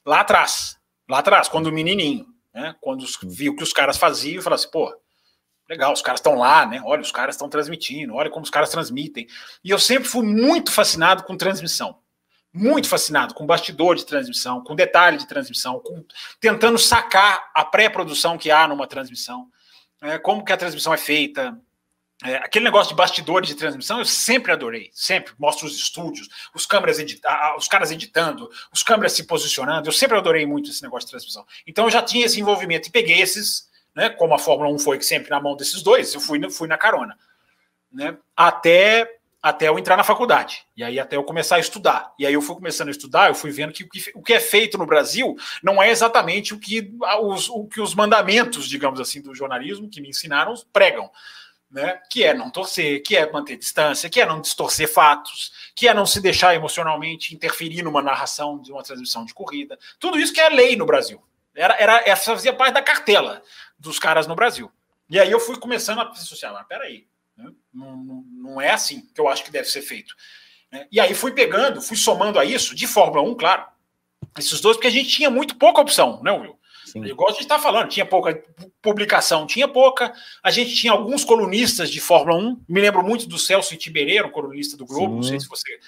[0.05, 4.41] Lá atrás, lá atrás, quando o menininho, né, quando viu o que os caras faziam,
[4.41, 4.93] falou assim, pô,
[5.69, 6.81] legal, os caras estão lá, né?
[6.83, 9.27] Olha, os caras estão transmitindo, olha como os caras transmitem.
[9.63, 11.99] E eu sempre fui muito fascinado com transmissão.
[12.53, 16.03] Muito fascinado com bastidor de transmissão, com detalhe de transmissão, com,
[16.39, 19.47] tentando sacar a pré-produção que há numa transmissão
[20.01, 21.57] é, como que a transmissão é feita.
[22.23, 26.67] É, aquele negócio de bastidores de transmissão eu sempre adorei, sempre mostro os estúdios, os
[26.67, 31.07] câmeras edita os caras editando, os câmeras se posicionando, eu sempre adorei muito esse negócio
[31.07, 31.43] de transmissão.
[31.65, 35.01] Então eu já tinha esse envolvimento e peguei esses, né, como a Fórmula 1 foi
[35.01, 37.17] sempre na mão desses dois, eu fui, fui na carona,
[37.91, 40.65] né, até até eu entrar na faculdade.
[40.77, 42.13] E aí até eu começar a estudar.
[42.19, 43.83] E aí eu fui começando a estudar, eu fui vendo que
[44.13, 47.95] o que, é feito no Brasil não é exatamente o que os, o que os
[47.95, 51.09] mandamentos, digamos assim, do jornalismo que me ensinaram pregam.
[51.69, 51.99] Né?
[52.11, 55.93] Que é não torcer, que é manter distância, que é não distorcer fatos, que é
[55.93, 59.79] não se deixar emocionalmente interferir numa narração de uma transmissão de corrida.
[59.97, 61.23] Tudo isso que é lei no Brasil.
[61.55, 63.41] Era, era, essa fazia parte da cartela
[63.79, 64.69] dos caras no Brasil.
[65.09, 67.07] E aí eu fui começando a associar, mas peraí?
[67.73, 70.15] Não, não, não, é assim que eu acho que deve ser feito.
[70.71, 70.87] Né?
[70.91, 73.65] E aí fui pegando, fui somando a isso, de Fórmula 1, claro,
[74.37, 76.59] esses dois, porque a gente tinha muito pouca opção, né, Will?
[76.85, 77.05] Sim.
[77.05, 78.43] Igual a gente está falando, tinha pouca
[78.81, 80.13] publicação, tinha pouca.
[80.43, 82.65] A gente tinha alguns colunistas de Fórmula 1.
[82.67, 85.11] Me lembro muito do Celso Itibereiro, colunista do Globo.
[85.11, 85.15] Sim.
[85.15, 85.79] Não sei se você.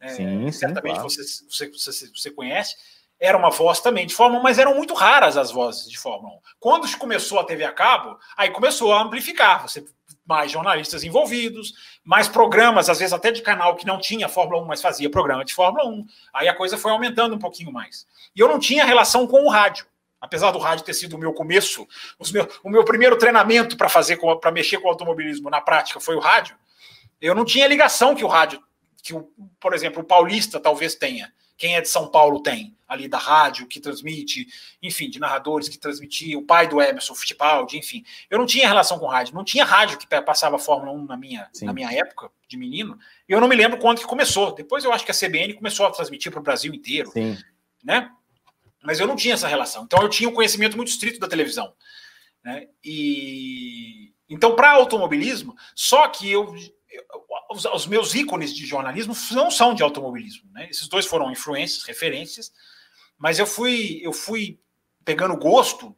[0.00, 1.08] É, sim, certamente claro.
[1.08, 2.76] você, você, você, você, conhece.
[3.20, 6.34] Era uma voz também de Fórmula 1, mas eram muito raras as vozes de Fórmula
[6.34, 6.38] 1.
[6.58, 9.62] Quando começou a TV a cabo, aí começou a amplificar.
[9.62, 9.84] Você
[10.28, 11.72] mais jornalistas envolvidos,
[12.04, 15.42] mais programas, às vezes até de canal que não tinha Fórmula 1, mas fazia programa
[15.42, 16.06] de Fórmula 1.
[16.34, 18.06] Aí a coisa foi aumentando um pouquinho mais.
[18.36, 19.86] E eu não tinha relação com o rádio.
[20.20, 21.86] Apesar do rádio ter sido o meu começo,
[22.30, 26.20] meu, o meu primeiro treinamento para fazer para mexer com automobilismo na prática foi o
[26.20, 26.56] rádio.
[27.20, 28.62] Eu não tinha ligação que o rádio,
[29.02, 31.32] que o, por exemplo, o paulista talvez tenha.
[31.58, 34.46] Quem é de São Paulo tem ali da rádio que transmite,
[34.80, 38.02] enfim, de narradores que transmitiam, o pai do Emerson Fittipaldi, enfim.
[38.30, 41.50] Eu não tinha relação com rádio, não tinha rádio que passava Fórmula 1 na minha,
[41.60, 42.98] na minha época de menino.
[43.28, 44.54] E eu não me lembro quando que começou.
[44.54, 47.36] Depois eu acho que a CBN começou a transmitir para o Brasil inteiro, Sim.
[47.84, 48.10] né?
[48.82, 49.82] Mas eu não tinha essa relação.
[49.82, 51.74] Então eu tinha um conhecimento muito estrito da televisão,
[52.42, 52.68] né?
[52.82, 56.54] E então para automobilismo, só que eu
[57.50, 60.68] os, os, meus ícones de jornalismo não são de automobilismo, né?
[60.70, 62.52] Esses dois foram influências, referências,
[63.16, 64.58] mas eu fui eu fui
[65.04, 65.94] pegando gosto,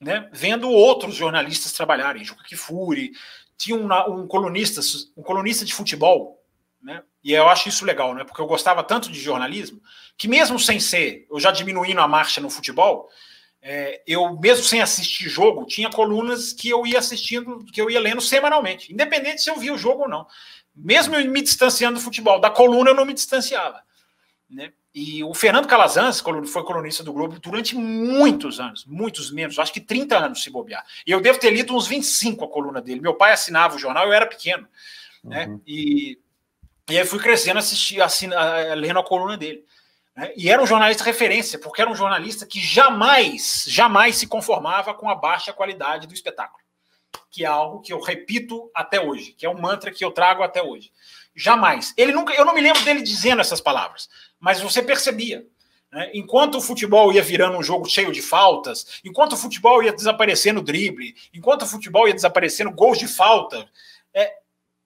[0.00, 0.28] né?
[0.32, 3.12] Vendo outros jornalistas trabalharem, Juca Kifuri,
[3.56, 4.80] tinha um, um colunista,
[5.16, 6.42] um colunista de futebol,
[6.82, 7.02] né?
[7.22, 8.24] E eu acho isso legal, né?
[8.24, 9.80] Porque eu gostava tanto de jornalismo
[10.16, 13.08] que mesmo sem ser, eu já diminuindo a marcha no futebol,
[13.66, 17.98] é, eu mesmo sem assistir jogo, tinha colunas que eu ia assistindo, que eu ia
[17.98, 20.26] lendo semanalmente, independente se eu via o jogo ou não.
[20.74, 23.80] Mesmo me distanciando do futebol, da coluna eu não me distanciava.
[24.50, 24.72] Né?
[24.94, 29.80] E o Fernando Calazans foi colunista do Globo durante muitos anos, muitos menos, acho que
[29.80, 30.84] 30 anos se bobear.
[31.04, 33.00] E eu devo ter lido uns 25 a coluna dele.
[33.00, 34.68] Meu pai assinava o jornal, eu era pequeno.
[35.22, 35.46] Né?
[35.46, 35.60] Uhum.
[35.66, 36.18] E,
[36.88, 39.64] e aí fui crescendo, assisti, assina, lendo a coluna dele.
[40.16, 40.32] Né?
[40.36, 45.08] E era um jornalista referência, porque era um jornalista que jamais, jamais se conformava com
[45.08, 46.63] a baixa qualidade do espetáculo.
[47.34, 50.44] Que é algo que eu repito até hoje, que é um mantra que eu trago
[50.44, 50.92] até hoje.
[51.34, 51.92] Jamais.
[51.96, 54.08] Ele nunca, eu não me lembro dele dizendo essas palavras,
[54.38, 55.44] mas você percebia.
[55.90, 56.12] Né?
[56.14, 60.62] Enquanto o futebol ia virando um jogo cheio de faltas, enquanto o futebol ia desaparecendo
[60.62, 63.68] drible, enquanto o futebol ia desaparecendo gols de falta,
[64.14, 64.32] é,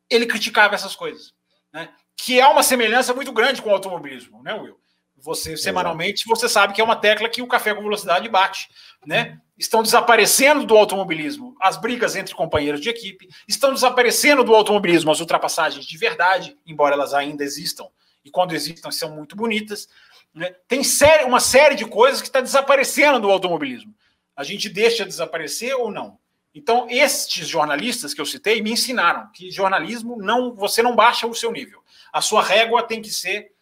[0.08, 1.34] ele criticava essas coisas.
[1.70, 1.90] Né?
[2.16, 4.80] Que é uma semelhança muito grande com o automobilismo, né, Will?
[5.20, 8.70] Você semanalmente você sabe que é uma tecla que o café com velocidade bate,
[9.06, 9.40] né?
[9.58, 15.20] Estão desaparecendo do automobilismo as brigas entre companheiros de equipe, estão desaparecendo do automobilismo as
[15.20, 17.88] ultrapassagens de verdade, embora elas ainda existam
[18.24, 19.88] e quando existam são muito bonitas.
[20.32, 20.54] Né?
[20.68, 23.94] Tem série, uma série de coisas que está desaparecendo do automobilismo.
[24.36, 26.18] A gente deixa desaparecer ou não?
[26.54, 31.34] Então, estes jornalistas que eu citei me ensinaram que jornalismo não, você não baixa o
[31.34, 31.82] seu nível.
[32.12, 33.52] A sua régua tem que ser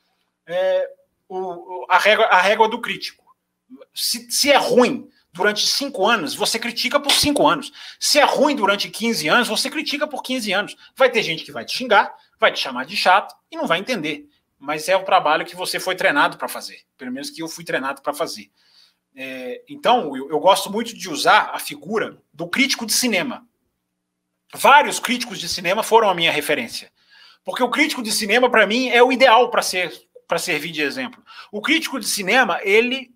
[0.47, 0.89] é,
[1.28, 3.24] o, a, régua, a régua do crítico.
[3.95, 7.70] Se, se é ruim durante cinco anos, você critica por cinco anos.
[8.01, 10.76] Se é ruim durante 15 anos, você critica por 15 anos.
[10.97, 13.78] Vai ter gente que vai te xingar, vai te chamar de chato e não vai
[13.78, 14.26] entender.
[14.59, 16.80] Mas é o trabalho que você foi treinado para fazer.
[16.97, 18.51] Pelo menos que eu fui treinado para fazer.
[19.14, 23.47] É, então, eu, eu gosto muito de usar a figura do crítico de cinema.
[24.55, 26.91] Vários críticos de cinema foram a minha referência.
[27.45, 29.93] Porque o crítico de cinema, para mim, é o ideal para ser
[30.26, 31.22] para servir de exemplo.
[31.53, 33.14] O crítico de cinema, ele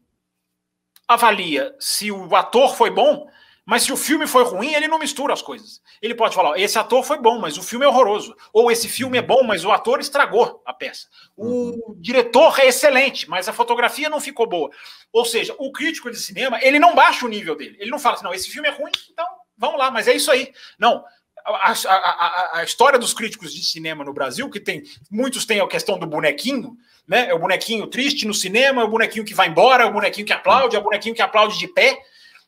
[1.11, 3.29] avalia se o ator foi bom,
[3.67, 5.83] mas se o filme foi ruim, ele não mistura as coisas.
[6.01, 8.37] Ele pode falar: esse ator foi bom, mas o filme é horroroso.
[8.53, 11.09] Ou esse filme é bom, mas o ator estragou a peça.
[11.37, 11.97] O uhum.
[11.99, 14.71] diretor é excelente, mas a fotografia não ficou boa.
[15.13, 17.77] Ou seja, o crítico de cinema, ele não baixa o nível dele.
[17.81, 19.27] Ele não fala assim: não, esse filme é ruim, então
[19.59, 20.53] vamos lá, mas é isso aí.
[20.79, 21.05] Não.
[21.45, 25.67] A, a, a, história dos críticos de cinema no Brasil, que tem muitos têm a
[25.67, 26.77] questão do bonequinho,
[27.07, 27.29] né?
[27.29, 30.27] É o bonequinho triste no cinema, é o bonequinho que vai embora, é o bonequinho
[30.27, 31.99] que aplaude, é o bonequinho que aplaude de pé.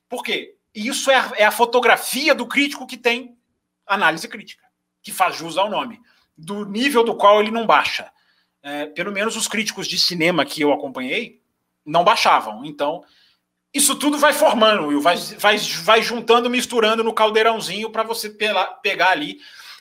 [0.08, 0.54] Por quê?
[0.74, 3.36] Isso é a, é a fotografia do crítico que tem
[3.86, 4.64] análise crítica,
[5.02, 6.00] que faz jus ao nome,
[6.36, 8.10] do nível do qual ele não baixa.
[8.62, 11.42] É, pelo menos os críticos de cinema que eu acompanhei
[11.84, 12.64] não baixavam.
[12.64, 13.04] Então,
[13.72, 18.28] isso tudo vai formando, vai, vai, vai juntando, misturando no caldeirãozinho para você
[18.82, 19.38] pegar ali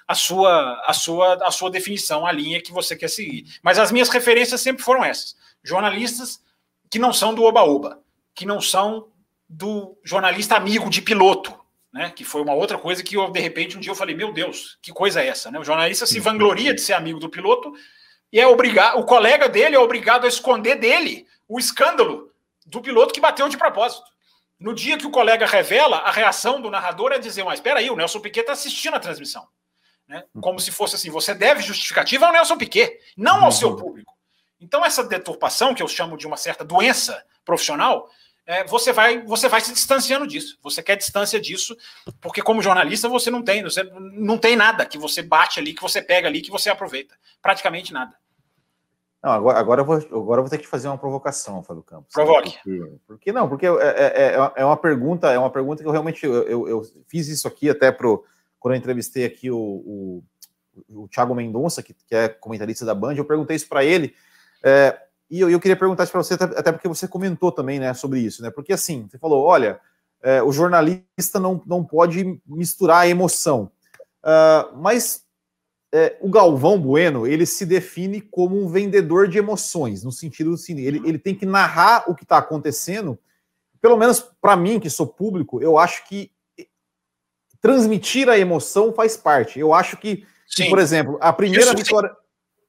[0.07, 3.45] a sua, a sua, a sua definição, a linha que você quer seguir.
[3.61, 6.41] Mas as minhas referências sempre foram essas: jornalistas
[6.89, 8.01] que não são do oba-oba,
[8.33, 9.07] que não são
[9.47, 11.53] do jornalista amigo de piloto,
[11.93, 12.11] né?
[12.15, 14.77] Que foi uma outra coisa que eu, de repente, um dia eu falei, meu Deus,
[14.81, 15.51] que coisa é essa?
[15.51, 15.59] Né?
[15.59, 17.73] O jornalista se vangloria de ser amigo do piloto
[18.31, 22.30] e é obrigado, o colega dele é obrigado a esconder dele o escândalo
[22.65, 24.03] do piloto que bateu de propósito.
[24.59, 27.89] No dia que o colega revela, a reação do narrador é dizer, mas espera aí,
[27.89, 29.47] o Nelson Piquet está assistindo a transmissão.
[30.07, 30.23] Né?
[30.35, 30.41] Uhum.
[30.41, 33.75] Como se fosse assim: você deve justificativa ao Nelson Piquet, não ao seu uhum.
[33.77, 34.13] público.
[34.59, 38.07] Então, essa deturpação, que eu chamo de uma certa doença profissional,
[38.45, 40.59] é, você, vai, você vai se distanciando disso.
[40.61, 41.75] Você quer distância disso,
[42.19, 45.81] porque como jornalista você não tem, você não tem nada que você bate ali, que
[45.81, 47.17] você pega ali, que você aproveita.
[47.41, 48.15] Praticamente nada.
[49.23, 52.11] Não, agora, agora, eu vou, agora eu vou ter que fazer uma provocação, Fábio Campos.
[52.11, 52.57] Provoque.
[52.63, 55.91] Porque, porque não, porque é, é, é, é, uma pergunta, é uma pergunta que eu
[55.91, 58.23] realmente eu, eu, eu fiz isso aqui até pro
[58.59, 60.23] quando eu entrevistei aqui o, o,
[60.89, 64.13] o Thiago Mendonça, que, que, é comentarista da Band, eu perguntei isso para ele.
[64.63, 64.99] É,
[65.29, 67.93] e eu, eu, queria perguntar isso para você, até, até, porque você comentou também né,
[67.93, 68.51] sobre isso, né?
[68.51, 69.79] Porque assim, você falou: olha,
[70.21, 73.71] é, o jornalista não, não pode misturar a emoção.
[74.23, 75.20] Uh, mas
[75.93, 80.79] é, o Galvão Bueno ele se define como um vendedor de emoções, no sentido assim,
[80.79, 83.19] ele, ele tem que narrar o que está acontecendo.
[83.81, 86.31] Pelo menos para mim, que sou público, eu acho que
[87.59, 89.59] transmitir a emoção faz parte.
[89.59, 92.15] Eu acho que, que por exemplo, a primeira Isso, vitória,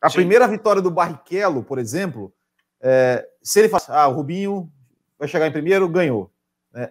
[0.00, 0.16] a sim.
[0.16, 2.32] primeira vitória do Barrichello, por exemplo,
[2.80, 4.70] é, se ele fala, ah, o Rubinho
[5.18, 6.30] vai chegar em primeiro, ganhou.
[6.74, 6.90] É,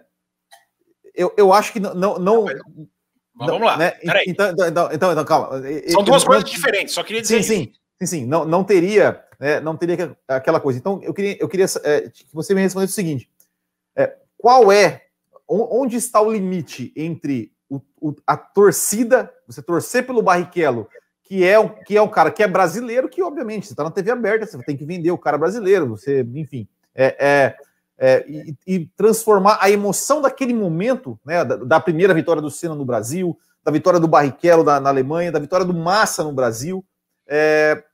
[1.14, 2.46] eu, eu acho que não, não, não
[3.34, 3.76] mas vamos lá.
[3.76, 3.90] Né?
[3.90, 4.24] Peraí.
[4.26, 5.62] Então, então, então, então, então calma.
[5.88, 7.42] São duas coisas diferentes, só queria dizer.
[7.42, 8.26] Sim, sim, sim, sim.
[8.26, 10.78] Não, não teria, né, não teria aquela coisa.
[10.78, 13.28] Então, eu queria, eu queria é, que você me respondesse o seguinte:
[13.96, 15.02] é, qual é,
[15.48, 20.88] onde está o limite entre o, o, a torcida, você torcer pelo Barrichello,
[21.22, 23.90] que é, um, que é um cara que é brasileiro, que obviamente você está na
[23.90, 27.56] TV aberta, você tem que vender o cara brasileiro, você, enfim, é, é
[28.04, 32.74] é, e, e, transformar a emoção daquele momento, né, da, da, primeira vitória do Senna
[32.74, 36.84] no Brasil, da vitória do Barrichello na, na Alemanha, da vitória do Massa no Brasil.
[37.28, 37.84] É,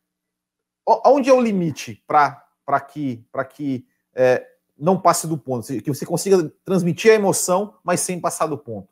[1.04, 3.22] onde é o limite para que,
[3.54, 3.84] que
[4.14, 4.46] é,
[4.78, 5.66] não passe do ponto?
[5.66, 8.88] Que você consiga transmitir a emoção, mas sem passar do ponto?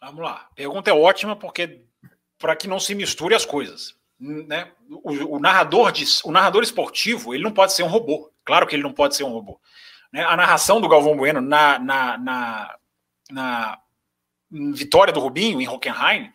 [0.00, 0.46] Vamos lá.
[0.52, 1.84] A pergunta é ótima porque
[2.38, 3.96] para que não se misture as coisas.
[4.20, 4.70] Né?
[4.88, 8.30] O, o, narrador de, o narrador esportivo ele não pode ser um robô.
[8.44, 9.60] Claro que ele não pode ser um robô.
[10.12, 10.22] Né?
[10.24, 12.78] A narração do Galvão Bueno na, na, na,
[13.30, 13.78] na
[14.50, 16.30] vitória do Rubinho em Hockenheim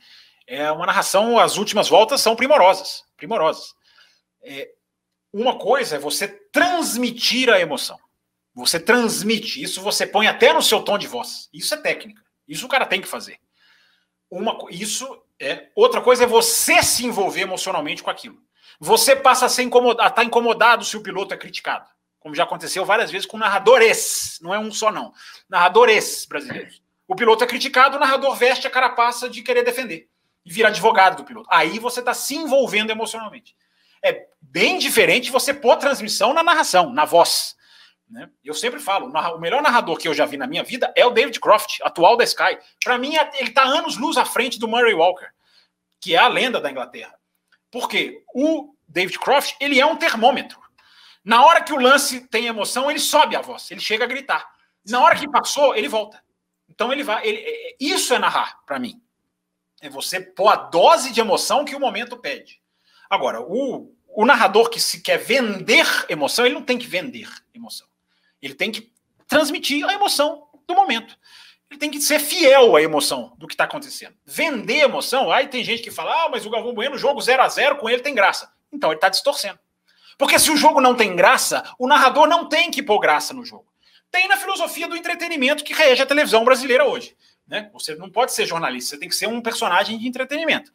[0.47, 3.75] é uma narração, as últimas voltas são primorosas, primorosas.
[4.41, 4.71] É,
[5.31, 7.99] uma coisa é você transmitir a emoção.
[8.55, 11.47] Você transmite, isso você põe até no seu tom de voz.
[11.53, 12.23] Isso é técnica.
[12.47, 13.37] Isso o cara tem que fazer.
[14.31, 18.41] Uma, isso é outra coisa é você se envolver emocionalmente com aquilo.
[18.79, 21.87] Você passa a ser incomodado, a estar tá incomodado se o piloto é criticado
[22.27, 25.13] como já aconteceu várias vezes com narradores, não é um só não,
[25.47, 26.81] narradores brasileiros.
[27.07, 30.09] O piloto é criticado, o narrador veste a carapaça de querer defender
[30.45, 31.47] e vira advogado do piloto.
[31.49, 33.55] Aí você está se envolvendo emocionalmente.
[34.03, 37.55] É bem diferente você pôr transmissão na narração, na voz.
[38.09, 38.29] Né?
[38.43, 41.11] Eu sempre falo, o melhor narrador que eu já vi na minha vida é o
[41.11, 42.57] David Croft, atual da Sky.
[42.83, 45.29] Para mim, ele está anos luz à frente do Murray Walker,
[46.01, 47.17] que é a lenda da Inglaterra.
[47.71, 50.66] Porque o David Croft, ele é um termômetro.
[51.27, 54.49] Na hora que o lance tem emoção, ele sobe a voz, ele chega a gritar.
[54.87, 56.23] Na hora que passou, ele volta.
[56.69, 57.27] Então ele vai.
[57.27, 59.01] Ele, é, é, isso é narrar para mim.
[59.81, 62.61] É você pôr a dose de emoção que o momento pede.
[63.09, 67.87] Agora, o, o narrador que se quer vender emoção, ele não tem que vender emoção.
[68.41, 68.89] Ele tem que
[69.27, 71.19] transmitir a emoção do momento.
[71.69, 74.15] Ele tem que ser fiel à emoção do que está acontecendo.
[74.25, 77.49] Vender emoção, aí tem gente que fala, ah, mas o Galvão Bueno, jogo 0 a
[77.49, 78.49] 0 com ele tem graça.
[78.71, 79.59] Então ele está distorcendo.
[80.17, 83.45] Porque se o jogo não tem graça, o narrador não tem que pôr graça no
[83.45, 83.67] jogo.
[84.09, 87.15] Tem na filosofia do entretenimento que rege a televisão brasileira hoje.
[87.47, 87.69] Né?
[87.73, 90.71] Você não pode ser jornalista, você tem que ser um personagem de entretenimento.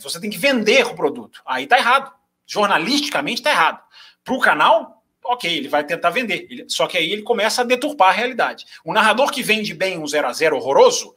[0.00, 1.42] Você tem que vender o produto.
[1.44, 2.12] Aí tá errado.
[2.46, 3.82] Jornalisticamente tá errado.
[4.24, 6.64] Para o canal, ok, ele vai tentar vender.
[6.68, 8.64] Só que aí ele começa a deturpar a realidade.
[8.84, 11.14] O narrador que vende bem um 0 a 0 horroroso,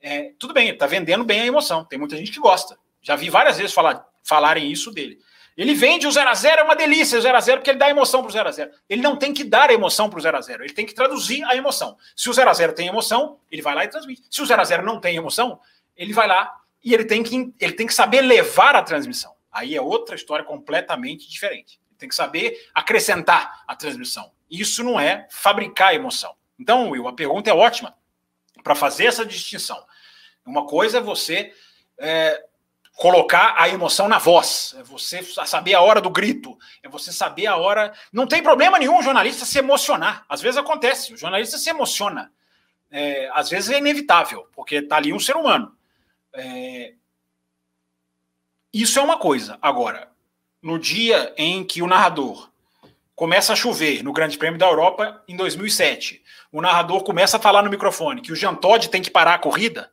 [0.00, 1.84] é, tudo bem, ele está vendendo bem a emoção.
[1.84, 2.78] Tem muita gente que gosta.
[3.02, 5.18] Já vi várias vezes falar, falarem isso dele.
[5.58, 7.80] Ele vende o 0 a 0 é uma delícia o 0 a 0 porque ele
[7.80, 10.22] dá emoção para o 0 a 0 Ele não tem que dar emoção para o
[10.22, 11.98] 0 a 0 ele tem que traduzir a emoção.
[12.14, 14.22] Se o 0 a 0 tem emoção, ele vai lá e transmite.
[14.30, 15.58] Se o 0 a 0 não tem emoção,
[15.96, 16.54] ele vai lá
[16.84, 19.34] e ele tem que, ele tem que saber levar a transmissão.
[19.50, 21.80] Aí é outra história completamente diferente.
[21.90, 24.30] Ele tem que saber acrescentar a transmissão.
[24.48, 26.36] Isso não é fabricar emoção.
[26.56, 27.96] Então, Will, a pergunta é ótima
[28.62, 29.84] para fazer essa distinção.
[30.46, 31.52] Uma coisa é você
[31.98, 32.44] é,
[32.98, 37.46] colocar a emoção na voz, é você saber a hora do grito, é você saber
[37.46, 37.94] a hora.
[38.12, 40.26] Não tem problema nenhum o jornalista se emocionar.
[40.28, 42.32] Às vezes acontece, o jornalista se emociona.
[42.90, 45.76] É, às vezes é inevitável, porque está ali um ser humano.
[46.34, 46.94] É...
[48.72, 49.56] Isso é uma coisa.
[49.62, 50.10] Agora,
[50.60, 52.50] no dia em que o narrador
[53.14, 56.20] começa a chover no Grande Prêmio da Europa em 2007,
[56.50, 59.38] o narrador começa a falar no microfone que o Jean Todt tem que parar a
[59.38, 59.88] corrida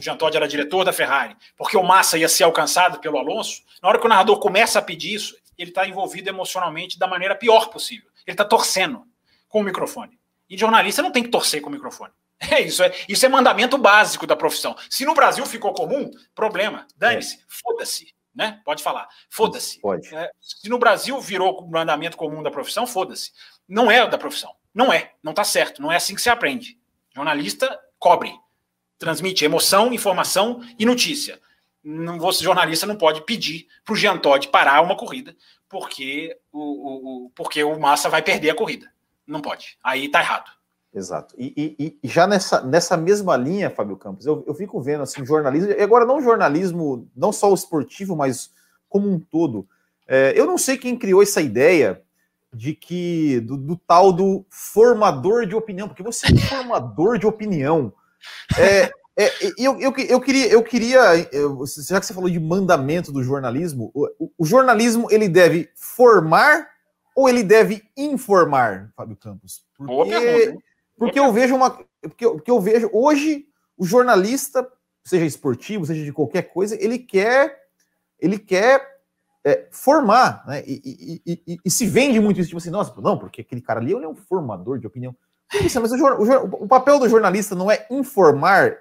[0.00, 3.62] o Jean Todt era diretor da Ferrari, porque o Massa ia ser alcançado pelo Alonso,
[3.82, 7.34] na hora que o narrador começa a pedir isso, ele está envolvido emocionalmente da maneira
[7.34, 8.08] pior possível.
[8.26, 9.04] Ele está torcendo
[9.48, 10.18] com o microfone.
[10.48, 12.12] E jornalista não tem que torcer com o microfone.
[12.50, 14.74] É isso, é, isso é mandamento básico da profissão.
[14.88, 16.86] Se no Brasil ficou comum, problema.
[16.96, 17.38] Dane-se, é.
[17.46, 18.14] foda-se.
[18.34, 18.62] Né?
[18.64, 19.06] Pode falar.
[19.28, 19.78] Foda-se.
[19.78, 20.14] Pode.
[20.14, 23.32] É, se no Brasil virou mandamento comum da profissão, foda-se.
[23.68, 24.54] Não é da profissão.
[24.74, 25.12] Não é.
[25.22, 25.82] Não está certo.
[25.82, 26.78] Não é assim que se aprende.
[27.14, 28.32] Jornalista cobre
[29.00, 31.40] transmite emoção, informação e notícia.
[31.82, 35.34] Não, você, jornalista, não pode pedir para o Jean Todt parar uma corrida
[35.70, 38.90] porque o, o, o, porque o Massa vai perder a corrida.
[39.26, 39.78] Não pode.
[39.82, 40.50] Aí tá errado.
[40.92, 41.36] Exato.
[41.38, 45.24] E, e, e, já nessa, nessa mesma linha, Fábio Campos, eu, eu fico vendo assim,
[45.24, 48.50] jornalismo, e agora não jornalismo, não só o esportivo, mas
[48.88, 49.68] como um todo.
[50.08, 52.02] É, eu não sei quem criou essa ideia
[52.52, 57.26] de que do, do, tal do formador de opinião, porque você é um formador de
[57.28, 57.92] opinião.
[58.58, 61.00] É, é, eu, eu, eu queria, eu queria,
[61.86, 66.68] já que você falou de mandamento do jornalismo, o, o jornalismo ele deve formar
[67.14, 69.62] ou ele deve informar, Fábio Campos?
[69.76, 70.64] Porque, Boa pergunta,
[70.96, 71.70] porque eu vejo uma.
[71.70, 73.46] Porque, porque eu vejo hoje
[73.76, 74.66] o jornalista,
[75.04, 77.58] seja esportivo, seja de qualquer coisa, ele quer.
[78.18, 78.86] Ele quer
[79.42, 80.62] é, formar, né?
[80.66, 83.80] E, e, e, e, se vende muito isso, tipo assim, nossa, não, porque aquele cara
[83.80, 85.16] ali é um formador de opinião.
[85.54, 88.76] Isso, mas o, o, o, papel do jornalista não é informar,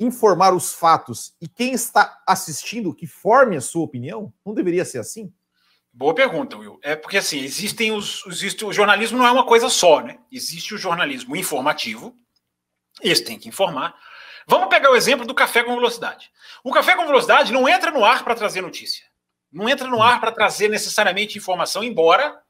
[0.00, 4.32] informar os fatos e quem está assistindo que forme a sua opinião?
[4.44, 5.32] Não deveria ser assim?
[5.92, 6.80] Boa pergunta, Will.
[6.82, 8.24] É porque assim, existem os.
[8.26, 10.18] Existe, o jornalismo não é uma coisa só, né?
[10.30, 12.16] Existe o jornalismo informativo,
[13.02, 13.94] esse tem que informar.
[14.46, 16.30] Vamos pegar o exemplo do café com velocidade.
[16.64, 19.04] O café com velocidade não entra no ar para trazer notícia.
[19.52, 22.41] Não entra no ar para trazer necessariamente informação, embora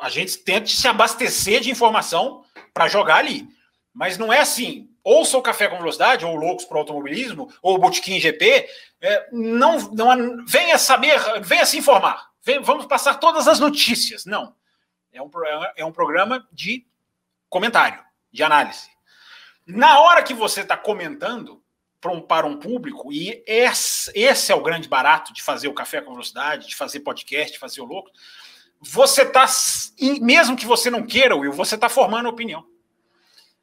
[0.00, 3.48] a gente tente se abastecer de informação para jogar ali.
[3.92, 4.88] Mas não é assim.
[5.02, 8.68] Ouça o Café com Velocidade, ou Loucos para Automobilismo, ou o Botequim GP.
[9.00, 12.28] É, não, não, venha saber, venha se informar.
[12.42, 14.24] Vem, vamos passar todas as notícias.
[14.24, 14.54] Não.
[15.12, 15.30] É um,
[15.76, 16.86] é um programa de
[17.48, 18.88] comentário, de análise.
[19.66, 21.62] Na hora que você está comentando,
[22.00, 25.74] para um, para um público, e esse, esse é o grande barato de fazer o
[25.74, 28.10] Café com Velocidade, de fazer podcast, de fazer o louco.
[28.80, 29.46] Você está,
[30.20, 32.64] mesmo que você não queira, Will, você está formando opinião.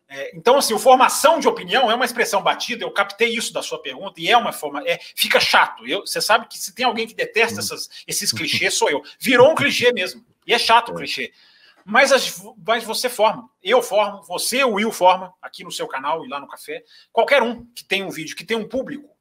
[0.07, 3.63] É, então, assim, o formação de opinião é uma expressão batida, eu captei isso da
[3.63, 4.83] sua pergunta, e é uma forma.
[4.87, 5.87] É, fica chato.
[5.87, 9.01] Eu, você sabe que se tem alguém que detesta essas, esses clichês, sou eu.
[9.19, 10.23] Virou um clichê mesmo.
[10.45, 11.33] E é chato o clichê.
[11.83, 16.25] Mas, as, mas você forma, eu formo, você, o Will, forma aqui no seu canal
[16.25, 16.83] e lá no café.
[17.11, 19.14] Qualquer um que tem um vídeo, que tem um público,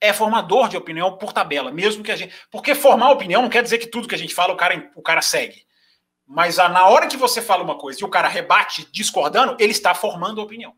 [0.00, 2.34] é formador de opinião por tabela, mesmo que a gente.
[2.50, 5.02] Porque formar opinião não quer dizer que tudo que a gente fala o cara, o
[5.02, 5.64] cara segue.
[6.26, 9.72] Mas a, na hora que você fala uma coisa e o cara rebate discordando, ele
[9.72, 10.74] está formando opinião.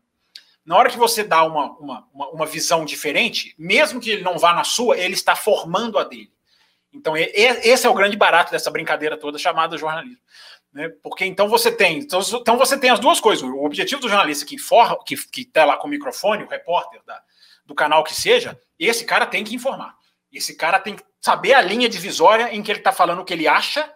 [0.65, 4.37] Na hora que você dá uma, uma, uma, uma visão diferente, mesmo que ele não
[4.37, 6.31] vá na sua, ele está formando a dele.
[6.91, 10.21] Então, esse é o grande barato dessa brincadeira toda chamada jornalismo.
[10.71, 10.89] Né?
[11.01, 13.43] Porque então você tem, então, então, você tem as duas coisas.
[13.43, 17.21] O objetivo do jornalista que forra, que está lá com o microfone, o repórter da,
[17.65, 19.95] do canal que seja, esse cara tem que informar.
[20.31, 23.33] Esse cara tem que saber a linha divisória em que ele está falando o que
[23.33, 23.89] ele acha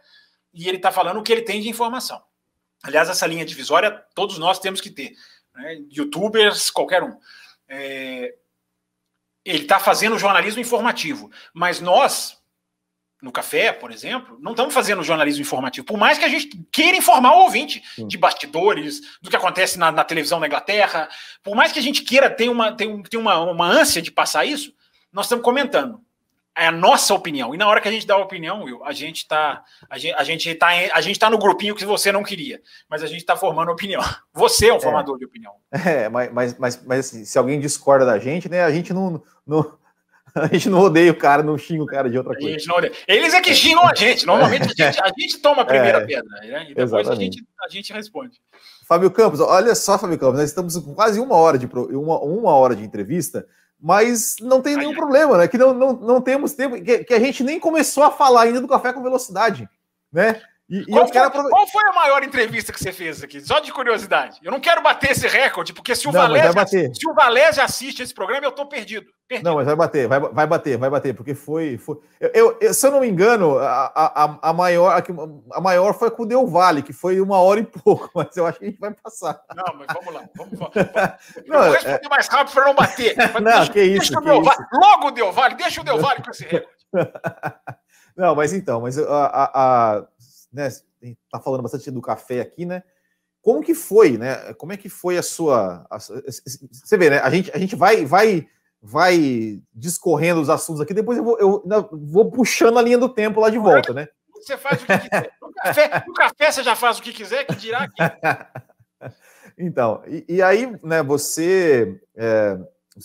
[0.54, 2.22] e ele está falando o que ele tem de informação.
[2.84, 5.14] Aliás, essa linha divisória todos nós temos que ter.
[5.54, 5.84] Né?
[5.92, 7.20] Youtubers, qualquer um.
[7.68, 8.34] É...
[9.44, 12.37] Ele está fazendo jornalismo informativo, mas nós,
[13.22, 15.86] no café, por exemplo, não estamos fazendo jornalismo informativo.
[15.86, 18.08] Por mais que a gente queira informar o ouvinte Sim.
[18.08, 21.10] de bastidores, do que acontece na, na, televisão da Inglaterra,
[21.44, 24.46] por mais que a gente queira ter uma, ter, ter uma, uma ânsia de passar
[24.46, 24.72] isso,
[25.12, 26.00] nós estamos comentando.
[26.56, 27.54] É a nossa opinião.
[27.54, 30.16] E na hora que a gente dá a opinião, Will, a gente está a gente,
[30.16, 33.20] a gente tá, a gente tá no grupinho que você não queria, mas a gente
[33.20, 34.02] está formando opinião.
[34.34, 34.80] Você é um é.
[34.80, 35.54] formador de opinião.
[35.72, 39.22] É, mas, mas, mas, mas assim, se alguém discorda da gente, né, a gente não,
[39.46, 39.78] não
[40.44, 42.58] A gente não odeia o cara, não xinga o cara de outra coisa.
[43.08, 44.26] Eles é que xingam a gente.
[44.26, 46.68] Normalmente a gente, a gente toma a primeira é, pedra, né?
[46.70, 48.40] E depois a gente, a gente responde.
[48.88, 52.52] Fábio Campos, olha só, Fábio Campos, nós estamos com quase uma hora de, uma, uma
[52.52, 53.46] hora de entrevista,
[53.80, 55.48] mas não tem nenhum problema, né?
[55.48, 58.62] Que não, não, não temos tempo, que, que a gente nem começou a falar ainda
[58.62, 59.68] do café com velocidade,
[60.12, 60.42] né?
[60.70, 63.40] E, qual, e foi, qual, foi, a maior entrevista que você fez aqui?
[63.40, 64.38] Só de curiosidade.
[64.44, 67.16] Eu não quero bater esse recorde, porque se o, Valézio, se o
[67.64, 70.90] assiste esse programa, eu estou perdido, perdido, Não, mas vai bater, vai, vai bater, vai
[70.90, 71.78] bater, porque foi.
[71.78, 71.98] foi...
[72.20, 75.02] Eu, eu, se eu não me engano, a, a, a, maior,
[75.54, 78.46] a, maior foi com o Del Vale, que foi uma hora e pouco, mas eu
[78.46, 79.42] acho que a gente vai passar.
[79.56, 80.30] Não, mas vamos lá.
[80.36, 80.74] Vamos, vamos.
[81.48, 82.10] não, eu vou responder é...
[82.10, 83.16] mais rápido para não bater.
[83.40, 84.12] não, deixa, que isso.
[84.12, 84.66] Deixa que o isso.
[84.74, 86.76] Logo o Del Vale, deixa o Del Vale com esse recorde.
[88.18, 90.04] não, mas então, mas a, a
[90.52, 90.70] né,
[91.32, 92.84] tá falando bastante do café aqui, né?
[93.42, 94.54] Como que foi, né?
[94.56, 95.86] Como é que foi a sua.
[95.90, 97.20] A, você vê, né?
[97.20, 98.46] A gente, a gente vai, vai,
[98.82, 103.40] vai discorrendo os assuntos aqui, depois eu vou, eu vou puxando a linha do tempo
[103.40, 104.08] lá de volta, né?
[104.34, 105.32] Você faz o que quiser.
[105.42, 107.96] No café, no café você já faz o que quiser, que dirá aqui.
[109.58, 112.60] então, e, e, aí, né, você, é,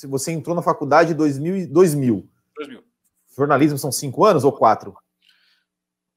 [0.07, 2.29] você entrou na faculdade em 2000, 2000.
[2.55, 2.85] 2000.
[3.35, 4.95] Jornalismo são cinco anos ou quatro?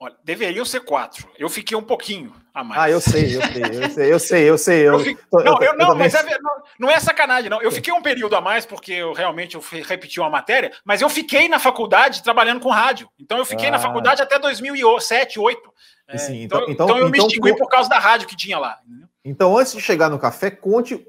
[0.05, 1.27] Olha, deveriam ser quatro.
[1.35, 2.79] Eu fiquei um pouquinho a mais.
[2.79, 4.87] Ah, eu sei, eu sei, eu sei, eu sei, eu sei.
[4.87, 7.59] Eu, eu não, eu, não, mas é, não, não, é sacanagem, não.
[7.59, 11.09] Eu fiquei um período a mais porque eu realmente eu repeti uma matéria, mas eu
[11.09, 13.09] fiquei na faculdade trabalhando com rádio.
[13.19, 13.71] Então eu fiquei ah.
[13.71, 15.73] na faculdade até 2007, 2008.
[16.07, 18.59] É, Sim, então, então, então, eu me então, extingui por causa da rádio que tinha
[18.59, 18.77] lá.
[19.23, 21.03] Então, antes de chegar no café, conte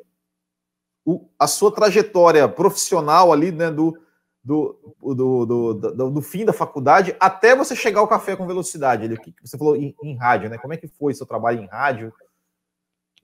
[1.05, 3.94] o, a sua trajetória profissional ali, né, do,
[4.47, 9.05] do, do, do, do, do, fim da faculdade até você chegar ao café com velocidade.
[9.05, 10.57] Ele, você falou em, em, rádio, né?
[10.57, 12.14] Como é que foi seu trabalho em rádio?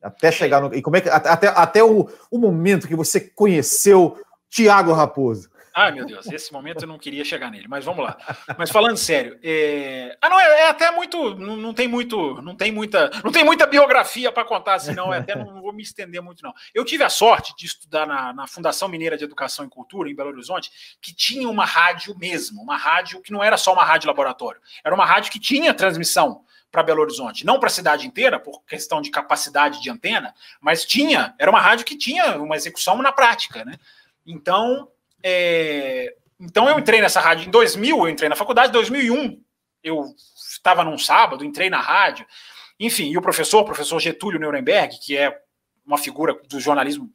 [0.02, 0.74] Até chegar no.
[0.74, 1.08] E como é que.
[1.08, 4.18] Até, até o, o momento que você conheceu
[4.50, 5.48] Tiago Raposo.
[5.74, 8.16] Ai, meu Deus, esse momento eu não queria chegar nele, mas vamos lá.
[8.58, 10.16] Mas falando sério, é...
[10.20, 13.42] ah, não, é, é até muito, não, não, tem muito, não tem muita, não tem
[13.42, 16.52] muita biografia para contar, senão é até não, não, vou me estender muito não.
[16.74, 20.14] Eu tive a sorte de estudar na, na, Fundação Mineira de Educação e Cultura em
[20.14, 20.70] Belo Horizonte,
[21.00, 24.94] que tinha uma rádio mesmo, uma rádio que não era só uma rádio laboratório, era
[24.94, 29.00] uma rádio que tinha transmissão para Belo Horizonte, não para a cidade inteira, por questão
[29.00, 33.64] de capacidade de antena, mas tinha, era uma rádio que tinha uma execução na prática,
[33.64, 33.78] né?
[34.26, 34.88] Então,
[35.22, 39.40] é, então eu entrei nessa rádio em 2000, eu entrei na faculdade, em 2001
[39.82, 40.04] eu
[40.36, 42.26] estava num sábado, entrei na rádio,
[42.78, 45.36] enfim, e o professor, o professor Getúlio Nuremberg, que é
[45.84, 47.12] uma figura do jornalismo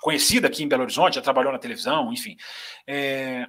[0.00, 2.36] conhecida aqui em Belo Horizonte, já trabalhou na televisão, enfim,
[2.86, 3.46] é,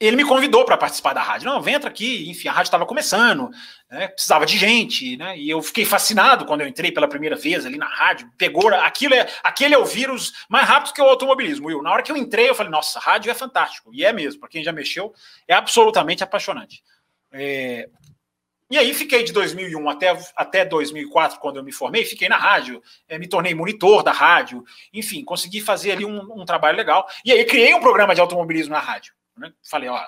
[0.00, 1.48] ele me convidou para participar da rádio.
[1.48, 2.28] Não, vem entra aqui.
[2.28, 3.50] Enfim, a rádio estava começando,
[3.90, 5.38] né, precisava de gente, né?
[5.38, 8.30] E eu fiquei fascinado quando eu entrei pela primeira vez ali na rádio.
[8.36, 11.68] Pegou aquilo é aquele é o vírus mais rápido que o automobilismo.
[11.68, 11.82] Will.
[11.82, 13.90] Na hora que eu entrei, eu falei, nossa, rádio é fantástico.
[13.92, 15.12] E é mesmo, para quem já mexeu,
[15.46, 16.82] é absolutamente apaixonante.
[17.32, 17.88] É...
[18.70, 22.82] E aí fiquei de 2001 até, até 2004, quando eu me formei, fiquei na rádio,
[23.06, 27.06] é, me tornei monitor da rádio, enfim, consegui fazer ali um, um trabalho legal.
[27.24, 29.14] E aí criei um programa de automobilismo na rádio.
[29.36, 29.52] Né?
[29.68, 30.00] Falei, ó,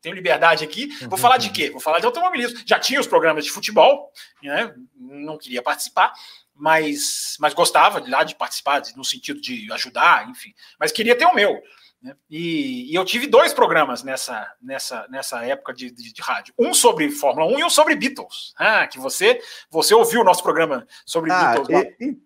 [0.00, 1.70] tenho liberdade aqui, vou falar de quê?
[1.70, 2.60] Vou falar de automobilismo.
[2.66, 4.12] Já tinha os programas de futebol,
[4.42, 4.74] né?
[4.96, 6.12] não queria participar,
[6.54, 10.52] mas, mas gostava de lá de participar, no sentido de ajudar, enfim.
[10.78, 11.60] Mas queria ter o meu.
[12.02, 12.16] Né?
[12.28, 16.52] E, e, eu tive dois programas nessa, nessa, nessa época de, de, de, rádio.
[16.58, 18.52] Um sobre Fórmula 1 e um sobre Beatles.
[18.58, 19.40] Ah, que você
[19.70, 21.94] você ouviu o nosso programa sobre ah, Beatles.
[22.00, 22.18] E, e,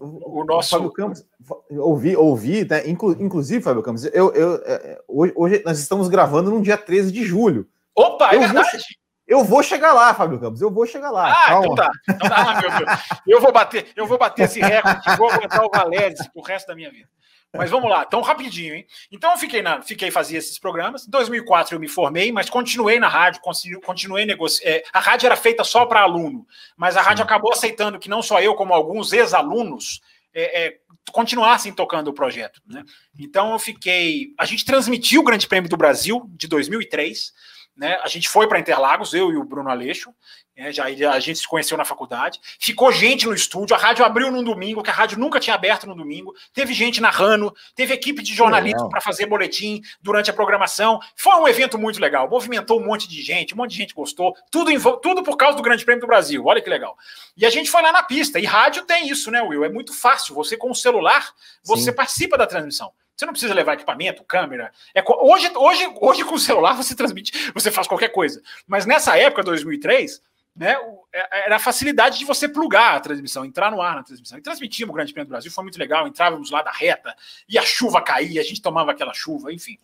[0.00, 0.70] o, o, nosso.
[0.70, 1.24] Fábio Campos,
[1.70, 2.88] ouvi, ouvi né?
[2.88, 6.76] Inclu, inclusive, Fábio Campos, eu, eu, é, é, hoje, hoje, nós estamos gravando no dia
[6.76, 7.68] 13 de julho.
[7.94, 8.70] Opa, é eu verdade.
[8.72, 10.60] Vou, eu vou chegar lá, Fábio Campos.
[10.60, 11.32] Eu vou chegar lá.
[11.32, 11.90] Ah, então tá.
[12.08, 13.00] Então, ah, meu Deus.
[13.26, 16.74] Eu vou bater, eu vou bater esse recorde, vou aguentar o Valério pro resto da
[16.74, 17.08] minha vida.
[17.56, 18.86] Mas vamos lá, tão rapidinho, hein?
[19.12, 21.06] Então eu fiquei na, fiquei fazia esses programas.
[21.06, 23.40] Em 2004 eu me formei, mas continuei na rádio,
[23.84, 24.76] continuei negociando.
[24.76, 26.46] É, a rádio era feita só para aluno,
[26.76, 27.28] mas a rádio Sim.
[27.28, 30.00] acabou aceitando que não só eu, como alguns ex-alunos
[30.34, 30.76] é, é,
[31.12, 32.60] continuassem tocando o projeto.
[32.66, 32.82] Né?
[33.18, 34.34] Então eu fiquei.
[34.38, 37.32] A gente transmitiu o Grande Prêmio do Brasil de 2003.
[37.76, 37.98] Né?
[38.02, 40.14] A gente foi para Interlagos, eu e o Bruno Aleixo,
[40.56, 42.40] é, já a gente se conheceu na faculdade.
[42.60, 43.74] Ficou gente no estúdio.
[43.74, 46.32] A rádio abriu num domingo, que a rádio nunca tinha aberto no domingo.
[46.52, 51.00] Teve gente narrando, teve equipe de jornalistas para fazer boletim durante a programação.
[51.16, 52.28] Foi um evento muito legal.
[52.28, 54.36] Movimentou um monte de gente, um monte de gente gostou.
[54.48, 54.70] Tudo,
[55.00, 56.44] tudo por causa do Grande Prêmio do Brasil.
[56.44, 56.96] Olha que legal.
[57.36, 58.38] E a gente foi lá na pista.
[58.38, 59.64] E rádio tem isso, né, Will?
[59.64, 60.36] É muito fácil.
[60.36, 61.32] Você, com o celular,
[61.64, 61.96] você Sim.
[61.96, 62.92] participa da transmissão.
[63.16, 64.72] Você não precisa levar equipamento, câmera.
[64.94, 68.42] É, hoje, hoje, hoje, com o celular, você transmite, você faz qualquer coisa.
[68.66, 70.20] Mas nessa época, 2003
[70.54, 70.76] né,
[71.12, 74.38] é, era a facilidade de você plugar a transmissão, entrar no ar na transmissão.
[74.38, 77.14] E transmitimos o Grande Prêmio do Brasil, foi muito legal, entrávamos lá da reta,
[77.48, 79.78] e a chuva caía, a gente tomava aquela chuva, enfim.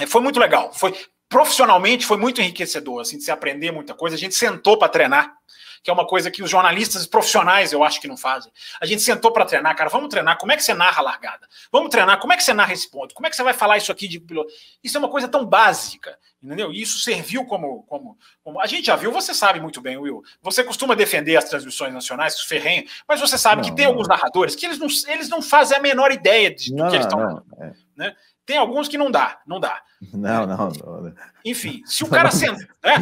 [0.00, 0.72] É, foi muito legal.
[0.72, 0.94] Foi
[1.28, 4.16] profissionalmente foi muito enriquecedor, assim, de se aprender muita coisa.
[4.16, 5.36] A gente sentou para treinar
[5.82, 8.52] que é uma coisa que os jornalistas profissionais eu acho que não fazem.
[8.80, 11.48] A gente sentou para treinar, cara, vamos treinar como é que você narra a largada?
[11.72, 13.14] Vamos treinar como é que você narra esse ponto?
[13.14, 14.52] Como é que você vai falar isso aqui de piloto?
[14.84, 16.72] Isso é uma coisa tão básica, entendeu?
[16.72, 18.60] E isso serviu como, como, como.
[18.60, 20.22] A gente já viu, você sabe muito bem, Will.
[20.42, 23.92] Você costuma defender as transmissões nacionais, os ferrenhos, mas você sabe não, que tem não.
[23.92, 27.06] alguns narradores que eles não, eles não fazem a menor ideia de, do que eles
[27.06, 27.42] estão.
[27.60, 27.72] É.
[27.96, 28.16] Né?
[28.50, 29.80] Tem alguns que não dá, não dá.
[30.12, 31.14] Não, não, não.
[31.44, 32.66] Enfim, se o cara senta.
[32.82, 32.96] Né?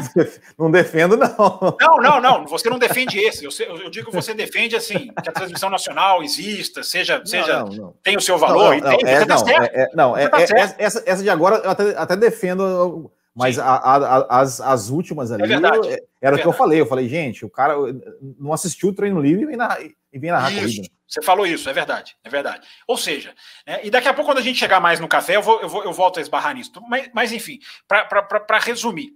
[0.58, 1.76] Não defendo, não.
[1.80, 2.46] Não, não, não.
[2.46, 3.46] Você não defende esse.
[3.46, 7.68] Eu, eu digo que você defende assim, que a transmissão nacional exista, seja, seja não,
[7.68, 7.94] não.
[8.02, 8.76] tem o seu valor.
[8.76, 11.30] Não, não, tem, é, tá não, é, é, não é, tá é, essa, essa de
[11.30, 16.36] agora eu até, até defendo mas a, a, as, as últimas ali, é eu, era
[16.36, 16.80] o que eu falei.
[16.80, 17.74] Eu falei, gente, o cara
[18.38, 20.88] não assistiu o treino livre e na, e vem narrar isso, corrida.
[21.06, 22.68] Você falou isso, é verdade, é verdade.
[22.86, 23.34] Ou seja,
[23.66, 25.68] é, e daqui a pouco, quando a gente chegar mais no café, eu, vou, eu,
[25.68, 26.70] vou, eu volto a esbarrar nisso.
[26.88, 29.12] Mas, mas enfim, para resumir,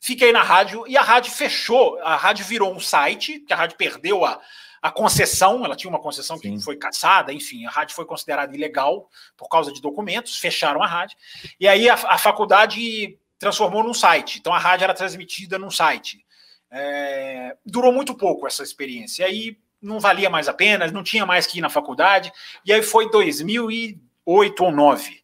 [0.00, 3.76] fiquei na rádio e a rádio fechou, a rádio virou um site, que a rádio
[3.78, 4.40] perdeu a,
[4.82, 6.58] a concessão, ela tinha uma concessão Sim.
[6.58, 10.86] que foi caçada, enfim, a rádio foi considerada ilegal por causa de documentos, fecharam a
[10.86, 11.16] rádio.
[11.58, 14.38] E aí a, a faculdade transformou num site.
[14.38, 16.24] Então a rádio era transmitida num site.
[16.70, 19.22] É, durou muito pouco essa experiência.
[19.22, 22.32] E aí não valia mais a pena, não tinha mais que ir na faculdade.
[22.64, 25.22] E aí foi 2008 ou 2009,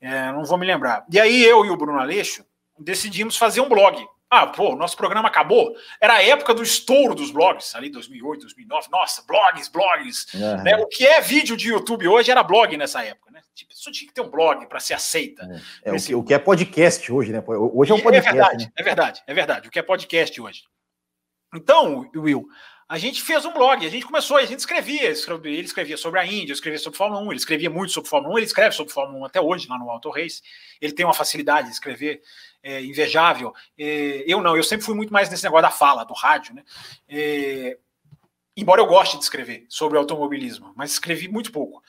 [0.00, 1.04] é, não vou me lembrar.
[1.10, 2.44] E aí eu e o Bruno Aleixo
[2.78, 4.04] decidimos fazer um blog.
[4.28, 5.74] Ah, pô, nosso programa acabou.
[6.00, 8.88] Era a época do estouro dos blogs, ali 2008, 2009.
[8.90, 10.26] Nossa, blogs, blogs.
[10.32, 10.62] Uhum.
[10.62, 10.76] Né?
[10.76, 13.42] O que é vídeo de YouTube hoje era blog nessa época, né?
[13.54, 15.46] Tipo, só tinha que ter um blog para ser aceita.
[15.84, 17.44] É, é o, que, o, que, é podcast hoje, né?
[17.46, 18.30] Hoje é um é podcast.
[18.30, 18.72] É verdade, né?
[18.74, 19.68] é verdade, é verdade.
[19.68, 20.62] O que é podcast hoje.
[21.54, 22.48] Então, Will,
[22.92, 26.26] a gente fez um blog, a gente começou, a gente escrevia, ele escrevia sobre a
[26.26, 28.92] Índia, eu escrevia sobre Fórmula 1, ele escrevia muito sobre Fórmula 1, ele escreve sobre
[28.92, 30.42] Fórmula 1 até hoje lá no Auto Race,
[30.78, 32.20] ele tem uma facilidade de escrever
[32.62, 33.54] é, invejável.
[33.78, 36.64] É, eu não, eu sempre fui muito mais nesse negócio da fala, do rádio, né?
[37.08, 37.78] É,
[38.54, 41.82] embora eu goste de escrever sobre automobilismo, mas escrevi muito pouco.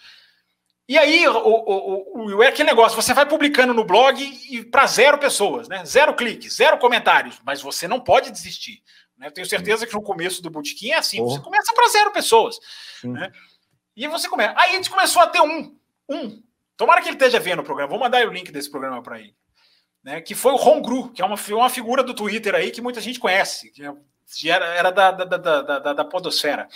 [0.87, 4.85] E aí, o, o, o, é aquele negócio, você vai publicando no blog e para
[4.85, 5.83] zero pessoas, né?
[5.83, 8.81] Zero cliques, zero comentários, mas você não pode desistir.
[9.23, 9.29] Né?
[9.29, 12.59] Eu tenho certeza que no começo do Botequim é assim, você começa para zero pessoas.
[13.03, 13.31] Né?
[13.95, 14.53] E você começa.
[14.57, 15.75] Aí a gente começou a ter um.
[16.09, 16.43] Um.
[16.75, 17.89] Tomara que ele esteja vendo o programa.
[17.89, 19.33] Vou mandar o link desse programa para ele.
[20.03, 20.19] Né?
[20.19, 22.99] Que foi o Ron Gru, que é uma, uma figura do Twitter aí que muita
[22.99, 26.67] gente conhece, que era, era da, da, da, da, da Podosfera.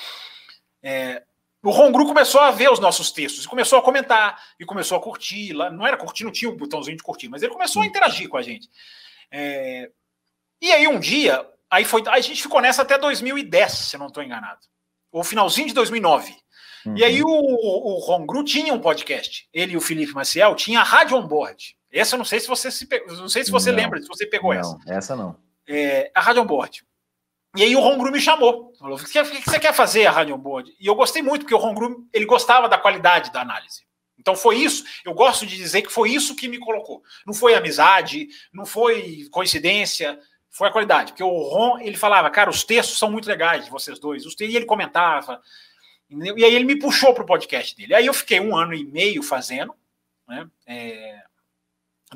[0.81, 1.23] É,
[1.61, 4.97] o Ron Gru começou a ver os nossos textos e começou a comentar e começou
[4.97, 5.51] a curtir.
[5.51, 8.29] Lá, não era curtir, não tinha um botãozinho de curtir, mas ele começou a interagir
[8.29, 8.69] com a gente.
[9.29, 9.91] É,
[10.61, 14.07] e aí um dia Aí foi, a gente ficou nessa até 2010, se eu não
[14.07, 14.59] estou enganado.
[15.11, 16.35] Ou finalzinho de 2009.
[16.85, 16.97] Uhum.
[16.97, 17.29] E aí uhum.
[17.29, 19.47] o, o Ron Gru tinha um podcast.
[19.53, 21.75] Ele e o Felipe Maciel tinha a Rádio On Board.
[21.91, 24.25] Essa eu não sei se você se não sei se você não, lembra, se você
[24.25, 24.77] pegou não, essa.
[24.87, 25.35] Essa não.
[25.67, 26.85] É, a Rádio On Board.
[27.55, 28.73] E aí o Ron Gru me chamou.
[28.77, 30.73] Falou: o que você quer fazer a Rádio On Board?
[30.79, 33.87] E eu gostei muito, porque o Ron Gru ele gostava da qualidade da análise.
[34.19, 37.01] Então foi isso, eu gosto de dizer que foi isso que me colocou.
[37.25, 40.19] Não foi amizade, não foi coincidência,
[40.57, 41.11] foi a qualidade.
[41.11, 44.25] Porque o Ron, ele falava, cara, os textos são muito legais de vocês dois.
[44.25, 45.39] Os textos, e ele comentava.
[46.09, 47.93] E aí ele me puxou para o podcast dele.
[47.93, 49.75] Aí eu fiquei um ano e meio fazendo,
[50.27, 50.47] né?
[50.65, 51.21] É,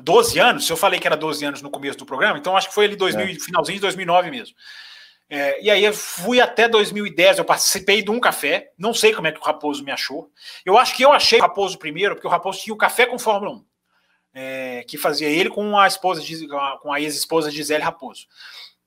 [0.00, 2.68] 12 anos, se eu falei que era 12 anos no começo do programa, então acho
[2.68, 3.34] que foi ali 2000, é.
[3.38, 4.56] finalzinho de 2009 mesmo.
[5.28, 9.28] É, e aí eu fui até 2010, eu participei de um café, não sei como
[9.28, 10.30] é que o Raposo me achou.
[10.64, 13.18] Eu acho que eu achei o Raposo primeiro, porque o Raposo tinha o café com
[13.18, 13.71] Fórmula 1
[14.34, 16.46] é, que fazia ele com a esposa de,
[16.80, 18.26] com a ex-esposa de Zélio Raposo.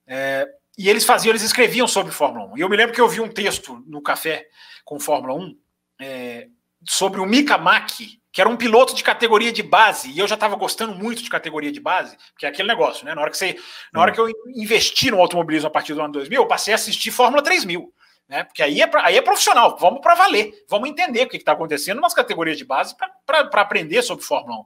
[0.08, 2.58] É, e eles faziam, eles escreviam sobre Fórmula 1.
[2.58, 4.48] E eu me lembro que eu vi um texto no café
[4.84, 5.58] com Fórmula 1
[6.02, 6.48] é,
[6.88, 10.36] sobre o Mika Maki, que era um piloto de categoria de base, e eu já
[10.36, 13.16] estava gostando muito de categoria de base, porque é aquele negócio, né?
[13.16, 13.58] Na hora que você,
[13.94, 16.76] na hora que eu investi no automobilismo a partir do ano 2000, eu passei a
[16.76, 17.94] assistir Fórmula 3000,
[18.28, 18.44] né?
[18.44, 22.02] Porque aí é, aí é profissional, vamos para valer, vamos entender o que está acontecendo
[22.02, 22.94] nas categorias de base
[23.26, 24.66] para aprender sobre Fórmula 1.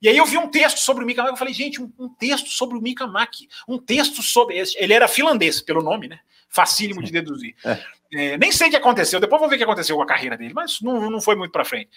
[0.00, 2.08] E aí eu vi um texto sobre o Mika Maki, eu falei, gente, um, um,
[2.08, 4.62] texto sobre o Mika Maki, um texto sobre...
[4.76, 6.20] Ele era finlandês, pelo nome, né?
[6.48, 7.54] Facílimo de deduzir.
[7.64, 7.80] É.
[8.12, 10.36] É, nem sei o que aconteceu, depois vou ver o que aconteceu com a carreira
[10.36, 11.90] dele, mas não, não foi muito para frente.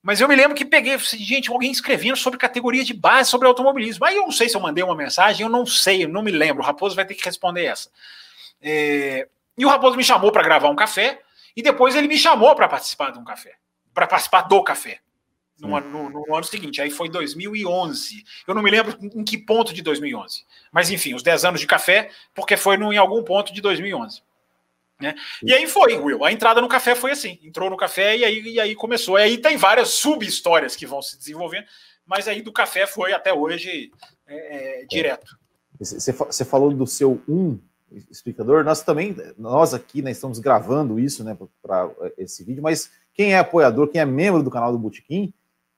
[0.00, 4.04] Mas eu me lembro que peguei, gente, alguém escrevendo sobre categoria de base, sobre automobilismo.
[4.04, 6.30] Aí eu não sei se eu mandei uma mensagem, eu não sei, eu não me
[6.30, 6.62] lembro.
[6.62, 7.90] O Raposo vai ter que responder essa.
[8.62, 9.26] É,
[9.56, 11.20] e o Raposo me chamou para gravar um café,
[11.56, 13.54] e depois ele me chamou para participar de um café,
[13.94, 15.00] para participar do café
[15.58, 16.80] no ano, no, no, ano seguinte.
[16.82, 18.24] Aí foi 2011.
[18.46, 20.44] Eu não me lembro em que ponto de 2011.
[20.72, 24.22] Mas enfim, os 10 anos de café, porque foi no, em algum ponto de 2011.
[25.00, 25.14] Né?
[25.42, 26.24] E aí foi, Will.
[26.24, 29.18] A entrada no café foi assim: entrou no café e aí, e aí começou.
[29.18, 31.66] E aí tem várias sub-histórias que vão se desenvolvendo,
[32.06, 33.90] mas aí do café foi até hoje
[34.26, 35.38] é, é, direto.
[35.78, 37.58] Você falou do seu um
[38.10, 38.64] explicador.
[38.64, 43.38] Nós também, nós aqui né, estamos gravando isso né, para esse vídeo, mas quem é
[43.38, 45.32] apoiador, quem é membro do canal do Botequim,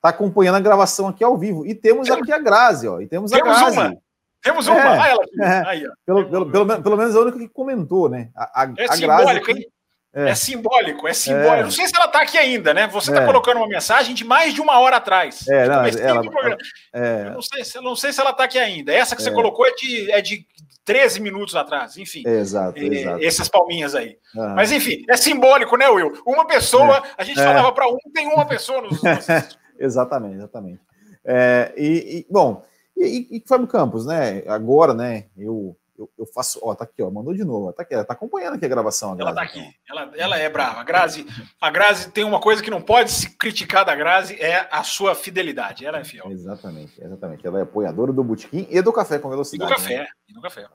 [0.06, 1.66] está acompanhando a gravação aqui ao vivo.
[1.66, 3.00] E temos aqui a Grazi, ó.
[3.00, 3.78] E temos, temos a Grazi.
[3.78, 3.96] Uma.
[4.42, 4.78] Temos uma.
[4.78, 8.30] É, ah, ela é, aí, pelo, pelo, pelo, pelo, menos a única que comentou, né?
[8.36, 9.66] A, a, é a simbólico, Grazi,
[10.14, 10.28] é.
[10.28, 10.34] é.
[10.34, 11.54] simbólico, é simbólico.
[11.54, 11.62] É.
[11.64, 12.86] Não sei se ela está aqui ainda, né?
[12.86, 13.26] Você está é.
[13.26, 15.46] colocando uma mensagem de mais de uma hora atrás.
[15.48, 16.56] É, não, ela,
[16.92, 17.26] é.
[17.26, 18.92] Eu não sei, não sei se ela está aqui ainda.
[18.92, 20.46] Essa que você colocou é de, é de
[20.84, 22.22] 13 minutos atrás, enfim.
[22.24, 23.24] Exato, exato.
[23.24, 24.16] Essas palminhas aí.
[24.54, 26.12] Mas enfim, é simbólico, né, Will?
[26.24, 29.00] Uma pessoa, a gente falava para um, tem uma pessoa nos.
[29.78, 30.80] Exatamente, exatamente.
[31.24, 32.64] É, e, e, bom,
[32.96, 34.42] e, e Fábio Campos, né?
[34.46, 35.26] Agora, né?
[35.36, 36.58] Eu, eu, eu, faço.
[36.62, 37.72] Ó, tá aqui, ó, mandou de novo.
[37.72, 39.12] Tá aqui, ela tá acompanhando aqui a gravação.
[39.12, 39.62] A ela tá aqui.
[39.88, 40.80] Ela, ela é brava.
[40.80, 41.26] A Grazi,
[41.60, 45.14] a Grazi tem uma coisa que não pode se criticar da Grazi, é a sua
[45.14, 45.84] fidelidade.
[45.84, 46.30] Ela é fiel.
[46.30, 47.46] Exatamente, exatamente.
[47.46, 49.70] Ela é apoiadora do Botequim e do Café com Velocidade.
[49.70, 50.06] E do Café, né?
[50.28, 50.66] e do Café.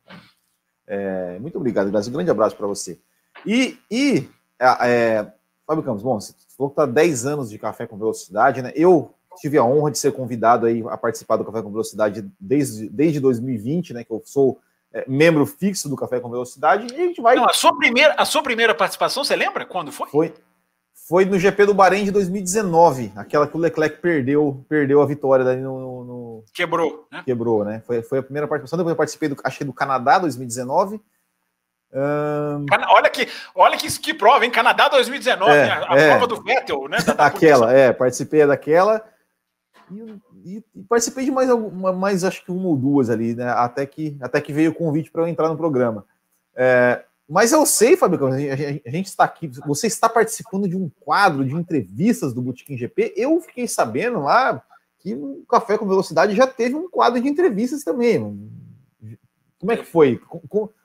[0.87, 2.09] É, muito obrigado, Grazi.
[2.09, 2.99] Um grande abraço para você.
[3.45, 4.29] E, e
[4.59, 5.33] é, é
[5.65, 8.71] Fábio Campos, bom, você falou que está 10 anos de café com velocidade, né?
[8.75, 12.89] Eu tive a honra de ser convidado aí a participar do Café com Velocidade desde,
[12.89, 14.03] desde 2020, né?
[14.03, 14.59] Que eu sou
[14.93, 17.35] é, membro fixo do Café com Velocidade, e a gente vai.
[17.35, 20.09] Não, a sua primeira, a sua primeira participação, você lembra quando foi?
[20.09, 20.33] Foi.
[21.07, 25.43] Foi no GP do Bahrein de 2019, aquela que o Leclerc perdeu, perdeu a vitória
[25.43, 26.43] daí no, no...
[26.53, 27.23] quebrou, né?
[27.25, 27.81] Quebrou, né?
[27.85, 28.77] Foi, foi a primeira participação.
[28.77, 31.01] Depois eu participei do, achei do Canadá 2019.
[31.93, 32.65] Um...
[32.89, 34.51] Olha que, olha que, que prova, hein?
[34.51, 36.09] Canadá 2019, é, a, a é.
[36.09, 36.97] prova do Vettel, né?
[37.05, 39.03] Da, da Aquela, é, participei daquela.
[39.91, 43.49] E, e, e, participei de mais alguma, mais acho que uma ou duas ali, né?
[43.49, 46.05] Até que, até que veio o convite para eu entrar no programa.
[46.55, 50.75] É, mas eu sei, Fábio, a gente, a gente está aqui, você está participando de
[50.75, 53.13] um quadro de entrevistas do Botequim GP.
[53.15, 54.61] Eu fiquei sabendo lá
[54.99, 58.19] que o Café com Velocidade já teve um quadro de entrevistas também.
[59.59, 60.21] Como é que foi?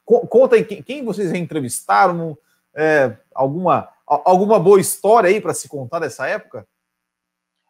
[0.07, 2.39] Conta aí quem vocês entrevistaram,
[2.73, 6.67] é, alguma, alguma boa história aí para se contar dessa época?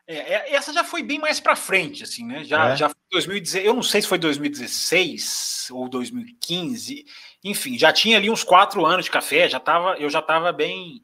[0.06, 2.44] É, é, essa já foi bem mais para frente, assim, né?
[2.44, 2.76] Já, é.
[2.76, 7.04] já foi 2016, eu não sei se foi 2016 ou 2015,
[7.42, 11.02] enfim, já tinha ali uns quatro anos de café, já tava, eu já estava bem,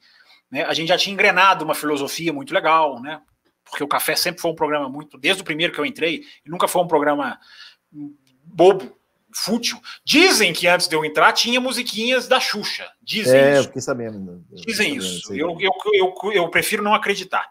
[0.51, 0.65] né?
[0.65, 3.21] A gente já tinha engrenado uma filosofia muito legal, né?
[3.65, 6.69] Porque o café sempre foi um programa muito, desde o primeiro que eu entrei, nunca
[6.69, 7.41] foi um programa
[8.45, 8.97] bobo,
[9.35, 9.81] fútil.
[10.05, 12.89] Dizem que antes de eu entrar tinha musiquinhas da Xuxa.
[13.03, 13.61] Dizem é, isso.
[13.61, 14.45] Eu fiquei sabendo.
[14.51, 15.35] Dizem isso.
[15.35, 17.51] Eu, eu, eu, eu prefiro não acreditar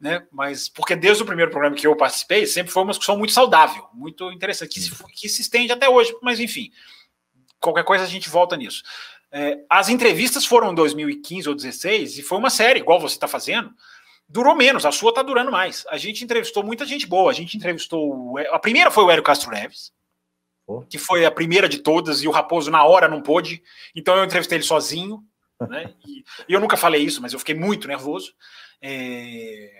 [0.00, 0.26] né?
[0.30, 3.86] Mas porque desde o primeiro programa que eu participei, sempre foi uma discussão muito saudável,
[3.94, 6.70] muito interessante, que se, que se estende até hoje, mas enfim,
[7.60, 8.82] qualquer coisa a gente volta nisso.
[9.32, 13.26] É, as entrevistas foram em 2015 ou 2016 e foi uma série, igual você está
[13.26, 13.70] fazendo.
[14.28, 15.84] Durou menos, a sua está durando mais.
[15.88, 17.30] A gente entrevistou muita gente boa.
[17.30, 18.38] A gente entrevistou.
[18.50, 19.92] A primeira foi o Hélio Castro Neves.
[20.88, 23.62] Que foi a primeira de todas, e o Raposo na hora não pôde.
[23.94, 25.22] Então eu entrevistei ele sozinho.
[25.68, 25.94] Né?
[26.06, 28.34] E, e eu nunca falei isso, mas eu fiquei muito nervoso.
[28.82, 29.70] É...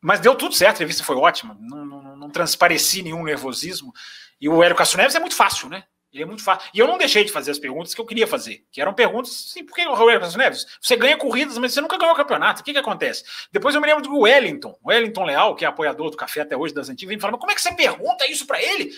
[0.00, 3.92] Mas deu tudo certo, a entrevista foi ótima, não, não, não transpareci nenhum nervosismo.
[4.40, 5.84] E o Hélio Castro Neves é muito fácil, né?
[6.16, 6.70] Ele é muito fácil.
[6.72, 9.48] E eu não deixei de fazer as perguntas que eu queria fazer, que eram perguntas
[9.50, 10.66] assim, por que o Castro Neves?
[10.80, 12.62] Você ganha corridas, mas você nunca ganhou o campeonato.
[12.62, 13.22] O que, que acontece?
[13.52, 16.56] Depois eu me lembro do Wellington, o Wellington Leal, que é apoiador do café até
[16.56, 18.90] hoje das antigas, ele falou: como é que você pergunta isso para ele?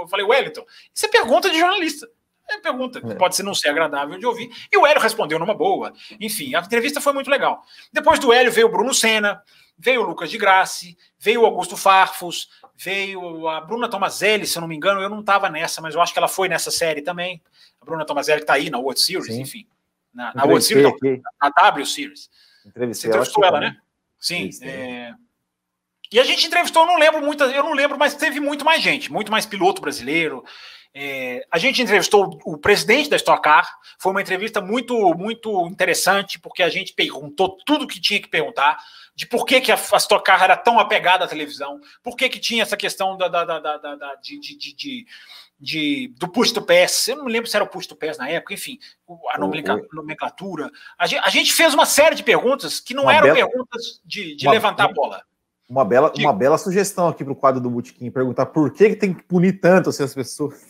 [0.00, 2.08] Eu falei, Wellington, isso é pergunta de jornalista.
[2.50, 3.14] É pergunta, é.
[3.14, 4.50] pode ser não ser agradável de ouvir.
[4.72, 5.92] E o Hélio respondeu numa boa.
[6.18, 7.62] Enfim, a entrevista foi muito legal.
[7.92, 9.42] Depois do Hélio veio o Bruno Senna,
[9.78, 14.60] veio o Lucas de Grassi, veio o Augusto Farfus, veio a Bruna Tomazelli, se eu
[14.60, 17.02] não me engano, eu não estava nessa, mas eu acho que ela foi nessa série
[17.02, 17.40] também.
[17.80, 19.40] A Bruna Tomazelli está aí na World Series, Sim.
[19.40, 19.66] enfim.
[20.12, 22.28] Na, na World Series, não, na W Series.
[22.64, 23.76] Você entrevistou ela, né?
[24.18, 24.50] Sim.
[24.62, 25.14] É...
[26.12, 28.82] E a gente entrevistou, eu não lembro muito, eu não lembro, mas teve muito mais
[28.82, 30.44] gente, muito mais piloto brasileiro.
[30.92, 36.38] É, a gente entrevistou o presidente da Stock Car, foi uma entrevista muito, muito interessante,
[36.38, 38.76] porque a gente perguntou tudo que tinha que perguntar,
[39.14, 42.28] de por que, que a, a Stock Car era tão apegada à televisão, por que,
[42.28, 45.06] que tinha essa questão da, da, da, da, da de, de, de,
[45.60, 48.28] de, do push to pass, eu não lembro se era o push to pass na
[48.28, 48.78] época, enfim,
[49.32, 50.70] a nomenclatura.
[50.98, 54.00] A gente, a gente fez uma série de perguntas que não uma eram bela, perguntas
[54.04, 55.22] de, de levantar a bola.
[55.68, 58.96] Uma bela, uma bela sugestão aqui para o quadro do Botequim, perguntar por que, que
[58.96, 60.69] tem que punir tanto assim, as pessoas.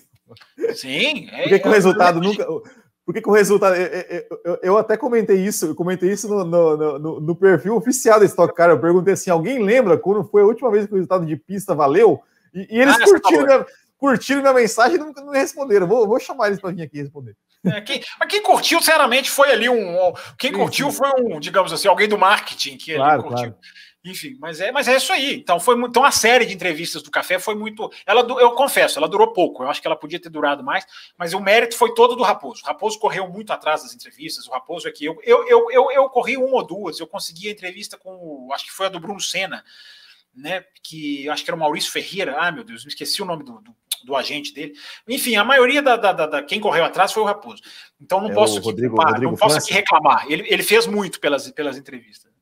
[0.74, 1.28] Sim.
[1.30, 2.46] É, Por que, que o resultado nunca.
[3.04, 3.74] Por que, que o resultado.
[3.74, 8.20] Eu, eu, eu, até comentei isso, eu comentei isso no, no, no, no, perfil oficial
[8.20, 8.70] da Stock Car.
[8.70, 11.74] Eu perguntei assim: alguém lembra quando foi a última vez que o resultado de pista
[11.74, 12.22] valeu?
[12.54, 13.66] E, e eles ah, curtiram, minha,
[13.98, 15.88] curtiram minha mensagem e não, não responderam.
[15.88, 17.34] Vou, vou chamar eles para vir aqui responder.
[17.66, 20.12] É, quem, mas quem curtiu, sinceramente, foi ali um.
[20.38, 23.52] Quem curtiu foi um, digamos assim, alguém do marketing que claro, curtiu.
[23.52, 23.56] Claro.
[24.02, 25.34] Enfim, mas é, mas é isso aí.
[25.36, 29.08] Então foi então a série de entrevistas do café foi muito, ela eu confesso, ela
[29.08, 29.62] durou pouco.
[29.62, 30.86] Eu acho que ela podia ter durado mais,
[31.18, 32.62] mas o mérito foi todo do Raposo.
[32.62, 34.46] O Raposo correu muito atrás das entrevistas.
[34.46, 36.98] O Raposo é que eu eu, eu, eu, eu corri uma ou duas.
[36.98, 39.62] Eu consegui a entrevista com, acho que foi a do Bruno Senna,
[40.34, 40.64] né?
[40.82, 42.36] Que acho que era o Maurício Ferreira.
[42.38, 44.72] Ah, meu Deus, me esqueci o nome do, do do agente dele.
[45.06, 47.62] Enfim, a maioria da, da, da, quem correu atrás foi o Raposo.
[48.00, 50.24] Então não é posso, Rodrigo, aqui, Rodrigo não posso aqui reclamar.
[50.26, 52.32] Ele, ele fez muito pelas, pelas entrevistas.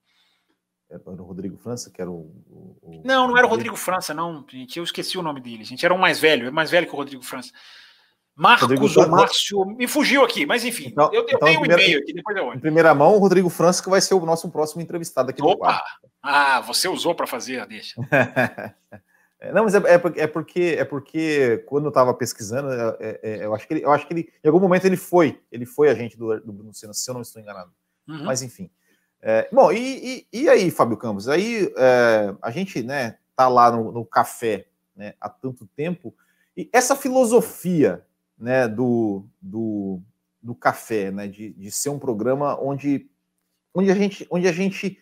[0.90, 2.32] Era o Rodrigo França, que era o.
[2.48, 4.78] o não, não era o Rodrigo França, não, gente.
[4.78, 5.62] Eu esqueci o nome dele.
[5.64, 7.50] Gente, era um mais velho, é mais velho que o Rodrigo França.
[8.38, 11.64] Marcos Rodrigo ou Márcio, me fugiu aqui, mas enfim, então, eu, eu então, tenho um
[11.64, 12.56] e-mail aqui, depois eu olho.
[12.56, 15.82] Em primeira mão, o Rodrigo França, que vai ser o nosso próximo entrevistado aqui Opa!
[16.02, 18.00] no Ah, você usou para fazer, deixa.
[19.40, 23.20] É, não, mas é, é, porque, é porque é porque quando eu estava pesquisando, é,
[23.22, 25.64] é, eu acho que ele, eu acho que ele, em algum momento ele foi, ele
[25.64, 27.70] foi agente do, do Bruno Senna, se eu não estou enganado.
[28.08, 28.24] Uhum.
[28.24, 28.68] Mas enfim.
[29.20, 31.28] É, bom, e, e, e, aí, Fábio Campos?
[31.28, 36.14] Aí é, a gente né, tá lá no, no café né, há tanto tempo,
[36.56, 38.04] e essa filosofia
[38.38, 40.00] né, do, do,
[40.42, 43.08] do café, né, de, de ser um programa onde,
[43.74, 44.98] onde, a gente, onde a, gente,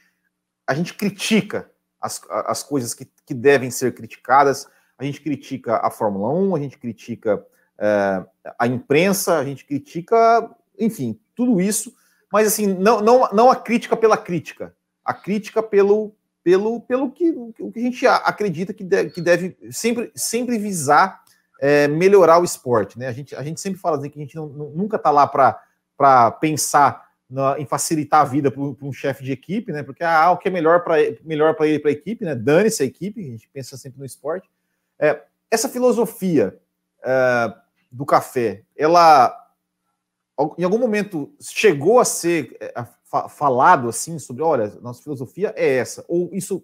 [0.67, 1.71] a gente critica
[2.01, 4.69] as, as coisas que, que devem ser criticadas.
[4.99, 7.45] A gente critica a Fórmula 1, a gente critica
[7.79, 8.25] é,
[8.59, 11.95] a imprensa, a gente critica, enfim, tudo isso,
[12.33, 14.75] mas assim, não, não, não a crítica pela crítica,
[15.05, 19.57] a crítica pelo, pelo, pelo que, o que a gente acredita que deve, que deve
[19.71, 21.23] sempre, sempre visar
[21.61, 22.99] é, melhorar o esporte.
[22.99, 23.09] Né?
[23.09, 26.31] A, gente, a gente sempre fala assim, que a gente não, nunca está lá para
[26.33, 29.83] pensar na, em facilitar a vida para um chefe de equipe, né?
[29.83, 32.35] Porque ah, o que é melhor para melhor para ele para a equipe, né?
[32.35, 34.49] Dane-se a equipe, a gente pensa sempre no esporte.
[34.99, 36.57] É, essa filosofia
[37.05, 37.55] é,
[37.91, 39.46] do café, ela
[40.59, 42.87] em algum momento chegou a ser é,
[43.29, 46.63] falado assim sobre, olha, nossa filosofia é essa, ou isso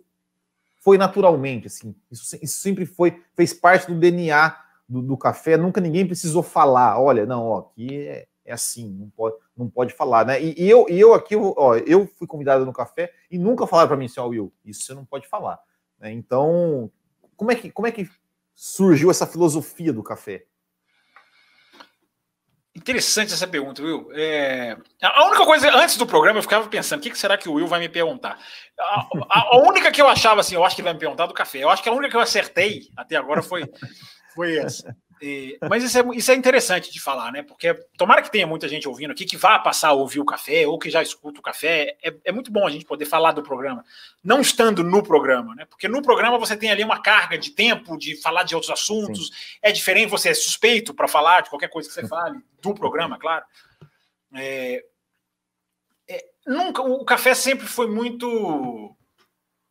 [0.81, 4.57] foi naturalmente assim, isso, isso sempre foi fez parte do DNA
[4.89, 9.09] do, do, café, nunca ninguém precisou falar, olha, não, ó, aqui é, é assim, não
[9.09, 10.43] pode, não pode falar, né?
[10.43, 13.97] E, e, eu, eu aqui, ó, eu fui convidado no café e nunca falaram para
[13.97, 15.59] mim assim, ó, Will, isso você não pode falar.
[15.99, 16.13] Né?
[16.13, 16.91] Então,
[17.37, 18.09] como é, que, como é que
[18.55, 20.45] surgiu essa filosofia do café?
[22.83, 24.11] Interessante essa pergunta, Will.
[24.13, 24.77] É...
[25.01, 27.69] A única coisa, antes do programa, eu ficava pensando, o que será que o Will
[27.69, 28.37] vai me perguntar?
[28.77, 31.27] A, a, a, única que eu achava assim, eu acho que ele vai me perguntar
[31.27, 31.59] do café.
[31.59, 33.65] Eu acho que a única que eu acertei até agora foi,
[34.35, 34.97] foi essa.
[35.25, 37.45] E, mas isso é, isso é interessante de falar, né?
[37.45, 40.67] Porque tomara que tenha muita gente ouvindo aqui que vá passar a ouvir o café
[40.67, 41.97] ou que já escuta o café.
[42.03, 43.85] É, é muito bom a gente poder falar do programa,
[44.25, 45.65] não estando no programa, né?
[45.67, 49.29] Porque no programa você tem ali uma carga de tempo de falar de outros assuntos.
[49.29, 49.33] Sim.
[49.63, 53.17] É diferente, você é suspeito para falar de qualquer coisa que você fale, do programa,
[53.17, 53.45] claro.
[54.35, 54.85] É,
[56.09, 58.97] é, nunca, o café sempre foi muito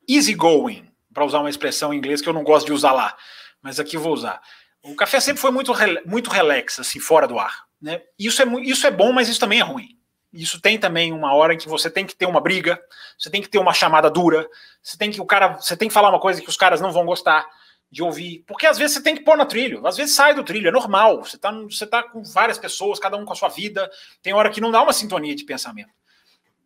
[0.07, 3.18] easy going, para usar uma expressão em inglês que eu não gosto de usar lá,
[3.61, 4.41] mas aqui eu vou usar
[4.84, 5.72] o café sempre foi muito,
[6.06, 7.66] muito relax, assim, fora do ar.
[7.82, 8.02] Né?
[8.18, 9.98] Isso, é, isso é bom, mas isso também é ruim.
[10.34, 12.80] Isso tem também uma hora em que você tem que ter uma briga,
[13.18, 14.48] você tem que ter uma chamada dura,
[14.82, 16.91] você tem que o cara, você tem que falar uma coisa que os caras não
[16.91, 17.45] vão gostar
[17.91, 20.45] de ouvir, porque às vezes você tem que pôr na trilho, às vezes sai do
[20.45, 21.22] trilho, é normal.
[21.26, 23.91] Você tá, você tá com várias pessoas, cada um com a sua vida,
[24.22, 25.91] tem hora que não dá uma sintonia de pensamento.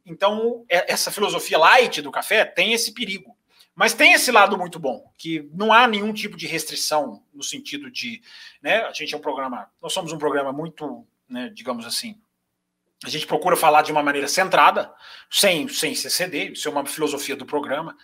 [0.06, 3.35] Então, é, essa filosofia light do café tem esse perigo.
[3.76, 7.92] Mas tem esse lado muito bom, que não há nenhum tipo de restrição no sentido
[7.92, 8.22] de,
[8.62, 12.18] né, a gente é um programa, nós somos um programa muito, né, digamos assim,
[13.04, 14.92] a gente procura falar de uma maneira centrada,
[15.30, 17.96] sem, sem CCD, isso é uma filosofia do programa.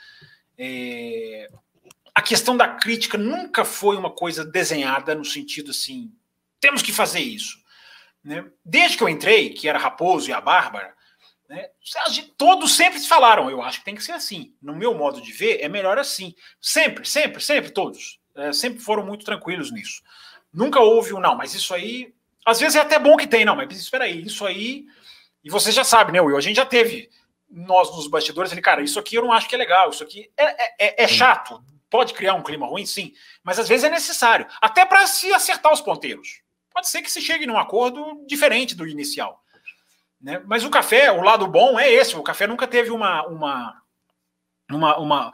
[0.58, 1.50] É,
[2.14, 6.12] a questão da crítica nunca foi uma coisa desenhada no sentido assim,
[6.60, 7.58] temos que fazer isso.
[8.24, 8.46] Né?
[8.64, 10.94] Desde que eu entrei, que era Raposo e a Bárbara,
[11.52, 11.68] né?
[12.38, 14.54] Todos sempre falaram, eu acho que tem que ser assim.
[14.62, 16.34] No meu modo de ver, é melhor assim.
[16.62, 18.22] Sempre, sempre, sempre, todos.
[18.34, 20.02] É, sempre foram muito tranquilos nisso.
[20.54, 22.14] Nunca houve um, não, mas isso aí.
[22.46, 24.86] Às vezes é até bom que tem, não, mas espera aí, isso aí.
[25.44, 26.38] E você já sabe, né, Will?
[26.38, 27.10] A gente já teve
[27.50, 30.32] nós nos bastidores ali, cara, isso aqui eu não acho que é legal, isso aqui
[30.38, 33.14] é, é, é, é chato, pode criar um clima ruim, sim,
[33.44, 36.42] mas às vezes é necessário, até para se acertar os ponteiros.
[36.74, 39.44] Pode ser que se chegue num acordo diferente do inicial.
[40.22, 40.42] Né?
[40.46, 43.82] Mas o café, o lado bom é esse: o café nunca teve uma, uma,
[44.70, 45.34] uma, uma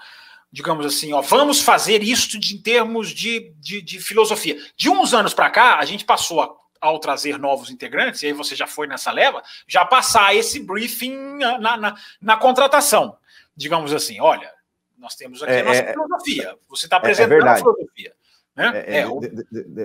[0.52, 4.58] digamos assim, ó, vamos fazer isso de, em termos de, de, de filosofia.
[4.76, 8.34] De uns anos para cá, a gente passou a ao trazer novos integrantes, e aí
[8.34, 13.18] você já foi nessa leva, já passar esse briefing na, na, na contratação.
[13.56, 14.52] Digamos assim, olha,
[14.98, 16.56] nós temos aqui é, a nossa é, filosofia.
[16.70, 18.14] Você está é, é apresentando é, a filosofia.
[18.56, 18.84] Né?
[18.88, 19.20] É, o...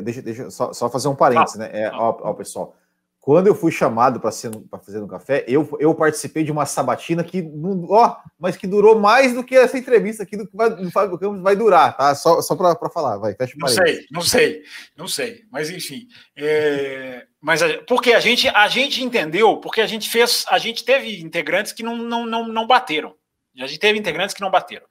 [0.02, 1.70] deixa, deixa só, só fazer um parênteses, ah, né?
[1.72, 1.98] É, ah.
[1.98, 2.74] ó, ó, pessoal,
[3.22, 7.48] quando eu fui chamado para fazer no café, eu, eu participei de uma sabatina que,
[7.88, 11.40] ó, mas que durou mais do que essa entrevista aqui do que vai, Fábio Campos
[11.40, 12.16] vai durar, tá?
[12.16, 14.62] Só, só para falar, vai, fecha o Não sei, não sei,
[14.96, 16.08] não sei, mas enfim.
[16.34, 21.22] É, mas porque a gente, a gente entendeu, porque a gente fez, a gente teve
[21.22, 23.14] integrantes que não, não, não, não bateram.
[23.56, 24.86] A gente teve integrantes que não bateram.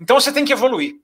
[0.00, 0.96] Então você tem que evoluir.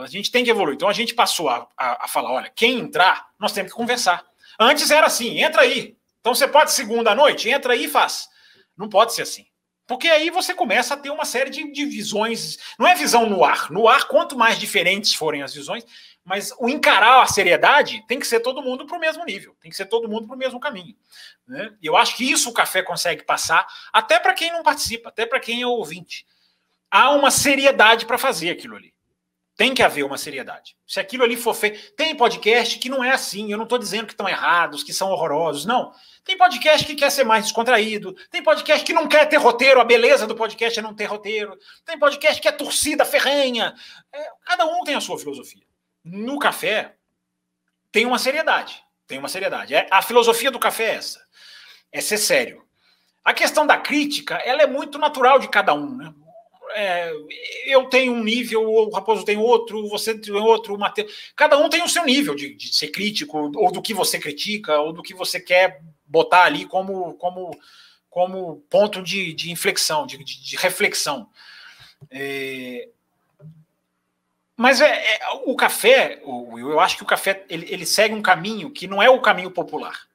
[0.00, 0.76] A gente tem que evoluir.
[0.76, 4.24] Então a gente passou a, a, a falar: olha, quem entrar, nós temos que conversar.
[4.58, 5.95] Antes era assim: entra aí,
[6.26, 8.28] então você pode segunda à noite, entra aí e faz.
[8.76, 9.46] Não pode ser assim.
[9.86, 12.58] Porque aí você começa a ter uma série de, de visões.
[12.76, 13.70] Não é visão no ar.
[13.70, 15.84] No ar, quanto mais diferentes forem as visões,
[16.24, 19.70] mas o encarar a seriedade tem que ser todo mundo para o mesmo nível, tem
[19.70, 20.96] que ser todo mundo para o mesmo caminho.
[21.46, 21.72] Né?
[21.80, 25.26] E eu acho que isso o café consegue passar, até para quem não participa, até
[25.26, 26.26] para quem é ouvinte.
[26.90, 28.92] Há uma seriedade para fazer aquilo ali.
[29.56, 30.76] Tem que haver uma seriedade.
[30.86, 31.92] Se aquilo ali for feito.
[31.92, 33.50] Tem podcast que não é assim.
[33.50, 35.64] Eu não estou dizendo que estão errados, que são horrorosos.
[35.64, 35.92] Não.
[36.22, 38.14] Tem podcast que quer ser mais descontraído.
[38.30, 39.80] Tem podcast que não quer ter roteiro.
[39.80, 41.56] A beleza do podcast é não ter roteiro.
[41.86, 43.74] Tem podcast que é torcida ferrenha.
[44.12, 45.64] É, cada um tem a sua filosofia.
[46.04, 46.94] No café,
[47.90, 48.84] tem uma seriedade.
[49.06, 49.74] Tem uma seriedade.
[49.74, 51.24] É, a filosofia do café é essa.
[51.90, 52.62] É ser sério.
[53.24, 55.96] A questão da crítica, ela é muito natural de cada um.
[55.96, 56.12] Né?
[56.76, 57.10] É,
[57.64, 61.32] eu tenho um nível, o Raposo tem outro, você tem outro, o Mateus.
[61.34, 64.78] Cada um tem o seu nível de, de, ser crítico, ou do que você critica,
[64.78, 67.58] ou do que você quer botar ali como, como,
[68.10, 71.28] como ponto de, de inflexão, de, de reflexão.
[72.10, 72.90] É,
[74.54, 78.70] mas é, é, o café, eu acho que o café ele, ele, segue um caminho
[78.70, 80.06] que não é o caminho popular.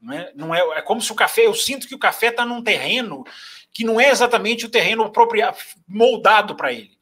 [0.00, 2.44] Não é, não é, é como se o café, eu sinto que o café está
[2.44, 3.24] num terreno
[3.72, 5.10] que não é exatamente o terreno
[5.86, 6.98] moldado para ele.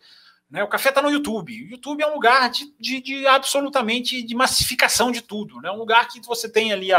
[0.50, 0.64] Né?
[0.64, 1.64] O café está no YouTube.
[1.64, 5.58] O YouTube é um lugar de, de, de, absolutamente de massificação de tudo.
[5.58, 5.70] É né?
[5.70, 6.98] um lugar que você tem ali a,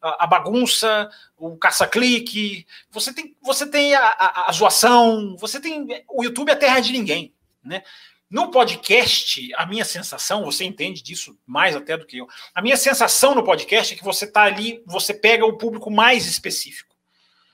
[0.00, 5.86] a, a bagunça, o caça-clique, você tem, você tem a, a, a, zoação, você tem.
[6.08, 7.34] O YouTube é terra de ninguém.
[7.62, 7.82] Né?
[8.30, 12.28] No podcast, a minha sensação, você entende disso mais até do que eu.
[12.54, 16.26] A minha sensação no podcast é que você está ali, você pega o público mais
[16.26, 16.89] específico.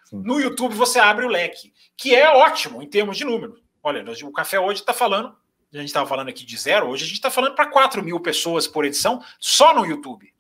[0.07, 0.23] Sim.
[0.25, 3.61] No YouTube você abre o leque, que é ótimo em termos de número.
[3.83, 5.37] Olha, o café hoje está falando,
[5.73, 8.21] a gente estava falando aqui de zero, hoje a gente está falando para 4 mil
[8.21, 10.33] pessoas por edição só no YouTube.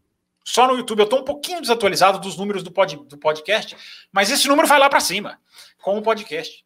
[0.44, 1.00] Só no YouTube.
[1.00, 3.76] Eu estou um pouquinho desatualizado dos números do, pod, do podcast,
[4.12, 5.40] mas esse número vai lá para cima
[5.82, 6.64] com o podcast.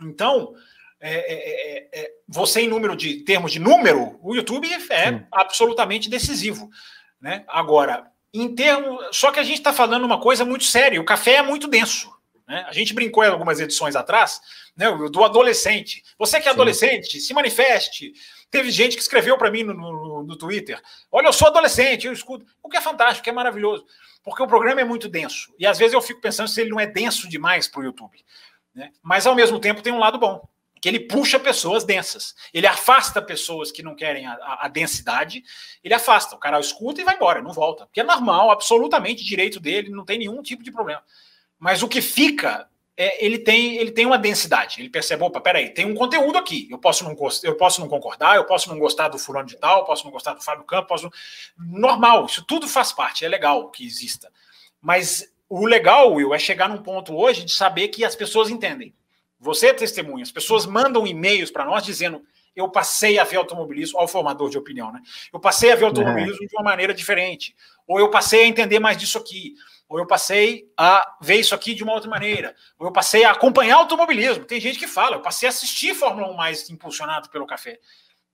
[0.00, 0.54] Então,
[1.00, 5.10] é é, é, é, é, você em número de termos de número, o YouTube é
[5.10, 5.26] Sim.
[5.32, 6.68] absolutamente decisivo,
[7.18, 7.44] né?
[7.48, 11.00] Agora, em termos, só que a gente está falando uma coisa muito séria.
[11.00, 12.15] O café é muito denso.
[12.46, 12.64] Né?
[12.68, 14.40] A gente brincou em algumas edições atrás,
[14.76, 14.86] né?
[15.10, 16.02] Do adolescente.
[16.18, 16.54] Você que é Sim.
[16.54, 18.12] adolescente, se manifeste.
[18.50, 22.12] Teve gente que escreveu para mim no, no, no, Twitter: Olha, eu sou adolescente, eu
[22.12, 22.46] escuto.
[22.62, 23.84] O que é fantástico, que é maravilhoso,
[24.22, 25.52] porque o programa é muito denso.
[25.58, 28.18] E às vezes eu fico pensando se ele não é denso demais para o YouTube.
[28.74, 28.92] Né?
[29.02, 30.46] Mas ao mesmo tempo tem um lado bom
[30.80, 32.34] que ele puxa pessoas densas.
[32.52, 35.42] Ele afasta pessoas que não querem a, a, a, densidade,
[35.82, 36.36] ele afasta.
[36.36, 37.86] O cara escuta e vai embora, não volta.
[37.86, 41.02] Porque é normal, absolutamente direito dele, não tem nenhum tipo de problema.
[41.58, 44.80] Mas o que fica, é, ele, tem, ele tem uma densidade.
[44.80, 46.68] Ele percebe, opa, peraí, tem um conteúdo aqui.
[46.70, 49.80] Eu posso, não, eu posso não concordar, eu posso não gostar do fulano de tal,
[49.80, 51.10] eu posso não gostar do Fábio Campos, posso...
[51.58, 54.30] Normal, isso tudo faz parte, é legal que exista.
[54.80, 58.94] Mas o legal, Will, é chegar num ponto hoje de saber que as pessoas entendem.
[59.38, 60.22] Você é testemunha.
[60.22, 62.22] As pessoas mandam e-mails para nós dizendo:
[62.54, 65.00] eu passei a ver automobilismo, ao formador de opinião, né?
[65.32, 66.46] Eu passei a ver automobilismo é.
[66.46, 67.54] de uma maneira diferente.
[67.86, 69.54] Ou eu passei a entender mais disso aqui.
[69.88, 72.54] Ou eu passei a ver isso aqui de uma outra maneira.
[72.78, 74.44] Ou eu passei a acompanhar automobilismo.
[74.44, 77.78] Tem gente que fala, eu passei a assistir Fórmula 1 mais impulsionado pelo café.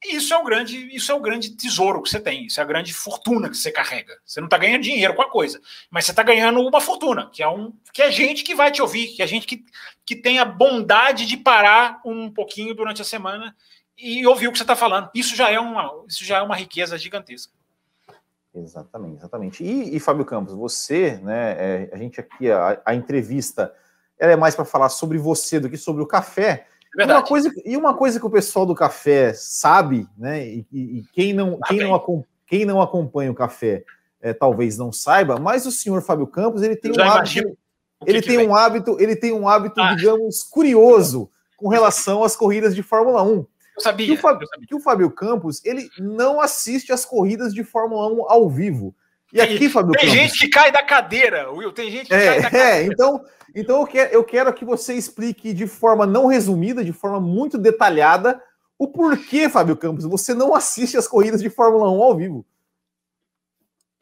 [0.04, 2.62] E isso é o grande, isso é o grande tesouro que você tem, isso é
[2.62, 4.18] a grande fortuna que você carrega.
[4.24, 5.60] Você não está ganhando dinheiro com a coisa,
[5.90, 8.82] mas você está ganhando uma fortuna, que é um que é gente que vai te
[8.82, 9.64] ouvir, que é gente que,
[10.04, 13.54] que tem a bondade de parar um pouquinho durante a semana
[13.96, 15.08] e ouvir o que você está falando.
[15.14, 17.52] Isso já é uma, isso já é uma riqueza gigantesca.
[18.54, 19.64] Exatamente, exatamente.
[19.64, 21.52] E, e Fábio Campos, você, né?
[21.58, 23.72] É, a gente aqui, a, a entrevista,
[24.18, 26.66] ela é mais para falar sobre você do que sobre o café.
[26.98, 30.46] É uma coisa, e uma coisa que o pessoal do café sabe, né?
[30.46, 33.84] E, e quem, não, tá quem, não, quem não acompanha o café
[34.22, 37.58] é, talvez não saiba, mas o senhor Fábio Campos ele tem um hábito,
[38.06, 39.94] ele tem um hábito, ele tem um hábito, ah.
[39.94, 43.46] digamos, curioso com relação às corridas de Fórmula 1.
[43.82, 47.64] Eu sabia, que o, Fábio, que o Fábio Campos ele não assiste as corridas de
[47.64, 48.94] Fórmula 1 ao vivo.
[49.32, 51.72] E aqui, Fábio Tem Campos, gente que cai da cadeira, Will.
[51.72, 52.76] Tem gente que é, cai da cadeira.
[52.76, 56.92] É, então, então eu, quero, eu quero que você explique de forma não resumida, de
[56.92, 58.40] forma muito detalhada,
[58.78, 62.46] o porquê, Fábio Campos, você não assiste as corridas de Fórmula 1 ao vivo.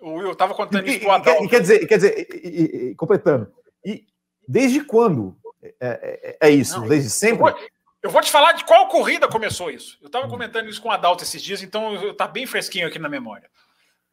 [0.01, 1.49] O Will estava contando isso pro Adalto.
[1.49, 3.53] Quer dizer, quer dizer e, e, completando,
[3.85, 4.05] e
[4.49, 6.81] desde quando é, é, é isso?
[6.81, 7.47] Não, desde sempre?
[7.47, 7.69] Eu vou,
[8.03, 9.99] eu vou, te falar de qual corrida começou isso.
[10.01, 13.09] Eu estava comentando isso com o Adalto esses dias, então está bem fresquinho aqui na
[13.09, 13.49] memória.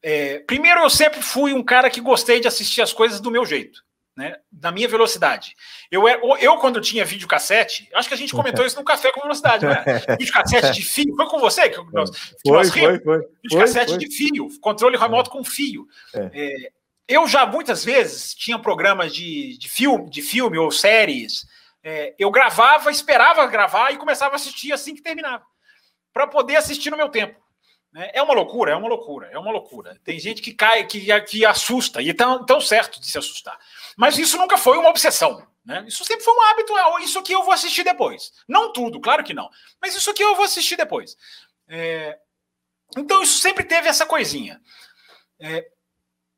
[0.01, 3.45] É, primeiro, eu sempre fui um cara que gostei de assistir as coisas do meu
[3.45, 3.83] jeito,
[4.15, 4.35] né?
[4.51, 5.55] Da minha velocidade.
[5.89, 9.21] Eu, é, eu quando tinha videocassete, acho que a gente comentou isso no Café com
[9.21, 9.83] Velocidade, né?
[10.19, 11.15] Videocassete de fio.
[11.15, 15.29] Foi com você que nós, que nós foi, foi, Videocassete foi, de fio, controle remoto
[15.29, 15.87] com fio.
[16.13, 16.29] É.
[16.33, 16.71] é.
[17.07, 21.45] eu já muitas vezes tinha programas de, de, filme, de filme ou séries.
[21.83, 25.45] É, eu gravava, esperava gravar e começava a assistir assim que terminava.
[26.11, 27.39] Para poder assistir no meu tempo.
[27.91, 28.11] Né?
[28.13, 29.99] É uma loucura, é uma loucura, é uma loucura.
[30.03, 33.57] Tem gente que cai, que, que assusta, e tão, tão certo de se assustar.
[33.95, 35.47] Mas isso nunca foi uma obsessão.
[35.67, 35.83] Né?
[35.85, 38.31] Isso sempre foi um hábito, é, isso aqui eu vou assistir depois.
[38.47, 39.49] Não tudo, claro que não.
[39.81, 41.17] Mas isso aqui eu vou assistir depois.
[41.67, 42.17] É...
[42.97, 44.61] Então isso sempre teve essa coisinha.
[45.39, 45.67] É...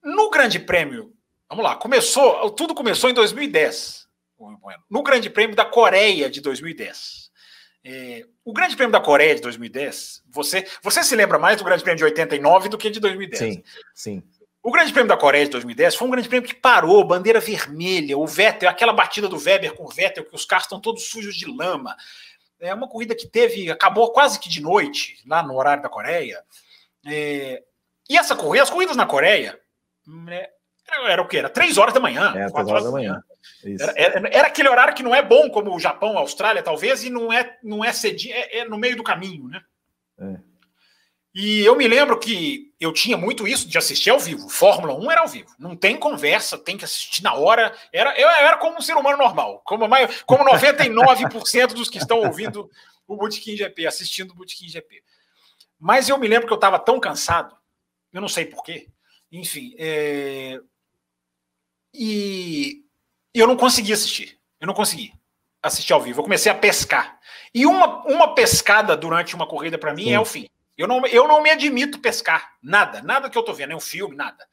[0.03, 1.13] No Grande Prêmio,
[1.47, 4.08] vamos lá, começou, tudo começou em 2010.
[4.89, 7.29] No Grande Prêmio da Coreia de 2010.
[7.83, 11.81] É, o Grande Prêmio da Coreia de 2010, você, você se lembra mais do Grande
[11.81, 13.39] Prêmio de 89 do que de 2010?
[13.39, 13.63] Sim,
[13.93, 14.23] sim.
[14.61, 18.17] O Grande Prêmio da Coreia de 2010 foi um grande prêmio que parou, bandeira vermelha,
[18.17, 21.35] o Vettel, aquela batida do Weber com o Vettel, que os carros estão todos sujos
[21.35, 21.95] de lama.
[22.59, 26.43] É uma corrida que teve, acabou quase que de noite, lá no horário da Coreia.
[27.05, 27.63] É,
[28.09, 29.57] e essa corrida, as corridas na Coreia,
[30.05, 30.49] né,
[31.07, 31.37] era, o quê?
[31.37, 32.33] Era três horas da manhã.
[32.35, 33.23] É, três horas da manhã.
[33.79, 37.03] Era, era, era, aquele horário que não é bom como o Japão, a Austrália, talvez,
[37.03, 39.61] e não é, não é cedinho, é, é no meio do caminho, né?
[40.19, 40.49] É.
[41.33, 44.49] E eu me lembro que eu tinha muito isso de assistir ao vivo.
[44.49, 45.49] Fórmula 1 era ao vivo.
[45.59, 47.73] Não tem conversa, tem que assistir na hora.
[47.93, 49.85] Era, eu era como um ser humano normal, como,
[50.25, 52.69] como 99% dos que estão ouvindo
[53.07, 55.03] o Bootkin GP, assistindo o Bootkin GP.
[55.79, 57.55] Mas eu me lembro que eu estava tão cansado,
[58.11, 58.89] eu não sei porquê,
[59.31, 60.59] enfim, é...
[61.93, 62.83] e
[63.33, 64.37] eu não consegui assistir.
[64.59, 65.13] Eu não consegui
[65.61, 66.19] assistir ao vivo.
[66.19, 67.19] Eu comecei a pescar.
[67.53, 70.13] E uma, uma pescada durante uma corrida para mim Sim.
[70.13, 70.47] é o fim.
[70.77, 74.15] Eu não, eu não me admito pescar nada, nada que eu tô vendo, nenhum filme,
[74.15, 74.47] nada.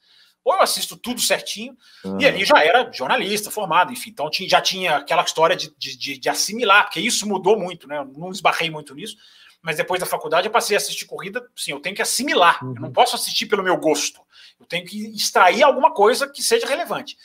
[0.44, 2.20] Ou eu assisto tudo certinho, uhum.
[2.20, 6.18] e ali já era jornalista formado, enfim, então tinha, já tinha aquela história de, de,
[6.18, 7.98] de, assimilar, porque isso mudou muito, né?
[7.98, 9.16] Eu não esbarrei muito nisso,
[9.62, 12.74] mas depois da faculdade eu passei a assistir corrida, sim, eu tenho que assimilar, uhum.
[12.74, 12.92] eu não uhum.
[12.92, 14.20] posso assistir pelo meu gosto,
[14.58, 17.16] eu tenho que extrair alguma coisa que seja relevante.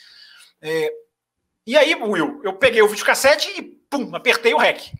[0.60, 0.92] É,
[1.66, 4.92] e aí, Will, eu peguei o videocassete e pum, apertei o REC.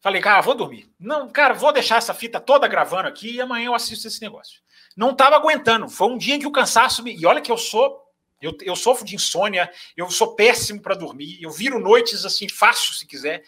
[0.00, 0.90] Falei, cara, vou dormir.
[0.98, 4.60] Não, cara, vou deixar essa fita toda gravando aqui e amanhã eu assisto esse negócio.
[4.96, 5.88] Não estava aguentando.
[5.88, 7.16] Foi um dia em que o cansaço me.
[7.16, 8.02] E olha que eu sou.
[8.40, 12.92] Eu, eu sofro de insônia, eu sou péssimo para dormir, eu viro noites assim, fácil
[12.92, 13.44] se quiser.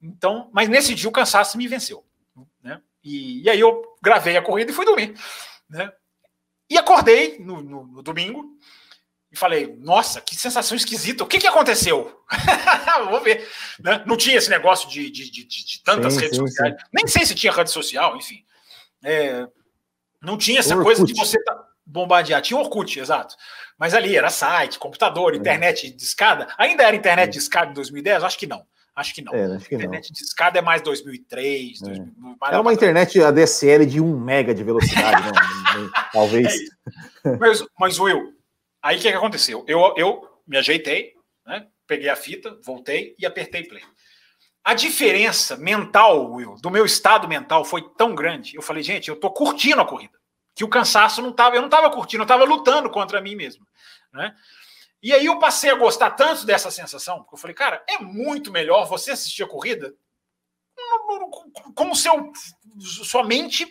[0.00, 2.04] Então, mas nesse dia o cansaço me venceu.
[3.06, 5.14] E, e aí eu gravei a corrida e fui dormir.
[5.70, 5.92] Né?
[6.68, 8.44] E acordei no, no, no domingo
[9.30, 12.20] e falei, nossa, que sensação esquisita, o que, que aconteceu?
[13.08, 13.48] Vou ver.
[13.78, 14.02] Né?
[14.04, 16.88] Não tinha esse negócio de, de, de, de tantas sim, redes sim, sociais, sim.
[16.92, 18.44] nem sei se tinha rede social, enfim.
[19.04, 19.46] É,
[20.20, 22.42] não tinha essa coisa de você tá bombardear.
[22.42, 23.36] Tinha Orkut, exato.
[23.78, 25.36] Mas ali era site, computador, é.
[25.36, 26.48] internet de escada.
[26.58, 28.24] Ainda era internet de escada em 2010?
[28.24, 28.66] Acho que não.
[28.96, 29.34] Acho que não.
[29.34, 30.14] É, acho que internet não.
[30.14, 31.82] de escada é mais 2003.
[31.82, 31.84] É.
[31.84, 35.32] 2000, mais era uma internet ADSL de 1 mega de velocidade, né?
[36.12, 36.54] Talvez.
[37.24, 38.36] É mas, mas, Will,
[38.86, 39.64] Aí o que, que aconteceu?
[39.66, 41.14] Eu, eu me ajeitei,
[41.44, 41.66] né?
[41.88, 43.82] peguei a fita, voltei e apertei play.
[44.62, 48.54] A diferença mental, Will, do meu estado mental foi tão grande.
[48.54, 50.16] Eu falei, gente, eu tô curtindo a corrida.
[50.54, 53.66] Que o cansaço não tava, eu não tava curtindo, eu tava lutando contra mim mesmo,
[54.12, 54.32] né?
[55.06, 58.50] E aí eu passei a gostar tanto dessa sensação, porque eu falei, cara, é muito
[58.50, 59.94] melhor você assistir a corrida
[61.76, 62.32] como seu
[62.80, 63.64] sua mente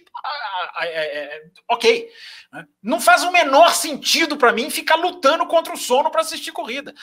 [0.80, 2.10] é, é, ok
[2.52, 2.66] né?
[2.82, 6.94] não faz o menor sentido para mim ficar lutando contra o sono para assistir corrida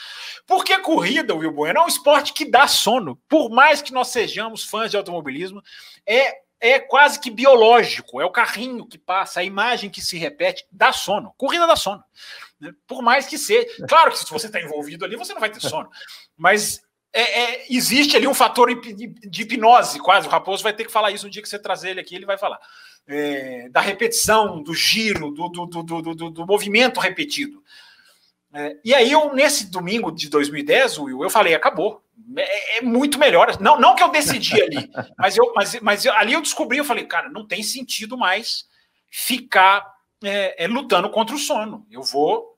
[0.45, 4.65] porque corrida Will Bueno é um esporte que dá sono por mais que nós sejamos
[4.65, 5.61] fãs de automobilismo
[6.05, 10.65] é é quase que biológico é o carrinho que passa a imagem que se repete
[10.71, 12.03] dá sono corrida dá sono
[12.59, 12.71] né?
[12.87, 15.59] por mais que seja claro que se você está envolvido ali você não vai ter
[15.59, 15.89] sono
[16.37, 16.81] mas
[17.13, 20.27] é, é, existe ali um fator de hipnose, quase.
[20.27, 22.25] O Raposo vai ter que falar isso no dia que você trazer ele aqui, ele
[22.25, 22.59] vai falar.
[23.07, 27.63] É, da repetição, do giro, do, do, do, do, do movimento repetido.
[28.53, 32.03] É, e aí, eu, nesse domingo de 2010, Will, eu falei: acabou.
[32.37, 33.59] É, é, muito melhor.
[33.59, 36.85] Não, não que eu decidi ali, mas, eu, mas, mas eu, ali eu descobri, eu
[36.85, 38.65] falei, cara, não tem sentido mais
[39.09, 39.83] ficar
[40.23, 41.85] é, lutando contra o sono.
[41.91, 42.52] Eu vou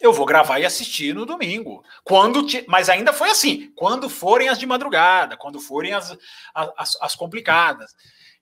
[0.00, 1.84] eu vou gravar e assistir no domingo.
[2.02, 2.64] Quando te...
[2.68, 6.16] Mas ainda foi assim, quando forem as de madrugada, quando forem as,
[6.54, 7.94] as, as, complicadas.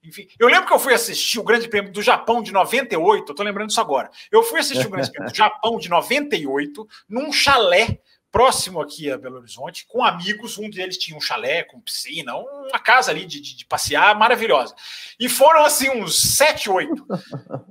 [0.02, 3.34] Enfim, eu lembro que eu fui assistir o Grande Prêmio do Japão de 98, eu
[3.34, 4.10] tô lembrando isso agora.
[4.30, 8.00] Eu fui assistir o Grande Prêmio do Japão de 98 num chalé
[8.32, 10.58] próximo aqui a Belo Horizonte, com amigos.
[10.58, 14.74] Um deles tinha um chalé com piscina, uma casa ali de, de, de passear maravilhosa.
[15.20, 17.06] E foram assim uns sete, oito.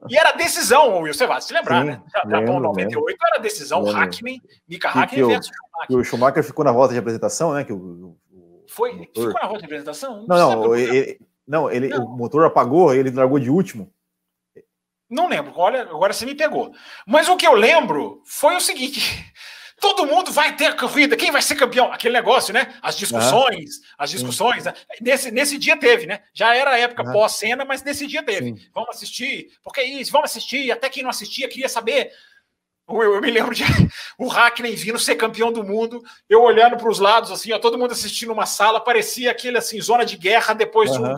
[0.07, 2.03] E era decisão, Will, você vai se lembrar, Sim, né?
[2.29, 3.27] Japão 98 lembro.
[3.27, 3.99] era decisão, lembro.
[3.99, 5.97] Hackman, Mika Hackman versus Schumacher.
[5.97, 7.63] o Schumacher ficou na volta de apresentação, né?
[7.63, 8.93] Que o, o Foi?
[8.93, 9.27] Motor...
[9.27, 10.25] Ficou na volta de apresentação?
[10.27, 12.05] Não, não, não, ele, não, ele, não.
[12.05, 13.91] o motor apagou, ele largou de último.
[15.09, 16.71] Não lembro, olha, agora você me pegou.
[17.05, 19.30] Mas o que eu lembro foi o seguinte:
[19.81, 21.91] todo mundo vai ter a corrida, quem vai ser campeão?
[21.91, 22.75] Aquele negócio, né?
[22.83, 23.83] As discussões, uhum.
[23.97, 24.65] as discussões.
[24.65, 24.73] Né?
[25.01, 26.21] Nesse, nesse dia teve, né?
[26.33, 27.11] Já era a época uhum.
[27.11, 28.53] pós-cena, mas nesse dia teve.
[28.53, 28.67] Sim.
[28.73, 30.71] Vamos assistir, porque isso, vamos assistir.
[30.71, 32.11] Até quem não assistia queria saber.
[32.87, 33.63] Eu, eu me lembro de
[34.19, 37.77] o Hackney vindo ser campeão do mundo, eu olhando para os lados, assim, ó, todo
[37.77, 41.17] mundo assistindo uma sala, parecia aquele assim, zona de guerra depois uhum.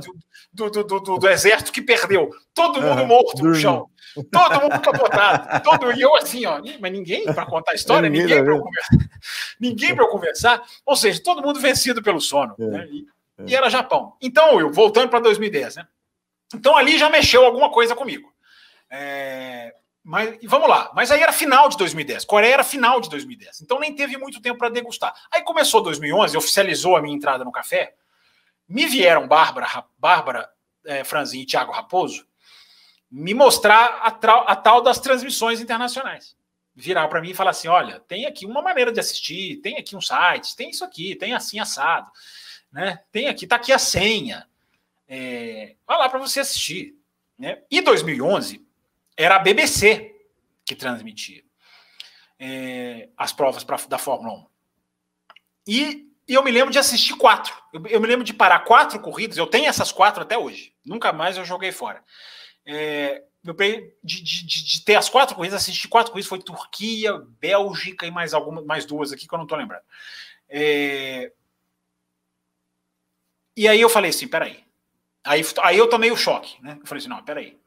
[0.53, 2.29] do, do, do, do, do, exército que perdeu.
[2.53, 3.89] Todo mundo morto no chão.
[4.31, 5.63] Todo mundo capotado.
[5.63, 8.97] Todo, e eu assim, ó, mas ninguém para contar a história, ninguém para conversar.
[9.59, 10.63] Ninguém para conversar.
[10.85, 12.55] Ou seja, todo mundo vencido pelo sono.
[12.59, 12.87] É, né?
[12.91, 13.07] e,
[13.39, 13.43] é.
[13.47, 14.15] e, era Japão.
[14.21, 15.87] Então, eu, voltando para 2010, né?
[16.53, 18.31] Então ali já mexeu alguma coisa comigo.
[18.89, 19.73] É,
[20.03, 20.91] mas vamos lá.
[20.93, 22.25] Mas aí era final de 2010.
[22.25, 23.61] Coreia era final de 2010.
[23.61, 25.13] Então nem teve muito tempo para degustar.
[25.31, 27.95] Aí começou 2011, oficializou a minha entrada no café.
[28.67, 30.49] me vieram Bárbara, Bárbara
[30.85, 32.27] é, Franzin e Thiago Raposo
[33.13, 36.35] me mostrar a, a tal das transmissões internacionais.
[36.75, 39.95] Virar para mim e falar assim: olha, tem aqui uma maneira de assistir, tem aqui
[39.95, 42.09] um site, tem isso aqui, tem assim assado,
[42.71, 42.99] né?
[43.11, 44.47] Tem aqui, tá aqui a senha.
[45.07, 46.95] É, vai lá para você assistir.
[47.37, 47.61] Né?
[47.69, 48.65] E 2011
[49.15, 50.15] era a BBC
[50.65, 51.43] que transmitia
[52.39, 54.45] é, as provas pra, da Fórmula 1.
[55.67, 57.53] E, e, eu me lembro de assistir quatro.
[57.71, 59.37] Eu, eu, me lembro de parar quatro corridas.
[59.37, 60.73] Eu tenho essas quatro até hoje.
[60.83, 62.03] Nunca mais eu joguei fora.
[62.65, 68.05] É, eu de, de, de, ter as quatro corridas, assistir quatro corridas foi Turquia, Bélgica
[68.05, 69.83] e mais algumas, mais duas aqui que eu não estou lembrando.
[70.47, 71.31] É,
[73.55, 74.63] e aí eu falei assim, peraí.
[75.23, 76.77] Aí, aí eu tomei o choque, né?
[76.79, 77.53] Eu falei assim, não, peraí.
[77.53, 77.59] O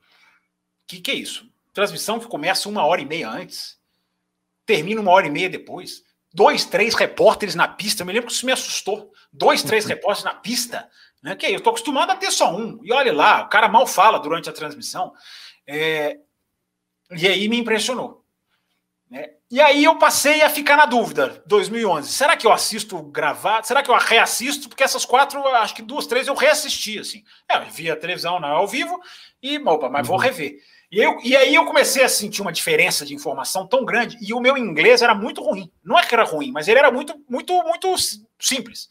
[0.87, 1.51] que, que é isso?
[1.73, 3.79] Transmissão que começa uma hora e meia antes,
[4.65, 6.05] termina uma hora e meia depois.
[6.33, 8.03] Dois, três repórteres na pista.
[8.03, 9.13] Eu me lembro que isso me assustou.
[9.33, 10.91] Dois, três repórteres na pista.
[11.27, 11.35] Né?
[11.35, 12.79] Que eu estou acostumado a ter só um.
[12.85, 15.13] E olha lá, o cara mal fala durante a transmissão.
[15.67, 16.19] É...
[17.11, 18.25] E aí me impressionou.
[19.11, 19.31] Né?
[19.51, 22.13] E aí eu passei a ficar na dúvida, 2011.
[22.13, 23.67] Será que eu assisto gravado?
[23.67, 24.69] Será que eu reassisto?
[24.69, 27.25] Porque essas quatro, acho que duas, três eu reassisti, assim.
[27.51, 28.97] É, eu via a televisão não, ao vivo
[29.43, 30.23] e, opa, mas vou uhum.
[30.23, 30.57] rever.
[30.93, 34.33] E, eu, e aí eu comecei a sentir uma diferença de informação tão grande e
[34.33, 35.73] o meu inglês era muito ruim.
[35.83, 37.93] Não é que era ruim, mas ele era muito, muito, muito
[38.39, 38.89] simples.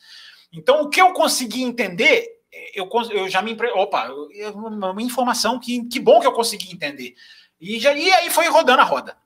[0.56, 2.42] Então, o que eu consegui entender,
[2.74, 3.58] eu, eu já me...
[3.76, 4.10] Opa,
[4.54, 7.16] uma informação que, que bom que eu consegui entender.
[7.60, 9.18] E, já, e aí foi rodando a roda.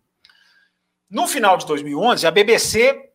[1.10, 3.12] No final de 2011, a BBC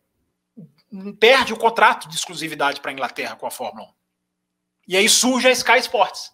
[1.19, 3.93] perde o contrato de exclusividade para a Inglaterra com a Fórmula 1.
[4.87, 6.31] E aí surge a Sky Sports.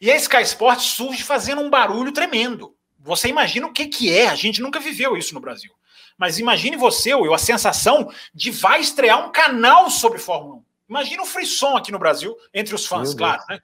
[0.00, 2.76] E a Sky Sports surge fazendo um barulho tremendo.
[2.98, 5.72] Você imagina o que, que é, a gente nunca viveu isso no Brasil.
[6.16, 10.64] Mas imagine você, Will, a sensação de vai estrear um canal sobre Fórmula 1.
[10.92, 13.42] Imagina o frisson aqui no Brasil, entre os fãs, Meu claro.
[13.48, 13.58] Né?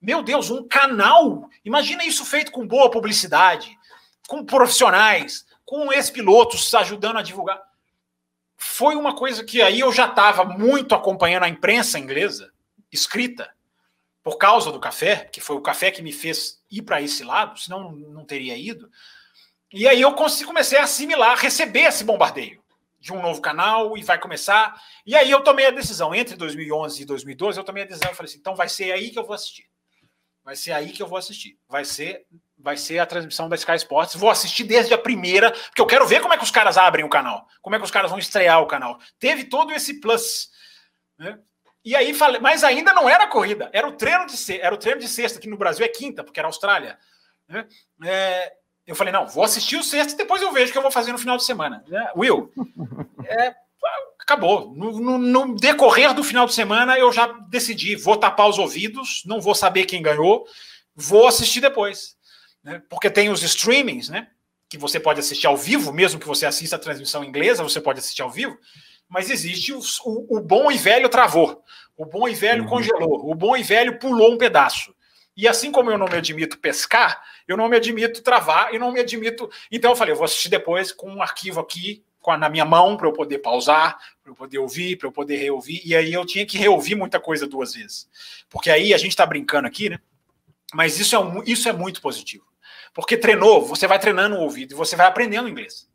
[0.00, 1.50] Meu Deus, um canal!
[1.64, 3.76] Imagina isso feito com boa publicidade,
[4.28, 7.60] com profissionais, com ex-pilotos ajudando a divulgar.
[8.56, 12.52] Foi uma coisa que aí eu já estava muito acompanhando a imprensa inglesa,
[12.92, 13.52] escrita,
[14.22, 17.58] por causa do café, que foi o café que me fez ir para esse lado,
[17.58, 18.88] senão não teria ido.
[19.72, 22.61] E aí eu comecei a assimilar, receber esse bombardeio
[23.02, 24.80] de um novo canal e vai começar.
[25.04, 28.30] E aí eu tomei a decisão, entre 2011 e 2012, eu tomei a decisão, falei
[28.30, 29.68] assim, então vai ser aí que eu vou assistir.
[30.44, 31.58] Vai ser aí que eu vou assistir.
[31.68, 32.24] Vai ser
[32.56, 34.14] vai ser a transmissão da Sky Sports.
[34.14, 37.04] Vou assistir desde a primeira, porque eu quero ver como é que os caras abrem
[37.04, 39.00] o canal, como é que os caras vão estrear o canal.
[39.18, 40.48] Teve todo esse plus.
[41.18, 41.40] Né?
[41.84, 44.78] E aí falei, mas ainda não era corrida, era o treino de sexta, era o
[44.78, 46.96] treino de sexta, que no Brasil é quinta, porque era Austrália.
[47.48, 47.66] Né?
[48.04, 48.52] É,
[48.86, 50.90] eu falei, não, vou assistir o sexta e depois eu vejo o que eu vou
[50.90, 51.84] fazer no final de semana.
[51.86, 52.10] Né?
[52.16, 52.52] Will,
[53.24, 53.54] é,
[54.18, 54.74] acabou.
[54.74, 59.22] No, no, no, decorrer do final de semana eu já decidi, vou tapar os ouvidos,
[59.24, 60.46] não vou saber quem ganhou,
[60.94, 62.16] vou assistir depois
[62.62, 62.82] né?
[62.88, 64.28] porque tem os streamings, né?
[64.68, 67.98] Que você pode assistir ao vivo, mesmo que você assista a transmissão inglesa, você pode
[67.98, 68.56] assistir ao vivo,
[69.08, 71.62] mas existe os, o, o, bom e velho travou,
[71.96, 72.68] o bom e velho uhum.
[72.68, 74.94] congelou, o bom e velho pulou um pedaço.
[75.36, 78.92] E assim como eu não me admito pescar, eu não me admito travar e não
[78.92, 79.50] me admito.
[79.70, 82.04] Então eu falei, eu vou assistir depois com um arquivo aqui
[82.38, 85.82] na minha mão para eu poder pausar, para eu poder ouvir, para eu poder reouvir.
[85.84, 88.08] E aí eu tinha que reouvir muita coisa duas vezes.
[88.48, 89.98] Porque aí a gente está brincando aqui, né?
[90.72, 92.44] Mas isso é, um, isso é muito positivo.
[92.94, 95.88] Porque treinou, você vai treinando o ouvido e você vai aprendendo inglês.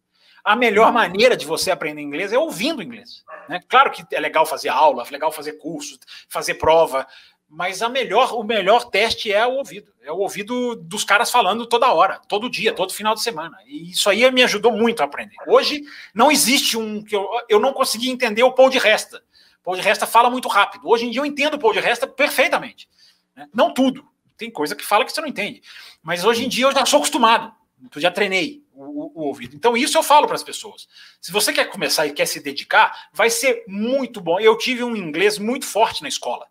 [0.44, 3.24] A melhor maneira de você aprender inglês é ouvindo inglês.
[3.50, 3.60] Né?
[3.68, 6.00] Claro que é legal fazer aula, é legal fazer curso,
[6.30, 7.06] fazer prova,
[7.50, 9.94] mas a melhor, o melhor teste é o ouvido.
[10.02, 13.58] É o ouvido dos caras falando toda hora, todo dia, todo final de semana.
[13.66, 15.36] E isso aí me ajudou muito a aprender.
[15.48, 15.84] Hoje
[16.14, 19.24] não existe um que eu, eu não consegui entender o Paul de Resta.
[19.64, 20.88] Paul de Resta fala muito rápido.
[20.88, 22.90] Hoje em dia eu entendo o Paul de Resta perfeitamente.
[23.36, 23.48] Né?
[23.54, 24.06] Não tudo,
[24.38, 25.62] tem coisa que fala que você não entende.
[26.02, 27.54] Mas hoje em dia eu já sou acostumado.
[27.94, 29.56] Eu já treinei o, o, ouvido.
[29.56, 30.88] Então, isso eu falo para as pessoas.
[31.22, 34.40] Se você quer começar e quer se dedicar, vai ser muito bom.
[34.40, 36.48] Eu tive um inglês muito forte na escola.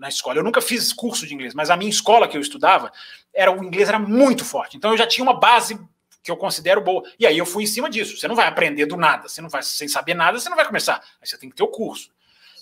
[0.00, 0.38] Na escola.
[0.38, 2.90] Eu nunca fiz curso de inglês, mas a minha escola que eu estudava,
[3.34, 4.76] era o inglês era muito forte.
[4.76, 5.78] Então eu já tinha uma base
[6.22, 7.02] que eu considero boa.
[7.18, 8.16] E aí eu fui em cima disso.
[8.16, 10.66] Você não vai aprender do nada, você não vai sem saber nada, você não vai
[10.66, 11.02] começar.
[11.20, 12.10] Aí você tem que ter o curso.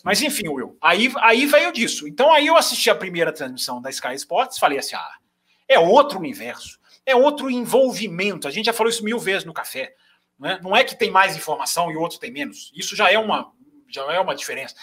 [0.04, 2.06] Mas enfim, Will, aí, aí veio disso.
[2.06, 5.14] Então aí eu assisti a primeira transmissão da Sky Sports, falei assim: ah,
[5.66, 8.46] é outro universo, é outro envolvimento.
[8.46, 9.94] A gente já falou isso mil vezes no café.
[10.38, 10.60] Né?
[10.62, 12.72] Não é que tem mais informação e outro tem menos.
[12.74, 13.52] Isso já é uma,
[13.88, 14.76] já é uma diferença.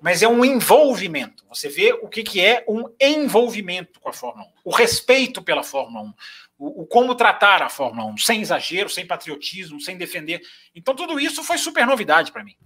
[0.00, 1.44] Mas é um envolvimento.
[1.48, 4.50] Você vê o que, que é um envolvimento com a Fórmula 1.
[4.64, 6.14] O respeito pela Fórmula 1.
[6.58, 10.42] O, o como tratar a Fórmula 1, sem exagero, sem patriotismo, sem defender.
[10.74, 12.56] Então, tudo isso foi super novidade para mim.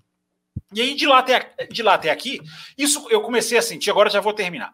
[0.73, 2.41] E aí, de lá, até, de lá até aqui,
[2.77, 4.73] isso eu comecei a sentir, agora já vou terminar.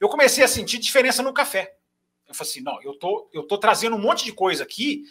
[0.00, 1.74] Eu comecei a sentir diferença no café.
[2.26, 5.04] Eu falei assim: não, eu tô, eu tô trazendo um monte de coisa aqui.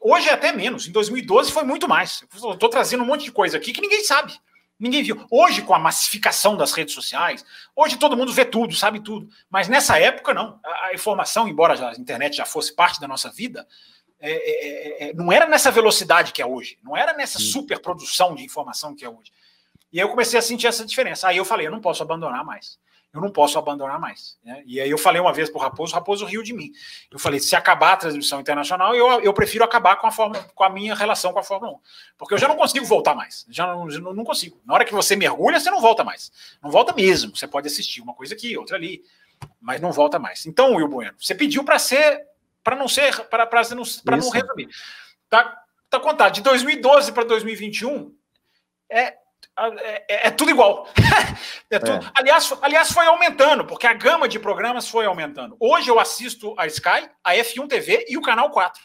[0.00, 0.86] Hoje é até menos.
[0.86, 2.24] Em 2012 foi muito mais.
[2.42, 4.38] Eu tô trazendo um monte de coisa aqui que ninguém sabe.
[4.80, 5.26] Ninguém viu.
[5.30, 7.44] Hoje, com a massificação das redes sociais,
[7.76, 9.28] hoje todo mundo vê tudo, sabe tudo.
[9.50, 10.58] Mas nessa época, não.
[10.64, 13.68] A, informação, embora a internet já fosse parte da nossa vida,
[14.18, 16.78] é, é, é, é, não era nessa velocidade que é hoje.
[16.82, 19.30] Não era nessa superprodução de informação que é hoje.
[19.92, 21.28] E aí eu comecei a sentir essa diferença.
[21.28, 22.78] Aí eu falei, eu não posso abandonar mais
[23.12, 24.38] eu não posso abandonar mais.
[24.44, 24.62] Né?
[24.64, 26.70] E aí eu falei uma vez para o Raposo, o Raposo riu de mim.
[27.10, 30.62] Eu falei, se acabar a transmissão internacional, eu, eu prefiro acabar com a, Fórmula, com
[30.62, 31.80] a minha relação com a Fórmula 1.
[32.16, 33.44] Porque eu já não consigo voltar mais.
[33.50, 34.60] Já não, não, não consigo.
[34.64, 36.30] Na hora que você mergulha, você não volta mais.
[36.62, 37.36] Não volta mesmo.
[37.36, 39.02] Você pode assistir uma coisa aqui, outra ali,
[39.60, 40.46] mas não volta mais.
[40.46, 42.26] Então, Will Bueno, você pediu para ser,
[42.62, 44.68] para não ser, para não, não resumir.
[45.28, 46.34] Tá, tá contado.
[46.34, 48.14] De 2012 para 2021,
[48.88, 49.16] é
[49.68, 50.88] é, é, é, tudo igual.
[51.70, 52.04] é tudo...
[52.04, 52.10] É.
[52.14, 55.56] Aliás, aliás, foi aumentando, porque a gama de programas foi aumentando.
[55.60, 58.82] Hoje eu assisto a Sky, a F1 TV e o Canal 4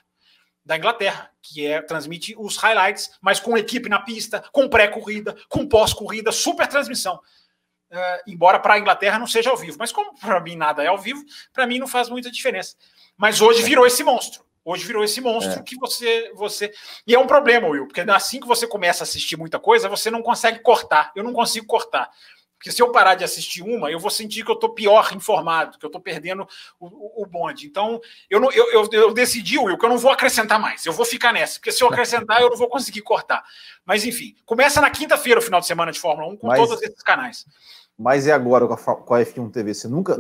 [0.65, 5.67] da Inglaterra, que é transmite os highlights, mas com equipe na pista, com pré-corrida, com
[5.67, 7.19] pós-corrida, super transmissão.
[7.91, 10.87] Uh, embora para a Inglaterra não seja ao vivo, mas como para mim nada é
[10.87, 11.23] ao vivo,
[11.53, 12.75] para mim não faz muita diferença.
[13.15, 14.44] Mas hoje virou esse monstro.
[14.65, 15.63] Hoje virou esse monstro é.
[15.63, 16.73] que você, você.
[17.05, 20.09] E é um problema, Will, porque assim que você começa a assistir muita coisa, você
[20.09, 21.11] não consegue cortar.
[21.15, 22.09] Eu não consigo cortar.
[22.57, 25.77] Porque se eu parar de assistir uma, eu vou sentir que eu estou pior informado,
[25.77, 26.47] que eu estou perdendo
[26.79, 27.67] o, o, bonde.
[27.67, 30.83] Então, eu, não, eu, eu, eu, decidi, Will, que eu não vou acrescentar mais.
[30.83, 31.59] Eu vou ficar nessa.
[31.59, 33.43] Porque se eu acrescentar, eu não vou conseguir cortar.
[33.85, 36.59] Mas, enfim, começa na quinta-feira o final de semana de Fórmula 1 com Mas...
[36.59, 37.45] todos esses canais.
[37.97, 39.73] Mas e agora com a, F1 TV?
[39.73, 40.17] Você nunca.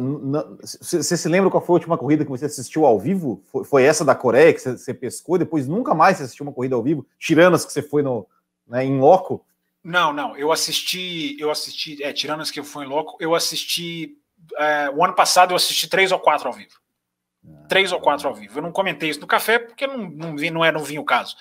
[0.61, 3.43] Você se lembra qual foi a última corrida que você assistiu ao vivo?
[3.51, 5.37] Foi, foi essa da Coreia que você, pescou?
[5.37, 7.05] Depois nunca mais você assistiu uma corrida ao vivo?
[7.19, 8.25] Tirando as que você foi no,
[8.65, 9.45] né, em loco?
[9.83, 10.37] Não, não.
[10.37, 11.35] Eu assisti.
[11.37, 12.01] Eu assisti.
[12.01, 14.17] É, tirando as que eu fui em loco, eu assisti.
[14.57, 16.75] É, o ano passado eu assisti três ou quatro ao vivo.
[17.67, 18.59] Três ou quatro ao vivo.
[18.59, 21.05] Eu não comentei isso no café porque não, não, vi, não, é, não vinha o
[21.05, 21.35] caso.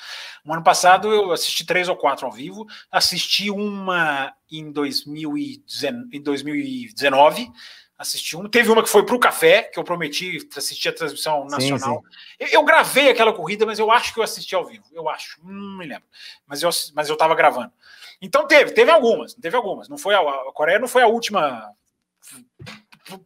[0.44, 2.66] No ano passado eu assisti três ou quatro ao vivo.
[2.90, 7.52] Assisti uma em 2019.
[7.97, 8.48] Assisti uma.
[8.48, 11.78] Teve uma que foi para o café, que eu prometi assistir a transmissão nacional.
[11.78, 12.06] Sim, sim.
[12.40, 14.85] Eu, eu, gravei aquela corrida, mas eu acho que eu assisti ao vivo.
[14.93, 15.40] Eu acho.
[15.44, 16.05] Não me lembro.
[16.47, 17.72] Mas eu, mas eu estava gravando.
[18.20, 19.32] Então teve, teve algumas.
[19.35, 19.89] Teve algumas.
[19.89, 21.72] Não foi a, a Coreia não foi a última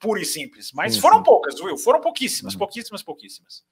[0.00, 0.72] pura e simples.
[0.72, 1.24] Mas sim, foram sim.
[1.24, 1.78] poucas, Will.
[1.78, 2.58] Foram pouquíssimas, uhum.
[2.58, 3.62] pouquíssimas, pouquíssimas.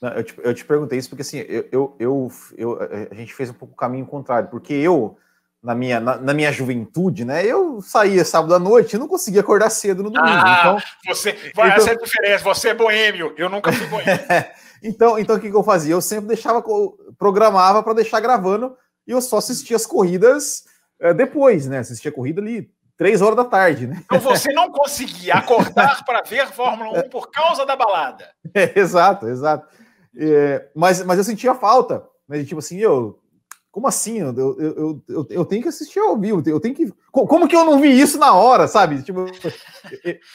[0.00, 2.78] Não, eu, te, eu, te, perguntei isso porque assim, eu, eu, eu, eu,
[3.10, 5.16] a gente fez um pouco o caminho contrário, porque eu,
[5.62, 9.40] na minha, na, na, minha juventude, né, eu saía sábado à noite e não conseguia
[9.40, 10.36] acordar cedo no domingo.
[10.36, 14.12] Ah, então, você, então, essa é a diferença, você é boêmio, eu nunca fui boêmio.
[14.84, 15.94] então, então, o que, que eu fazia?
[15.94, 16.62] Eu sempre deixava,
[17.16, 18.76] programava para deixar gravando
[19.06, 20.64] e eu só assistia as corridas
[21.00, 24.02] é, depois, né, assistia a corrida ali três horas da tarde, né?
[24.04, 28.28] Então você não conseguia acordar para ver Fórmula 1 por causa da balada.
[28.54, 29.66] É, exato, exato.
[30.16, 32.42] É, mas, mas eu sentia falta, né?
[32.44, 33.18] Tipo assim, eu.
[33.70, 34.20] Como assim?
[34.20, 36.90] Eu, eu, eu, eu, tenho que assistir ao vivo, eu tenho que.
[37.12, 39.02] Como que eu não vi isso na hora, sabe?
[39.02, 39.26] Tipo,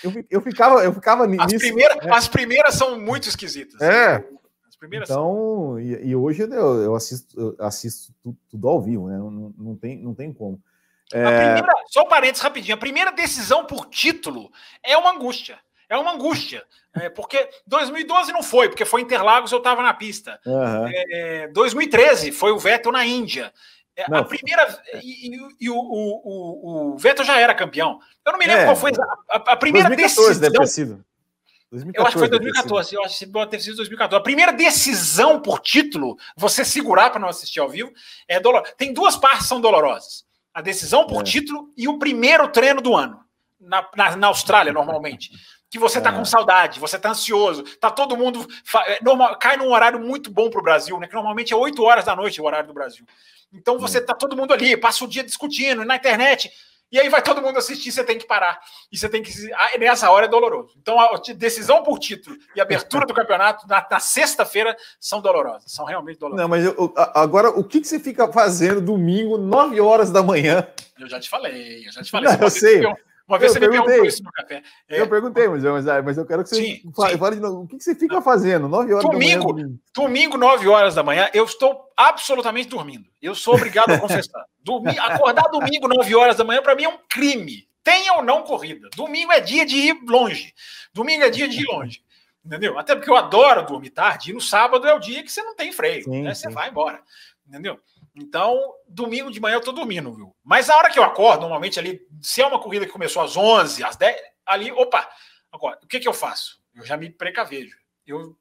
[0.04, 1.44] eu, eu, ficava, eu ficava nisso.
[1.44, 2.12] As primeiras, né?
[2.14, 3.82] as primeiras são muito esquisitas.
[3.82, 4.24] É.
[4.68, 5.80] As primeiras então, são.
[5.80, 9.18] E, e hoje eu, eu assisto, eu assisto tudo, tudo, ao vivo, né?
[9.18, 10.62] Não, não, tem, não tem como.
[11.14, 11.54] É...
[11.54, 12.76] Primeira, só um parênteses rapidinho.
[12.76, 14.52] A primeira decisão por título
[14.84, 15.60] é uma angústia.
[15.90, 16.64] É uma angústia.
[16.96, 20.40] É, porque 2012 não foi, porque foi Interlagos, eu estava na pista.
[20.46, 20.88] Uhum.
[20.88, 23.52] É, 2013 foi o Vettel na Índia.
[23.96, 24.82] É, a primeira.
[25.02, 28.00] E, e, e o, o, o, o, Vettel já era campeão.
[28.26, 28.92] Eu não me lembro é, qual foi
[29.30, 30.52] a, a, primeira 2014 decisão.
[30.52, 31.06] Deve ter sido.
[31.72, 32.96] 2014, eu acho que foi 2014.
[32.96, 34.20] Eu acho que pode ter sido 2014.
[34.20, 37.92] A primeira decisão por título, você segurar para não assistir ao vivo,
[38.28, 38.74] é dolorosa.
[38.78, 41.24] Tem duas partes que são dolorosas a decisão por é.
[41.24, 43.20] título e o primeiro treino do ano,
[43.60, 45.32] na, na, na Austrália, normalmente.
[45.70, 46.14] Que você está é.
[46.14, 48.46] com saudade, você está ansioso, tá todo mundo.
[48.88, 51.08] É, normal, cai num horário muito bom para o Brasil, né?
[51.08, 53.06] Que normalmente é 8 horas da noite o horário do Brasil.
[53.54, 56.52] Então você está todo mundo ali, passa o dia discutindo na internet.
[56.92, 58.60] E aí vai todo mundo assistir, você tem que parar.
[58.92, 59.32] E você tem que.
[59.54, 60.76] Ah, nessa hora é doloroso.
[60.82, 65.72] Então, a decisão por título e abertura do campeonato na, na sexta-feira são dolorosas.
[65.72, 66.42] São realmente dolorosas.
[66.42, 70.68] Não, mas eu, agora, o que, que você fica fazendo domingo, 9 horas da manhã?
[71.00, 72.30] Eu já te falei, eu já te falei.
[72.30, 72.82] Não, eu sei.
[73.32, 73.80] Uma vez eu você perguntei.
[73.80, 74.62] me perguntou isso no café.
[74.90, 75.00] É.
[75.00, 75.64] Eu perguntei, mas,
[76.04, 77.18] mas, eu quero que você sim, fale, sim.
[77.18, 77.62] fale de novo.
[77.62, 78.68] O que, você fica fazendo?
[78.68, 79.68] 9 horas domingo, da manhã?
[79.68, 83.06] Domingo, domingo, 9 horas da manhã, eu estou absolutamente dormindo.
[83.22, 84.44] Eu sou obrigado a confessar.
[84.62, 87.66] Dormir, acordar domingo, 9 horas da manhã, para mim é um crime.
[87.82, 88.90] Tenha ou não corrida.
[88.98, 90.54] Domingo é dia de ir longe.
[90.94, 92.04] Domingo é dia de ir longe.
[92.46, 92.78] Entendeu?
[92.78, 94.32] Até porque eu adoro dormir tarde.
[94.32, 96.04] E no sábado é o dia que você não tem freio.
[96.04, 96.34] Sim, né?
[96.34, 97.02] Você vai embora.
[97.48, 97.80] Entendeu?
[98.14, 100.36] Então, domingo de manhã eu tô dormindo, viu?
[100.44, 103.38] Mas a hora que eu acordo, normalmente ali, se é uma corrida que começou às
[103.38, 105.10] 11, às 10, ali, opa,
[105.52, 106.62] agora, o que que eu faço?
[106.76, 107.78] Eu já me precavejo.
[108.06, 108.36] Eu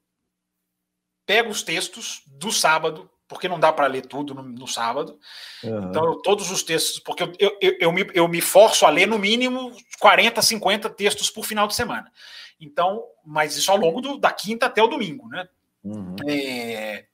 [1.25, 5.17] pego os textos do sábado, porque não dá para ler tudo no, no sábado.
[5.63, 5.89] Uhum.
[5.89, 9.07] Então, eu, todos os textos, porque eu, eu, eu, me, eu me forço a ler
[9.07, 12.11] no mínimo 40, 50 textos por final de semana.
[12.59, 15.47] Então, mas isso ao longo do, da quinta até o domingo, né?
[15.83, 16.15] Uhum.
[16.27, 17.05] É,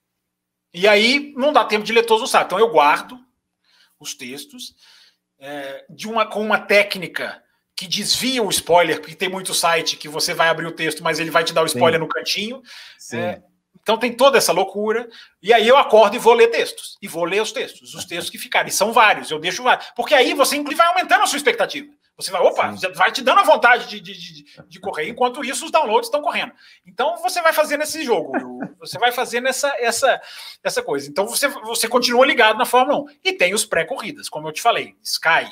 [0.79, 2.53] e aí não dá tempo de ler todos os sábados.
[2.55, 3.19] Então, eu guardo
[3.99, 4.75] os textos
[5.39, 7.41] é, de uma com uma técnica
[7.75, 11.19] que desvia o spoiler, porque tem muito site que você vai abrir o texto, mas
[11.19, 12.05] ele vai te dar o spoiler Sim.
[12.05, 12.61] no cantinho.
[13.13, 13.41] É,
[13.81, 15.07] então tem toda essa loucura.
[15.41, 16.97] E aí eu acordo e vou ler textos.
[17.01, 18.71] E vou ler os textos, os textos que ficarem.
[18.71, 19.87] são vários, eu deixo vários.
[19.95, 21.87] Porque aí você vai aumentando a sua expectativa.
[22.17, 25.65] Você vai, opa, vai te dando a vontade de, de, de, de, correr, enquanto isso
[25.65, 26.51] os downloads estão correndo.
[26.85, 28.31] Então você vai fazendo esse jogo,
[28.79, 30.19] você vai fazendo essa, essa,
[30.63, 31.07] essa coisa.
[31.07, 33.05] Então você, você continua ligado na Fórmula 1.
[33.23, 35.47] E tem os pré-corridas, como eu te falei, Sky,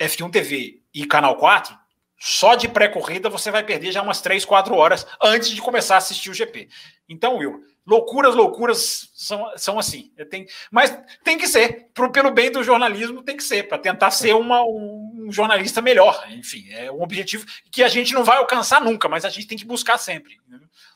[0.00, 1.78] F1 TV e Canal 4,
[2.18, 5.98] só de pré-corrida você vai perder já umas 3, 4 horas antes de começar a
[5.98, 6.68] assistir o GP.
[7.08, 10.12] Então, Will, loucuras, loucuras são, são assim.
[10.28, 14.10] Tem, mas tem que ser, pro, pelo bem do jornalismo, tem que ser, para tentar
[14.10, 16.26] ser uma, um jornalista melhor.
[16.30, 19.58] Enfim, é um objetivo que a gente não vai alcançar nunca, mas a gente tem
[19.58, 20.38] que buscar sempre.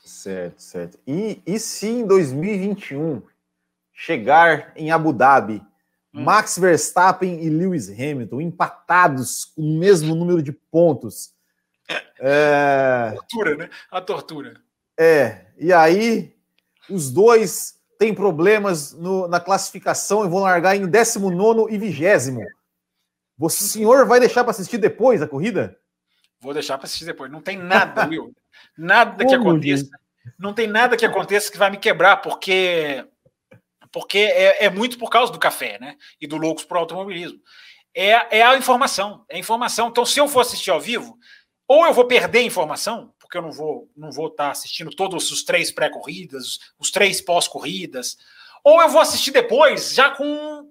[0.03, 0.99] Certo, certo.
[1.07, 3.21] E, e se em 2021
[3.93, 5.61] chegar em Abu Dhabi
[6.13, 6.23] Hum.
[6.23, 11.33] Max Verstappen e Lewis Hamilton empatados com o mesmo número de pontos.
[12.23, 13.07] É...
[13.09, 13.69] A tortura, né?
[13.89, 14.61] A tortura.
[14.97, 16.35] É, e aí
[16.89, 22.39] os dois têm problemas no, na classificação e vão largar em 19 e 20.
[23.39, 25.77] O senhor vai deixar para assistir depois a corrida?
[26.39, 27.31] Vou deixar para assistir depois.
[27.31, 28.33] Não tem nada, Will.
[28.77, 29.89] Nada que aconteça.
[30.37, 33.05] Não tem nada que aconteça que vai me quebrar, porque
[33.91, 35.97] porque é, é, muito por causa do café, né?
[36.19, 37.39] E do Loucos pro Automobilismo.
[37.93, 39.89] É, é a informação, é a informação.
[39.89, 41.17] Então, se eu for assistir ao vivo,
[41.67, 45.31] ou eu vou perder informação, porque eu não vou não vou estar tá assistindo todos
[45.31, 48.17] os três pré-corridas, os três pós-corridas,
[48.61, 50.69] ou eu vou assistir depois, já com.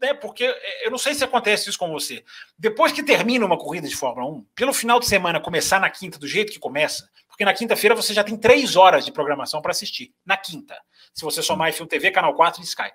[0.00, 0.44] Né, porque
[0.82, 2.24] eu não sei se acontece isso com você.
[2.56, 6.16] Depois que termina uma corrida de Fórmula 1, pelo final de semana começar na quinta
[6.16, 9.72] do jeito que começa, porque na quinta-feira você já tem três horas de programação para
[9.72, 10.14] assistir.
[10.24, 10.80] Na quinta.
[11.12, 12.90] Se você somar F1 TV, Canal 4 e Sky.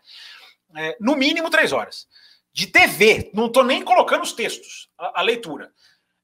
[0.77, 2.07] É, no mínimo três horas.
[2.51, 5.73] De TV, não estou nem colocando os textos, a, a leitura.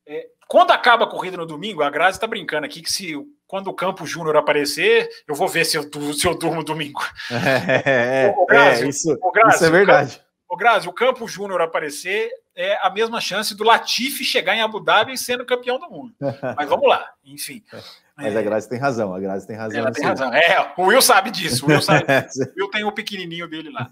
[0.07, 3.15] É, quando acaba a corrida no domingo, a Grazi está brincando aqui que se
[3.47, 5.83] quando o Campo Júnior aparecer, eu vou ver se eu,
[6.13, 7.01] se eu durmo domingo.
[7.31, 10.21] É, é, Grazi, é isso, Grazi, isso é verdade.
[10.47, 14.79] O, Grazi, o Campo Júnior aparecer é a mesma chance do Latifi chegar em Abu
[14.79, 16.13] Dhabi sendo campeão do mundo.
[16.57, 17.63] Mas vamos lá, enfim.
[18.15, 19.79] Mas a Grazi tem razão, a Grazi tem razão.
[19.79, 20.33] Ela tem razão.
[20.33, 21.65] É, o Will sabe disso.
[21.65, 22.05] O Will, sabe.
[22.05, 23.89] o Will tem o pequenininho dele lá.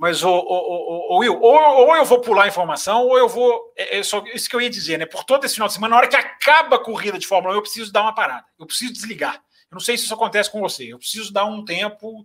[0.00, 3.28] Mas, o, o, o, o Will, ou, ou, eu vou pular a informação, ou eu
[3.28, 3.70] vou.
[3.76, 5.04] É, é, só isso que eu ia dizer, né?
[5.04, 7.58] Por todo esse final de semana, na hora que acaba a corrida de Fórmula 1,
[7.58, 8.46] eu preciso dar uma parada.
[8.58, 9.34] Eu preciso desligar.
[9.34, 10.90] Eu não sei se isso acontece com você.
[10.90, 12.24] Eu preciso dar um tempo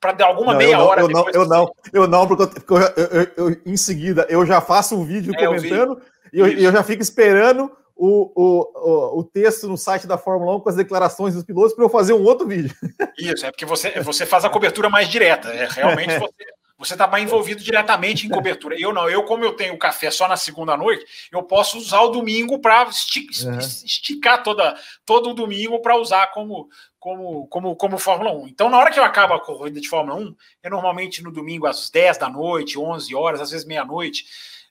[0.00, 1.02] para dar alguma não, meia não, hora.
[1.02, 4.96] Eu não, eu não, eu não, porque, eu, eu, eu, em seguida eu já faço
[4.96, 10.04] um vídeo é, comentando e eu, já fico esperando o, o, o, texto no site
[10.04, 12.74] da Fórmula 1 com as declarações dos pilotos para eu fazer um outro vídeo.
[13.16, 15.48] Isso, é porque você, você faz a cobertura mais direta.
[15.50, 16.34] É, realmente você
[16.80, 18.78] está mais envolvido diretamente em cobertura.
[18.78, 22.08] Eu não, eu, como eu tenho café só na segunda noite, eu posso usar o
[22.08, 24.76] domingo para esticar toda,
[25.06, 26.68] todo o domingo para usar como,
[26.98, 28.48] como, como, como Fórmula 1.
[28.48, 31.66] Então, na hora que eu acabo a corrida de Fórmula 1, é normalmente no domingo
[31.66, 34.24] às 10 da noite, 11 horas, às vezes meia-noite.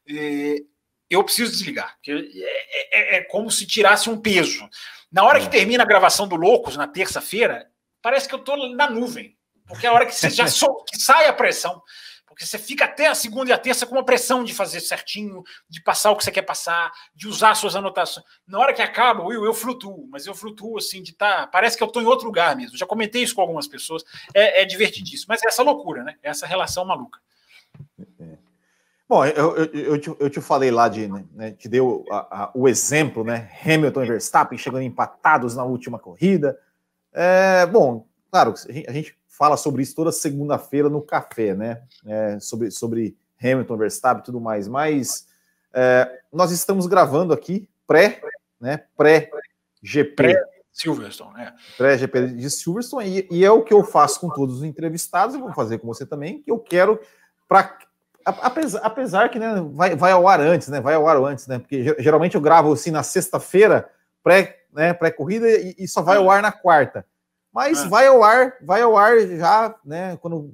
[0.07, 0.63] Eh,
[1.09, 1.95] eu preciso desligar.
[2.07, 4.67] É, é, é, como se tirasse um peso.
[5.11, 5.49] Na hora que é.
[5.49, 7.69] termina a gravação do Loucos, na terça-feira,
[8.01, 9.38] parece que eu estou na nuvem.
[9.74, 10.45] Porque é a hora que você já
[10.88, 11.82] que sai a pressão.
[12.34, 15.44] Porque você fica até a segunda e a terça com uma pressão de fazer certinho,
[15.70, 18.26] de passar o que você quer passar, de usar suas anotações.
[18.48, 21.41] Na hora que acaba, eu, eu flutuo, mas eu flutuo assim, de estar.
[21.41, 22.76] Tá, parece que eu estou em outro lugar mesmo.
[22.76, 24.04] Já comentei isso com algumas pessoas.
[24.34, 25.28] É, é divertidíssimo.
[25.30, 26.16] Mas é essa loucura, né?
[26.24, 27.20] Essa relação maluca.
[28.20, 28.38] É.
[29.08, 32.52] Bom, eu, eu, eu, te, eu te falei lá de, né, te deu a, a,
[32.56, 33.52] o exemplo, né?
[33.64, 36.58] Hamilton e Verstappen chegando empatados na última corrida.
[37.14, 38.56] É, bom, claro,
[38.88, 41.81] a gente fala sobre isso toda segunda-feira no café, né?
[42.05, 45.27] É, sobre, sobre Hamilton, Verstappen e tudo mais, mas
[45.73, 48.22] é, nós estamos gravando aqui pré,
[48.60, 48.84] né?
[48.95, 50.15] Pré-GP.
[50.15, 51.53] Pré Silverstone, é.
[51.77, 55.39] Pré-GP de Silverstone, e, e, é o que eu faço com todos os entrevistados, e
[55.39, 56.99] vou fazer com você também, que eu quero
[57.47, 57.77] para
[58.26, 60.80] Apesar, apesar que né, vai, vai ao ar antes, né?
[60.80, 61.60] Vai ao ar antes, né?
[61.60, 63.89] Porque geralmente eu gravo assim na sexta-feira,
[64.23, 67.05] pré, né, pré-corrida, e, e, só vai ao ar na quarta.
[67.53, 67.88] Mas é.
[67.88, 70.17] vai ao ar, vai ao ar já, né?
[70.17, 70.53] Quando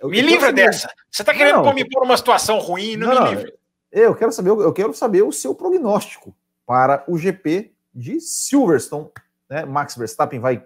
[0.00, 0.88] Eu, me livra dessa.
[1.10, 3.52] Você está querendo não, me pôr numa situação ruim, não, não me livra.
[3.90, 6.36] Eu quero saber, eu quero saber o seu prognóstico
[6.66, 9.08] para o GP de Silverstone.
[9.48, 9.64] Né?
[9.64, 10.62] Max Verstappen vai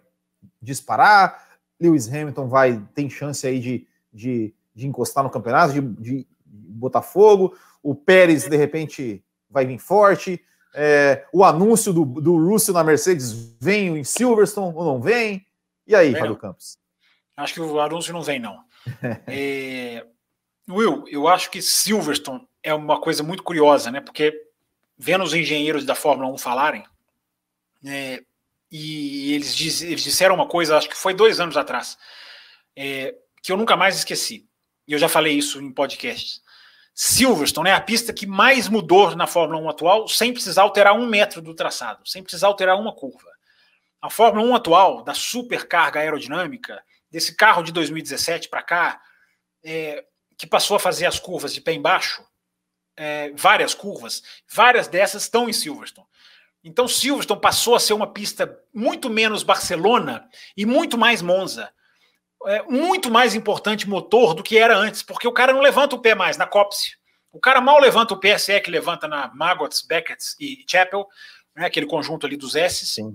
[0.61, 1.47] disparar,
[1.81, 7.03] Lewis Hamilton vai tem chance aí de, de, de encostar no campeonato, de, de botar
[7.03, 10.43] fogo, o Pérez de repente vai vir forte,
[10.75, 15.47] é, o anúncio do, do Russell na Mercedes vem em Silverstone ou não vem?
[15.91, 16.79] E aí, Fábio Campos?
[17.37, 18.63] Acho que o anúncio não vem, não.
[19.27, 20.07] é,
[20.69, 24.01] Will, eu acho que Silverstone é uma coisa muito curiosa, né?
[24.01, 24.33] Porque
[24.97, 26.85] vendo os engenheiros da Fórmula 1 falarem,
[27.85, 28.23] é,
[28.71, 31.99] e eles, diz, eles, disseram uma coisa, acho que foi dois anos atrás,
[32.77, 33.13] é,
[33.43, 34.47] que eu nunca mais esqueci.
[34.87, 36.41] E eu já falei isso em podcasts.
[36.95, 41.07] Silverstone é a pista que mais mudou na Fórmula 1 atual, sem precisar alterar um
[41.07, 43.30] metro do traçado, sem precisar alterar uma curva.
[44.01, 49.01] A Fórmula 1 atual, da supercarga aerodinâmica, desse carro de 2017 para cá,
[49.65, 50.05] é,
[50.39, 52.25] que passou a fazer as curvas de pé embaixo,
[52.97, 56.07] é, várias curvas, várias dessas estão em Silverstone.
[56.63, 61.73] Então Silverstone passou a ser uma pista muito menos Barcelona e muito mais Monza.
[62.47, 66.01] É, muito mais importante motor do que era antes, porque o cara não levanta o
[66.01, 66.97] pé mais na Copse.
[67.33, 71.07] O cara mal levanta o pé, se é que levanta na Maggots, Beckett e Chapel,
[71.55, 72.87] né, aquele conjunto ali dos S.
[72.87, 73.15] Sim.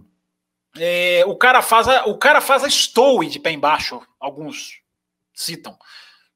[0.77, 4.81] É, o cara faz a, o cara faz a Stowe de pé embaixo, alguns
[5.33, 5.77] citam.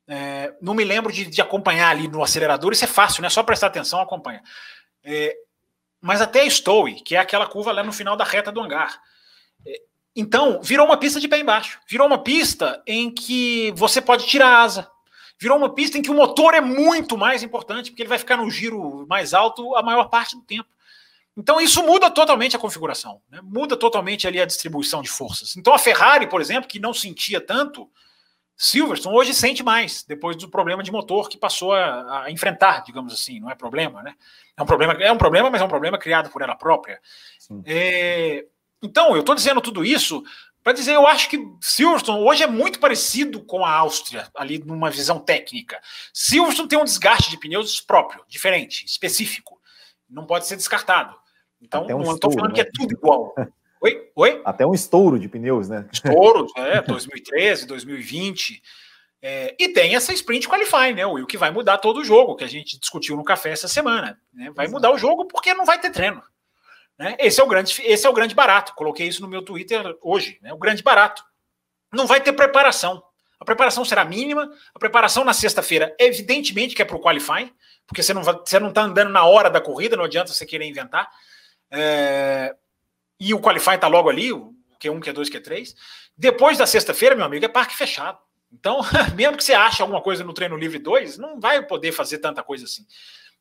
[0.07, 3.29] É, não me lembro de, de, acompanhar ali no acelerador, isso é fácil, né?
[3.29, 4.41] Só prestar atenção, acompanha.
[5.03, 5.35] É,
[6.01, 8.99] mas até a Stowe, que é aquela curva lá no final da reta do hangar.
[9.65, 9.81] É,
[10.15, 11.79] então, virou uma pista de pé embaixo.
[11.87, 14.89] Virou uma pista em que você pode tirar a asa.
[15.37, 18.37] Virou uma pista em que o motor é muito mais importante, porque ele vai ficar
[18.37, 20.67] no giro mais alto a maior parte do tempo.
[21.37, 23.39] Então isso muda totalmente a configuração, né?
[23.41, 25.55] muda totalmente ali a distribuição de forças.
[25.55, 27.89] Então a Ferrari, por exemplo, que não sentia tanto,
[28.61, 33.13] Silverstone hoje sente mais, depois do problema de motor que passou a, a, enfrentar, digamos
[33.13, 34.15] assim, não é problema, né?
[34.57, 36.99] É um problema, é um problema, mas é um problema criado por ela própria.
[37.65, 38.45] É,
[38.83, 40.21] então, eu estou dizendo tudo isso
[40.61, 44.91] para dizer, eu acho que Silverstone hoje é muito parecido com a Áustria, ali numa
[44.91, 45.79] visão técnica.
[46.13, 49.58] Silverstone tem um desgaste de pneus próprio, diferente, específico.
[50.09, 51.15] Não pode ser descartado.
[51.61, 52.55] Então, um não estou falando né?
[52.55, 53.33] que é tudo igual.
[53.81, 54.11] Oi?
[54.15, 54.41] Oi?
[54.43, 55.87] Até um estouro de pneus, né?
[55.91, 58.61] Estouro, é, 2013, 2020.
[59.21, 61.05] É, e tem essa sprint qualify, né?
[61.05, 64.19] O que vai mudar todo o jogo, que a gente discutiu no café essa semana.
[64.33, 64.51] Né?
[64.51, 66.21] Vai mudar o jogo porque não vai ter treino.
[66.97, 67.15] Né?
[67.19, 68.73] Esse, é o grande, esse é o grande barato.
[68.75, 70.37] Coloquei isso no meu Twitter hoje.
[70.41, 70.53] Né?
[70.53, 71.23] O grande barato.
[71.91, 73.01] Não vai ter preparação.
[73.39, 74.51] A preparação será mínima.
[74.75, 77.51] A preparação na sexta-feira, evidentemente, que é para o qualify,
[77.89, 81.09] porque você não está andando na hora da corrida, não adianta você querer inventar.
[81.71, 82.55] É,
[83.19, 85.75] e o Qualify está logo ali, o Q1, Q2, Q3.
[86.15, 88.19] Depois da sexta-feira, meu amigo, é parque fechado.
[88.53, 88.81] Então,
[89.17, 92.43] mesmo que você ache alguma coisa no treino livre 2, não vai poder fazer tanta
[92.43, 92.85] coisa assim.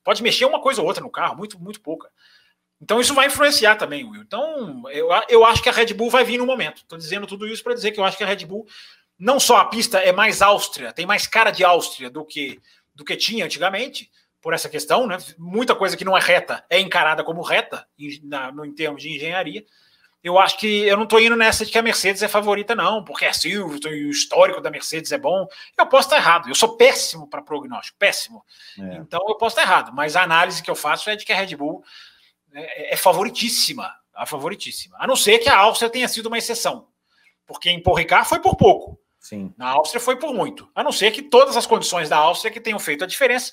[0.03, 2.09] Pode mexer uma coisa ou outra no carro, muito, muito pouca.
[2.81, 4.23] Então, isso vai influenciar também, Will.
[4.23, 6.79] Então, eu, eu acho que a Red Bull vai vir no momento.
[6.79, 8.67] Estou dizendo tudo isso para dizer que eu acho que a Red Bull,
[9.19, 12.59] não só a pista é mais Áustria, tem mais cara de Áustria do que,
[12.95, 15.19] do que tinha antigamente, por essa questão, né?
[15.37, 19.03] Muita coisa que não é reta é encarada como reta em, na, no, em termos
[19.03, 19.65] de engenharia.
[20.23, 23.05] Eu acho que eu não estou indo nessa de que a Mercedes é favorita, não,
[23.05, 25.47] porque é Silverstone e o histórico da Mercedes é bom.
[25.77, 28.45] Eu posso estar errado, eu sou péssimo para prognóstico, péssimo.
[28.79, 28.97] É.
[28.97, 31.37] Então eu posso estar errado, mas a análise que eu faço é de que a
[31.37, 31.85] Red Bull
[32.53, 34.97] é, é favoritíssima, a favoritíssima.
[34.99, 36.89] A não ser que a Áustria tenha sido uma exceção,
[37.47, 39.01] porque em Paul Ricard foi por pouco.
[39.21, 39.55] Sim.
[39.57, 40.69] Na Áustria foi por muito.
[40.75, 43.53] A não ser que todas as condições da Áustria que tenham feito a diferença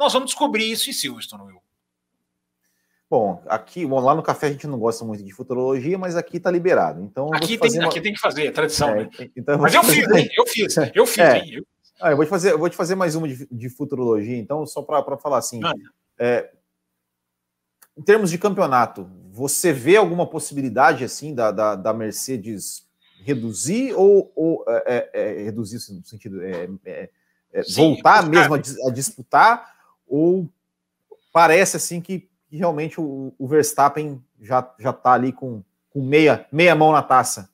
[0.00, 1.62] nós vamos descobrir isso em Silverstone, Will.
[3.10, 6.38] Bom, aqui, bom, lá no café a gente não gosta muito de futurologia, mas aqui
[6.38, 7.02] está liberado.
[7.02, 7.88] Então aqui tem, uma...
[7.88, 8.88] aqui tem que fazer, é tradição.
[8.90, 9.10] É, né?
[9.36, 10.28] então mas eu fiz, hein?
[10.34, 11.38] Eu fiz, eu fiz, é.
[11.38, 11.54] hein?
[11.54, 11.66] Eu...
[12.00, 14.64] Ah, eu vou te fazer, eu vou te fazer mais uma de, de futurologia, então,
[14.64, 15.60] só para falar assim.
[16.18, 16.50] É,
[17.94, 22.86] em termos de campeonato, você vê alguma possibilidade assim da, da, da Mercedes
[23.22, 26.40] reduzir ou, ou é, é, é reduzir no sentido
[27.64, 29.79] Sim, voltar mesmo a, a disputar?
[30.10, 30.48] Ou
[31.32, 36.46] parece assim que, que realmente o, o, Verstappen já já está ali com, com meia,
[36.50, 37.48] meia mão na taça?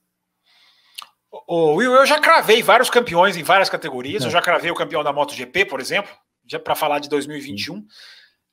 [1.46, 4.22] O Will, eu já cravei vários campeões em várias categorias.
[4.22, 4.26] É.
[4.26, 6.10] Eu já cravei o campeão da MotoGP, por exemplo,
[6.46, 7.86] já para falar de 2021.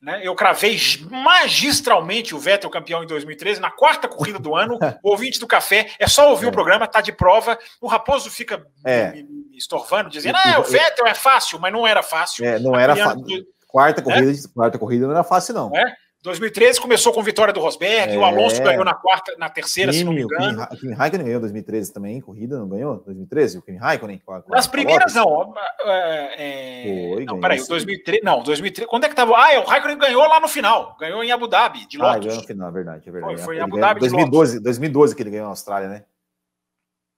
[0.04, 0.20] Né?
[0.22, 0.78] Eu cravei
[1.10, 4.78] magistralmente o Vettel campeão em 2013, na quarta corrida do ano.
[5.02, 6.50] o ouvinte do café, é só ouvir é.
[6.50, 7.58] o programa, tá de prova.
[7.80, 9.14] O Raposo fica é.
[9.14, 12.44] me, me, estorvando, dizendo: ah, o Vettel é fácil, mas não era fácil.
[12.44, 13.48] É, não era fácil.
[13.74, 14.36] Quarta corrida, é?
[14.54, 15.76] quarta corrida não era fácil, não.
[15.76, 15.96] É?
[16.22, 18.18] 2013 começou com vitória do Rosberg, é.
[18.18, 20.62] o Alonso ganhou na quarta, na terceira, Kimi, se não me engano.
[20.72, 22.98] O Kimi Raikkonen ganhou 2013 também, corrida, não ganhou?
[22.98, 23.58] 2013?
[23.58, 24.22] O Kimi Raikkonen?
[24.24, 25.56] Com a, com Nas primeiras, não.
[25.86, 28.24] É, Foi, não, peraí, 2013.
[28.24, 28.88] Não, 2013.
[28.88, 29.34] Quando é que tava?
[29.36, 30.96] Ah, o Raikkonen ganhou lá no final.
[31.00, 32.16] Ganhou em Abu Dhabi, de Lotus.
[32.16, 33.36] Ah, ganhou no final, é verdade, é verdade.
[33.38, 34.00] Foi, foi em Abu Dhabi.
[34.02, 36.04] 2012, 2012 que ele ganhou na Austrália, né?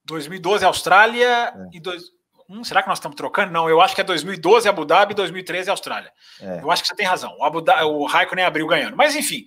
[0.06, 1.54] 2012 Austrália é.
[1.74, 2.04] e dois,
[2.50, 3.52] Hum, será que nós estamos trocando?
[3.52, 6.12] Não, eu acho que é 2012 Abu Dhabi e 2013 Austrália.
[6.40, 6.62] É.
[6.62, 7.36] Eu acho que você tem razão.
[7.40, 8.96] O, Abu Dhabi, o Raikkonen abriu ganhando.
[8.96, 9.46] Mas, enfim,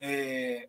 [0.00, 0.68] é,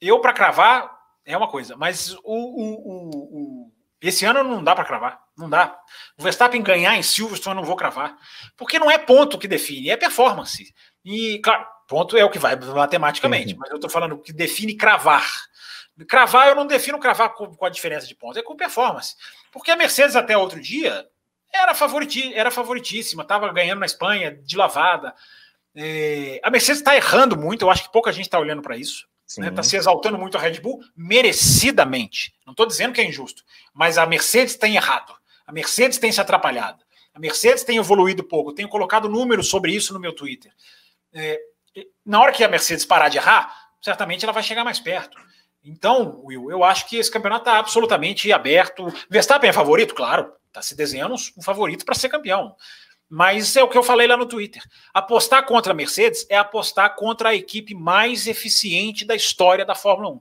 [0.00, 0.94] eu para cravar
[1.24, 5.20] é uma coisa, mas o, o, o esse ano não dá para cravar.
[5.36, 5.76] Não dá.
[6.18, 8.16] O Verstappen ganhar em Silverstone eu não vou cravar.
[8.56, 10.72] Porque não é ponto que define, é performance.
[11.04, 15.26] E, claro, ponto é o que vai matematicamente, mas eu estou falando que define cravar.
[16.04, 19.14] Cravar, eu não defino cravar com, com, a diferença de pontos, é com performance.
[19.50, 21.08] Porque a Mercedes até outro dia
[21.52, 25.14] era, favoriti, era favoritíssima, estava ganhando na Espanha de lavada.
[25.74, 29.06] É, a Mercedes está errando muito, eu acho que pouca gente está olhando para isso.
[29.26, 29.50] Está né?
[29.50, 32.32] Tá se exaltando muito a Red Bull, merecidamente.
[32.44, 33.42] Não estou dizendo que é injusto,
[33.74, 35.14] mas a Mercedes tem errado.
[35.46, 36.84] A Mercedes tem se atrapalhado.
[37.12, 38.50] A Mercedes tem evoluído pouco.
[38.50, 40.52] Eu tenho colocado números sobre isso no meu Twitter.
[41.12, 41.40] É,
[42.04, 45.18] na hora que a Mercedes parar de errar, certamente ela vai chegar mais perto.
[45.66, 48.86] Então, Will, eu acho que esse campeonato está absolutamente aberto.
[49.10, 49.96] Verstappen é favorito?
[49.96, 52.54] Claro, está se desenhando um favorito para ser campeão.
[53.08, 54.62] Mas é o que eu falei lá no Twitter.
[54.94, 60.14] Apostar contra a Mercedes é apostar contra a equipe mais eficiente da história da Fórmula
[60.14, 60.20] 1.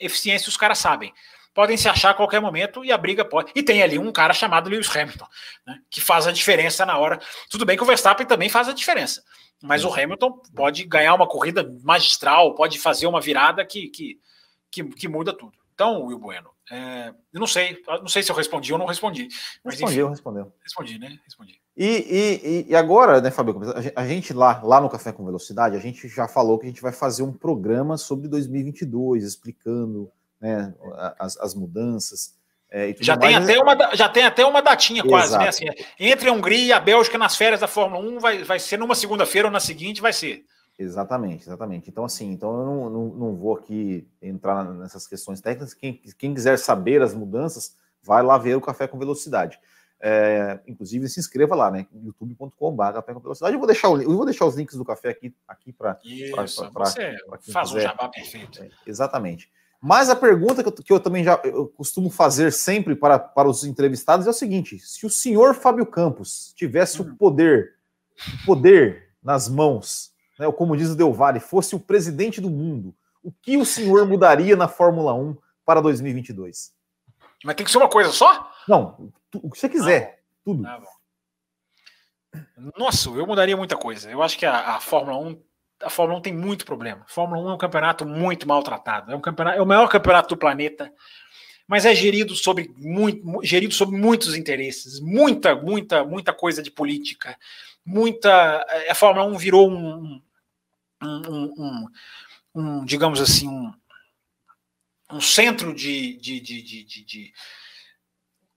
[0.00, 1.12] Eficiência os caras sabem.
[1.52, 3.52] Podem se achar a qualquer momento e a briga pode.
[3.54, 5.26] E tem ali um cara chamado Lewis Hamilton,
[5.66, 7.20] né, que faz a diferença na hora.
[7.50, 9.22] Tudo bem que o Verstappen também faz a diferença.
[9.62, 14.20] Mas o Hamilton pode ganhar uma corrida magistral, pode fazer uma virada que, que,
[14.70, 15.52] que, que muda tudo.
[15.74, 19.28] Então, Will Bueno, é, eu não sei, não sei se eu respondi ou não respondi.
[19.64, 20.52] Mas, respondeu, enfim, respondeu.
[20.62, 21.18] Respondi, né?
[21.24, 21.60] Respondi.
[21.76, 23.60] E, e, e agora, né, Fabio,
[23.96, 26.80] a gente lá, lá no Café com Velocidade, a gente já falou que a gente
[26.80, 30.10] vai fazer um programa sobre 2022, explicando
[30.40, 30.72] né,
[31.18, 32.38] as, as mudanças.
[32.76, 35.08] É, já, tem até uma, já tem até uma datinha Exato.
[35.08, 35.46] quase, né?
[35.46, 35.64] Assim,
[35.96, 38.96] entre a Hungria e a Bélgica nas férias da Fórmula 1 vai, vai ser numa
[38.96, 40.44] segunda-feira ou na seguinte, vai ser.
[40.76, 41.88] Exatamente, exatamente.
[41.88, 45.72] Então, assim, então eu não, não, não vou aqui entrar nessas questões técnicas.
[45.72, 49.56] Quem, quem quiser saber as mudanças, vai lá ver o Café com Velocidade.
[50.00, 51.86] É, inclusive, se inscreva lá, né?
[51.94, 53.54] youtube.com.br Café com Velocidade.
[53.54, 55.96] Eu vou deixar, o, eu vou deixar os links do café aqui, aqui para.
[56.02, 56.32] Isso,
[56.72, 57.16] pra, você
[57.52, 57.78] faz quiser.
[57.78, 58.64] um jabá perfeito.
[58.64, 59.48] É, exatamente.
[59.80, 63.48] Mas a pergunta que eu, que eu também já eu costumo fazer sempre para, para
[63.48, 67.06] os entrevistados é o seguinte: se o senhor Fábio Campos tivesse hum.
[67.06, 67.74] o poder,
[68.42, 72.50] o poder nas mãos, né, ou como diz o Del Valle, fosse o presidente do
[72.50, 76.72] mundo, o que o senhor mudaria na Fórmula 1 para 2022?
[77.44, 78.50] Mas tem que ser uma coisa só?
[78.66, 80.66] Não, o que você quiser, tudo.
[80.66, 80.80] Ah,
[82.76, 84.10] Nossa, eu mudaria muita coisa.
[84.10, 85.42] Eu acho que a, a Fórmula 1
[85.84, 87.02] a Fórmula 1 tem muito problema.
[87.04, 89.12] A Fórmula 1 é um campeonato muito maltratado.
[89.12, 90.92] É um campeonato, é o maior campeonato do planeta,
[91.66, 97.38] mas é gerido sobre muito, gerido sobre muitos interesses, muita, muita, muita coisa de política,
[97.84, 98.64] muita.
[98.68, 100.20] É, a Fórmula 1 virou um,
[101.02, 101.88] um,
[102.54, 103.72] um, digamos assim, um,
[105.10, 107.32] um centro de, de, de, de,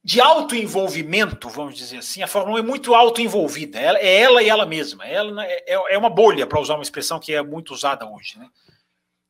[0.03, 3.79] de autoenvolvimento, vamos dizer assim, a Fórmula 1 é muito autoenvolvida.
[3.79, 5.05] Ela, é ela e ela mesma.
[5.05, 8.39] Ela é, é, é uma bolha, para usar uma expressão que é muito usada hoje.
[8.39, 8.47] Né?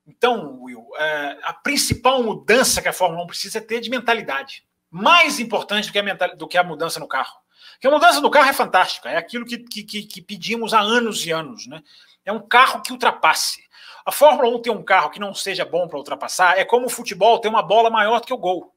[0.06, 4.64] Então, Will, é, a principal mudança que a Fórmula 1 precisa é ter de mentalidade.
[4.90, 7.36] Mais importante do que a, do que a mudança no carro.
[7.74, 11.26] Porque a mudança no carro é fantástica, é aquilo que, que, que pedimos há anos
[11.26, 11.68] e anos.
[11.68, 11.82] Né?
[12.24, 13.68] É um carro que ultrapasse.
[14.06, 16.90] A Fórmula 1 ter um carro que não seja bom para ultrapassar é como o
[16.90, 18.74] futebol ter uma bola maior do que o gol.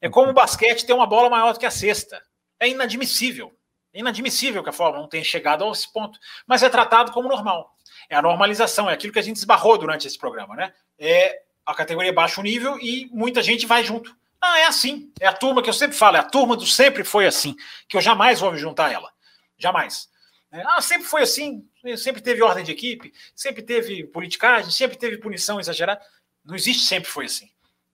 [0.00, 2.22] É como o basquete ter uma bola maior do que a cesta.
[2.58, 3.52] É inadmissível.
[3.92, 6.18] É inadmissível que a Fórmula 1 tenha chegado a esse ponto.
[6.46, 7.76] Mas é tratado como normal.
[8.08, 10.72] É a normalização, é aquilo que a gente esbarrou durante esse programa, né?
[10.98, 14.16] É a categoria baixo nível e muita gente vai junto.
[14.40, 15.12] Ah, é assim.
[15.20, 17.54] É a turma que eu sempre falo, é a turma do sempre foi assim,
[17.88, 19.12] que eu jamais vou me juntar a ela.
[19.58, 20.08] Jamais.
[20.50, 25.18] É, ah, sempre foi assim, sempre teve ordem de equipe, sempre teve politicagem, sempre teve
[25.18, 26.00] punição exagerada.
[26.44, 27.50] Não existe sempre foi assim.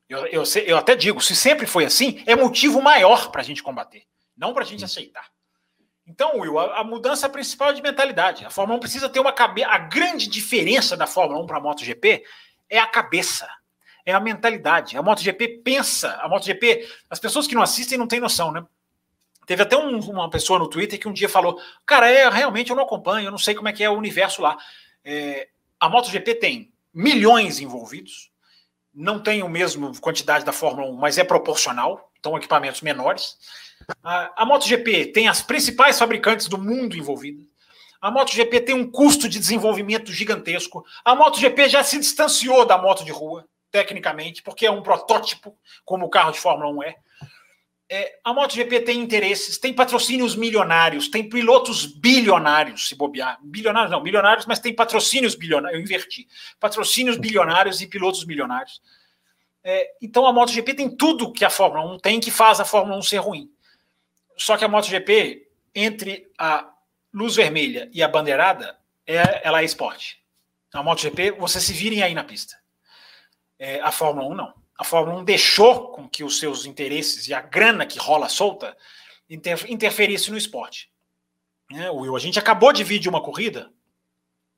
[0.08, 3.62] Eu, eu, eu até digo, se sempre foi assim, é motivo maior para a gente
[3.62, 4.04] combater,
[4.36, 5.28] não para a gente aceitar.
[6.06, 8.44] Então, Will, a, a, mudança principal é de mentalidade.
[8.44, 9.68] A Fórmula 1 precisa ter uma cabeça.
[9.68, 12.24] A grande diferença da Fórmula 1 para a MotoGP
[12.70, 13.48] é a cabeça,
[14.04, 14.96] é a mentalidade.
[14.96, 18.64] A MotoGP pensa, a MotoGP, as pessoas que não assistem não têm noção, né?
[19.46, 22.76] Teve até um, uma pessoa no Twitter que um dia falou: Cara, é, realmente eu
[22.76, 24.56] não acompanho, eu não sei como é que é o universo lá.
[25.04, 28.30] É, a MotoGP tem milhões envolvidos,
[28.96, 33.36] não tem o mesmo quantidade da Fórmula 1, mas é proporcional, então equipamentos menores.
[34.02, 37.44] A, a MotoGP tem as principais fabricantes do mundo envolvidas.
[38.00, 40.84] A MotoGP tem um custo de desenvolvimento gigantesco.
[41.04, 45.54] A MotoGP já se distanciou da moto de rua, tecnicamente, porque é um protótipo,
[45.84, 46.96] como o carro de Fórmula 1 é.
[47.88, 53.38] É a MotoGP tem interesses, tem patrocínios milionários, tem pilotos bilionários, se bobear.
[53.42, 55.78] Bilionários não, milionários, mas tem patrocínios bilionários.
[55.78, 56.26] Eu inverti.
[56.58, 58.82] Patrocínios bilionários e pilotos milionários.
[59.62, 62.98] É, então a MotoGP tem tudo que a Fórmula 1 tem que faz a Fórmula
[62.98, 63.50] 1 ser ruim.
[64.36, 66.68] Só que a MotoGP, entre a
[67.12, 68.76] luz vermelha e a bandeirada,
[69.06, 70.20] é, ela é esporte.
[70.72, 72.56] A MotoGP, você se virem aí na pista.
[73.58, 74.65] É, a Fórmula 1 não.
[74.78, 78.76] A Fórmula 1 deixou com que os seus interesses e a grana que rola solta
[79.28, 80.90] inter, interferisse no esporte.
[81.72, 83.70] É, Will, a gente acabou de vir de uma corrida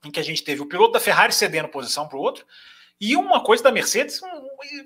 [0.05, 2.47] em que a gente teve o piloto da Ferrari cedendo posição para o outro
[3.01, 4.85] e uma coisa da Mercedes, um,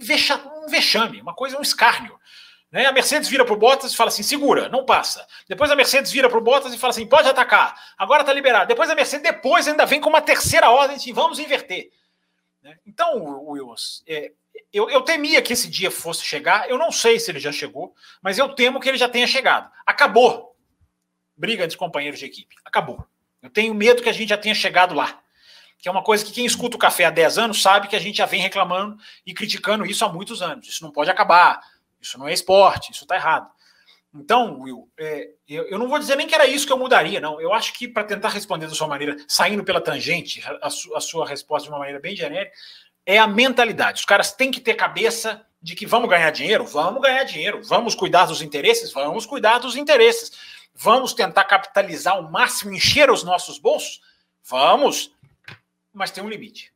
[0.69, 2.19] vexame, uma coisa, um escárnio.
[2.71, 2.87] Né?
[2.87, 5.27] A Mercedes vira para o Bottas e fala assim: segura, não passa.
[5.49, 8.67] Depois a Mercedes vira para o Bottas e fala assim: pode atacar, agora está liberado.
[8.67, 11.91] Depois a Mercedes depois ainda vem com uma terceira ordem de vamos inverter.
[12.63, 12.79] Né?
[12.87, 14.33] Então, Wills, é,
[14.73, 16.69] eu, eu, temia que esse dia fosse chegar.
[16.69, 19.71] Eu não sei se ele já chegou, mas eu temo que ele já tenha chegado.
[19.87, 20.57] Acabou.
[21.37, 22.57] Briga entre companheiros de equipe.
[22.65, 23.05] Acabou.
[23.43, 25.21] Eu tenho medo que a gente já tenha chegado lá.
[25.79, 27.99] Que é uma coisa que quem escuta o café há 10 anos sabe que a
[27.99, 28.97] gente já vem reclamando
[29.27, 30.69] e criticando isso há muitos anos.
[30.69, 31.61] Isso não pode acabar.
[32.01, 33.49] Isso não é esporte, isso está errado.
[34.15, 37.19] Então, Will, é, eu, eu, não vou dizer nem que era isso que eu mudaria,
[37.19, 37.41] não.
[37.41, 41.01] Eu acho que para tentar responder da sua maneira, saindo pela tangente, a, su, a,
[41.01, 42.55] sua resposta de uma maneira bem genérica,
[43.05, 44.01] é a mentalidade.
[44.01, 46.65] Os caras têm que ter cabeça de que vamos ganhar dinheiro?
[46.65, 47.63] Vamos ganhar dinheiro.
[47.65, 48.93] Vamos cuidar dos interesses?
[48.93, 50.33] Vamos cuidar dos interesses.
[50.75, 54.01] Vamos tentar capitalizar ao máximo, encher os nossos bolsos?
[54.45, 55.15] Vamos.
[55.93, 56.73] Mas tem um limite.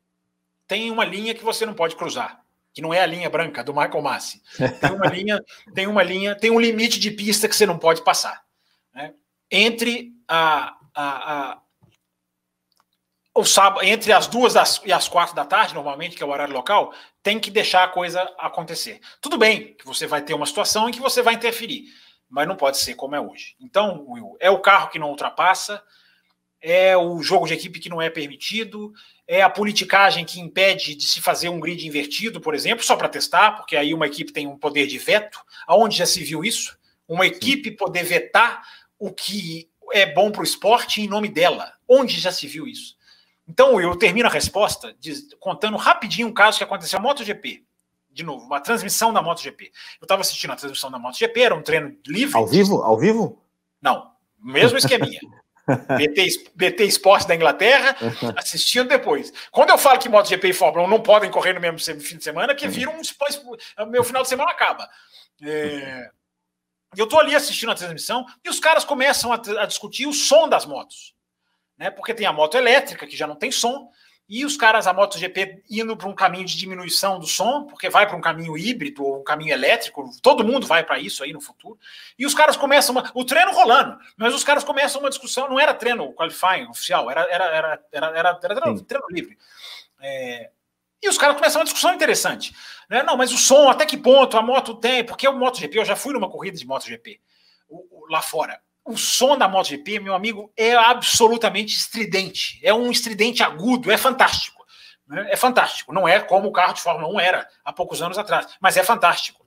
[0.67, 2.41] Tem uma linha que você não pode cruzar
[2.77, 4.39] que não é a linha branca do Michael Massi.
[4.79, 5.43] Tem uma linha,
[5.73, 8.43] tem uma linha, tem um limite de pista que você não pode passar.
[8.93, 9.15] Né?
[9.49, 11.61] Entre a, a, a
[13.37, 16.53] o sábado, entre as duas e as quatro da tarde, normalmente, que é o horário
[16.53, 16.91] local,
[17.21, 18.99] tem que deixar a coisa acontecer.
[19.21, 21.83] Tudo bem que você vai ter uma situação em que você vai interferir,
[22.27, 23.55] mas não pode ser como é hoje.
[23.59, 25.83] Então, Will, é o carro que não ultrapassa,
[26.59, 28.91] é o jogo de equipe que não é permitido,
[29.27, 33.07] é a politicagem que impede de se fazer um grid invertido, por exemplo, só para
[33.07, 35.39] testar, porque aí uma equipe tem um poder de veto.
[35.67, 36.75] Aonde já se viu isso?
[37.07, 38.63] Uma equipe poder vetar
[38.97, 41.71] o que é bom para o esporte em nome dela.
[41.87, 42.96] Onde já se viu isso?
[43.47, 44.95] Então eu termino a resposta
[45.39, 47.63] contando rapidinho um caso que aconteceu na MotoGP.
[48.11, 49.71] De novo, uma transmissão da MotoGP.
[50.01, 52.35] Eu estava assistindo a transmissão da MotoGP, era um treino livre.
[52.35, 52.81] Ao vivo?
[52.81, 53.41] Ao vivo?
[53.81, 55.19] Não, mesmo esqueminha.
[55.97, 57.95] BT, BT Esporte da Inglaterra,
[58.37, 59.33] assistindo depois.
[59.51, 62.23] Quando eu falo que MotoGP e Fórmula 1 não podem correr no mesmo fim de
[62.23, 63.01] semana, que vira um.
[63.87, 64.89] Meu final de semana acaba.
[65.41, 66.09] É,
[66.95, 70.47] eu estou ali assistindo a transmissão e os caras começam a, a discutir o som
[70.47, 71.13] das motos.
[71.77, 71.91] Né?
[71.91, 73.91] Porque tem a moto elétrica, que já não tem som,
[74.29, 78.05] e os caras, a MotoGP, indo para um caminho de diminuição do som, porque vai
[78.05, 81.39] para um caminho híbrido ou um caminho elétrico, todo mundo vai para isso aí no
[81.39, 81.79] futuro.
[82.19, 85.57] E os caras começam, uma, o treino rolando, mas os caras começam uma discussão, não
[85.57, 89.37] era treino qualifying oficial, era, era, era, era, era, treino, treino, livre.
[90.01, 90.49] É,
[91.01, 92.53] e os caras começam uma discussão interessante.
[92.89, 93.03] Né?
[93.03, 95.05] Não, mas o som, até que ponto a moto tem?
[95.05, 97.21] Porque o MotoGP, eu já fui numa corrida de MotoGP
[98.09, 102.59] lá fora o som da MotoGP, meu amigo, é absolutamente estridente.
[102.63, 104.65] É um estridente agudo, é fantástico.
[105.05, 105.27] Né?
[105.29, 105.93] É fantástico.
[105.93, 108.83] Não é como o carro de Fórmula 1 era há poucos anos atrás, mas é
[108.83, 109.45] fantástico.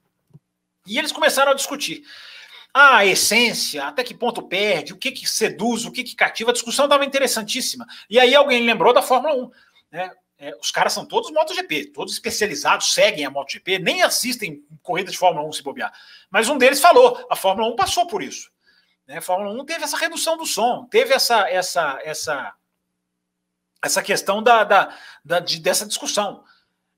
[0.86, 2.02] E eles começaram a discutir.
[2.72, 6.50] A essência, até que ponto perde, o que, que seduz, o que, que cativa.
[6.50, 7.86] A discussão estava interessantíssima.
[8.08, 9.50] E aí alguém lembrou da Fórmula 1.
[9.90, 10.10] Né?
[10.38, 15.18] É, os caras são todos MotoGP, todos especializados, seguem a MotoGP, nem assistem corridas de
[15.18, 15.92] Fórmula 1 se bobear.
[16.30, 18.50] Mas um deles falou: a Fórmula 1 passou por isso.
[19.10, 19.20] Né?
[19.20, 22.54] Fórmula 1 teve essa redução do som, teve essa essa essa
[23.82, 26.44] essa questão da, da, da de, dessa discussão.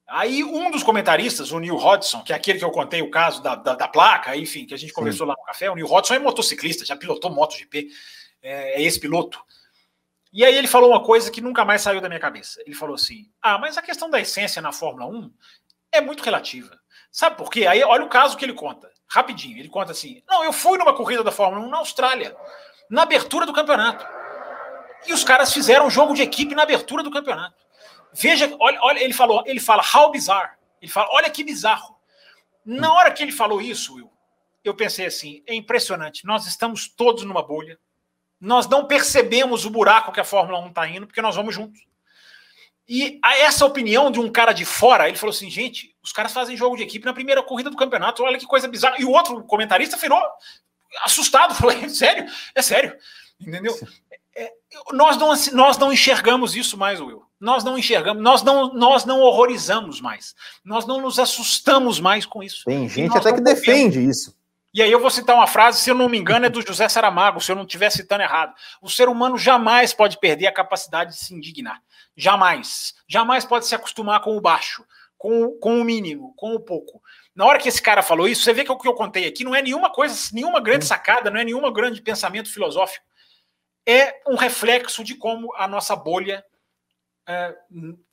[0.07, 3.43] Aí um dos comentaristas, o Neil Hodgson, que é aquele que eu contei o caso
[3.43, 5.31] da, da, da placa, enfim, que a gente conversou Sim.
[5.31, 7.89] lá no café, o Neil Hodgson é motociclista, já pilotou MotoGP,
[8.43, 9.43] é, é esse piloto.
[10.31, 12.61] E aí ele falou uma coisa que nunca mais saiu da minha cabeça.
[12.67, 15.33] Ele falou assim: Ah, mas a questão da essência na Fórmula 1
[15.91, 16.79] é muito relativa.
[17.11, 17.67] Sabe por quê?
[17.67, 19.59] Aí olha o caso que ele conta rapidinho.
[19.59, 22.35] Ele conta assim: Não, eu fui numa corrida da Fórmula 1 na Austrália,
[22.89, 24.07] na abertura do campeonato.
[25.07, 27.57] E os caras fizeram um jogo de equipe na abertura do campeonato.
[28.15, 30.53] Veja, olha, olha ele falou, ele fala how bizarre.
[30.81, 31.97] Ele fala, olha que bizarro.
[32.65, 34.11] Na hora que ele falou isso, Will,
[34.65, 36.25] eu pensei assim: é impressionante.
[36.25, 37.79] Nós estamos todos numa bolha.
[38.41, 41.81] Nós não percebemos o buraco que a Fórmula 1 está indo, porque nós vamos juntos.
[42.89, 46.33] E a essa opinião de um cara de fora, ele falou assim: gente, os caras
[46.33, 48.97] fazem jogo de equipe na primeira corrida do campeonato, olha que coisa bizarra.
[48.99, 50.21] E o outro comentarista virou
[51.05, 52.97] assustado, falou: é sério, é sério,
[53.41, 53.75] entendeu?
[54.35, 54.51] é,
[54.93, 57.23] nós, não, nós não enxergamos isso mais, Will.
[57.39, 60.35] Nós não enxergamos, nós não, nós não horrorizamos mais.
[60.65, 62.65] Nós não nos assustamos mais com isso.
[62.65, 64.35] Tem gente até que defende isso.
[64.75, 66.89] E aí eu vou citar uma frase, se eu não me engano, é do José
[66.89, 68.55] Saramago, se eu não estiver citando errado.
[68.81, 71.83] O ser humano jamais pode perder a capacidade de se indignar.
[72.17, 72.95] Jamais.
[73.07, 74.85] Jamais pode se acostumar com o baixo,
[75.17, 77.03] com, com o mínimo, com o pouco.
[77.35, 79.45] Na hora que esse cara falou isso, você vê que o que eu contei aqui
[79.45, 83.05] não é nenhuma coisa, nenhuma grande sacada, não é nenhuma grande pensamento filosófico.
[83.87, 86.45] É um reflexo de como a nossa bolha
[87.27, 87.57] é,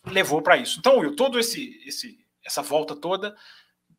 [0.05, 0.79] levou para isso.
[0.79, 3.35] Então, Will, todo esse, esse essa volta toda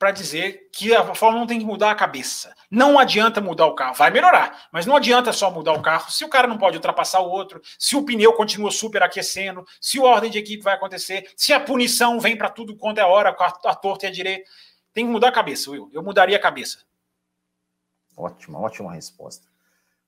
[0.01, 2.55] para dizer que a Fórmula 1 tem que mudar a cabeça.
[2.71, 6.25] Não adianta mudar o carro, vai melhorar, mas não adianta só mudar o carro se
[6.25, 10.31] o cara não pode ultrapassar o outro, se o pneu continua superaquecendo, se o ordem
[10.31, 13.75] de equipe vai acontecer, se a punição vem para tudo quanto é hora, a, a
[13.75, 14.51] torta e a direita.
[14.95, 15.91] Tem que mudar a cabeça, Will.
[15.93, 16.79] Eu mudaria a cabeça.
[18.17, 19.50] Ótima, ótima resposta.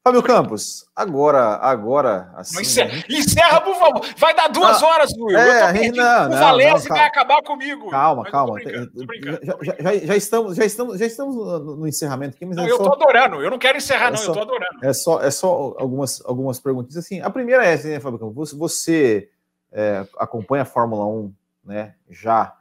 [0.04, 2.60] Fábio Campos, agora, agora, assim.
[2.60, 3.02] Encerra, né?
[3.08, 4.04] encerra, por favor.
[4.16, 5.38] Vai dar duas ah, horas, Will.
[5.38, 5.96] É, eu tô perdido.
[5.96, 7.88] Não, o Valese vai acabar comigo.
[7.88, 8.60] Calma, calma.
[8.60, 12.78] Já, já, já, estamos, já, estamos, já estamos no encerramento aqui, mas não, é eu
[12.78, 13.40] só, tô adorando.
[13.40, 14.16] Eu não quero encerrar, é não.
[14.16, 14.84] Só, eu tô adorando.
[14.84, 16.96] É só, é só algumas, algumas perguntas.
[16.96, 18.52] Assim, a primeira é, assim, né, Fábio Campos?
[18.54, 19.28] Você
[19.70, 21.32] é, acompanha a Fórmula 1
[21.64, 22.52] né, já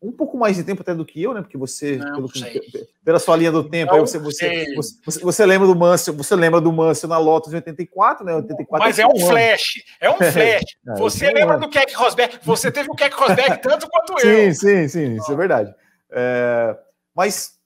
[0.00, 1.40] um pouco mais de tempo até do que eu, né?
[1.40, 2.30] Porque você, não, pelo,
[3.04, 6.72] pela sua linha do tempo, você, você, você, você, lembra do Mansell, você lembra do
[6.72, 8.34] Mansell na Lotus de 84, né?
[8.36, 10.34] 84 Mas é um flash, é um flash.
[10.86, 12.38] É, você lembra do Keck Rosberg?
[12.44, 14.52] Você teve o Keck Rosberg tanto quanto eu.
[14.52, 15.74] Sim, sim, sim, isso é verdade.
[16.10, 16.78] É,
[17.14, 17.58] mas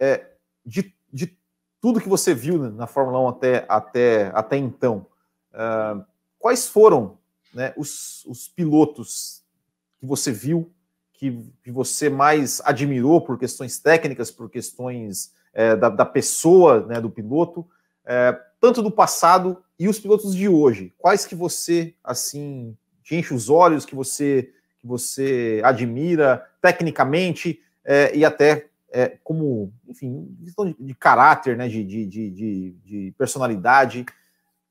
[0.00, 0.26] é,
[0.64, 1.38] de, de
[1.80, 5.06] tudo que você viu na Fórmula 1 até, até, até então,
[5.54, 6.04] é,
[6.36, 7.16] quais foram
[7.54, 9.42] né, os, os pilotos
[10.00, 10.72] que você viu
[11.18, 17.00] que, que você mais admirou por questões técnicas, por questões é, da, da, pessoa, né,
[17.00, 17.66] do piloto,
[18.04, 20.92] é, tanto do passado e os pilotos de hoje?
[20.98, 22.76] Quais que você, assim,
[23.10, 30.36] enche os olhos, que você, que você admira tecnicamente é, e até é, como, enfim,
[30.44, 34.04] questão de, de caráter, né, de, de, de, de personalidade?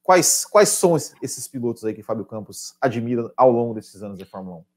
[0.04, 4.26] Quais, quais são esses pilotos aí que Fábio Campos admira ao longo desses anos da
[4.26, 4.75] Fórmula 1?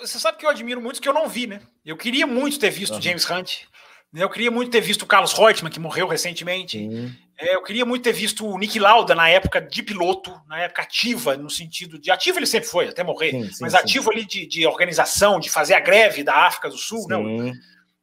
[0.00, 1.60] Você sabe que eu admiro muito que eu não vi, né?
[1.84, 3.02] Eu queria muito ter visto uhum.
[3.02, 3.62] James Hunt.
[4.12, 4.22] Né?
[4.22, 6.78] Eu queria muito ter visto o Carlos Reutemann, que morreu recentemente.
[6.78, 7.12] Uhum.
[7.38, 11.36] eu queria muito ter visto o Nick Lauda na época de piloto, na época ativa,
[11.36, 12.10] no sentido de.
[12.10, 13.78] Ativo ele sempre foi, até morrer, sim, sim, mas sim.
[13.78, 17.06] ativo ali de, de, organização, de fazer a greve da África do Sul.
[17.08, 17.52] Né?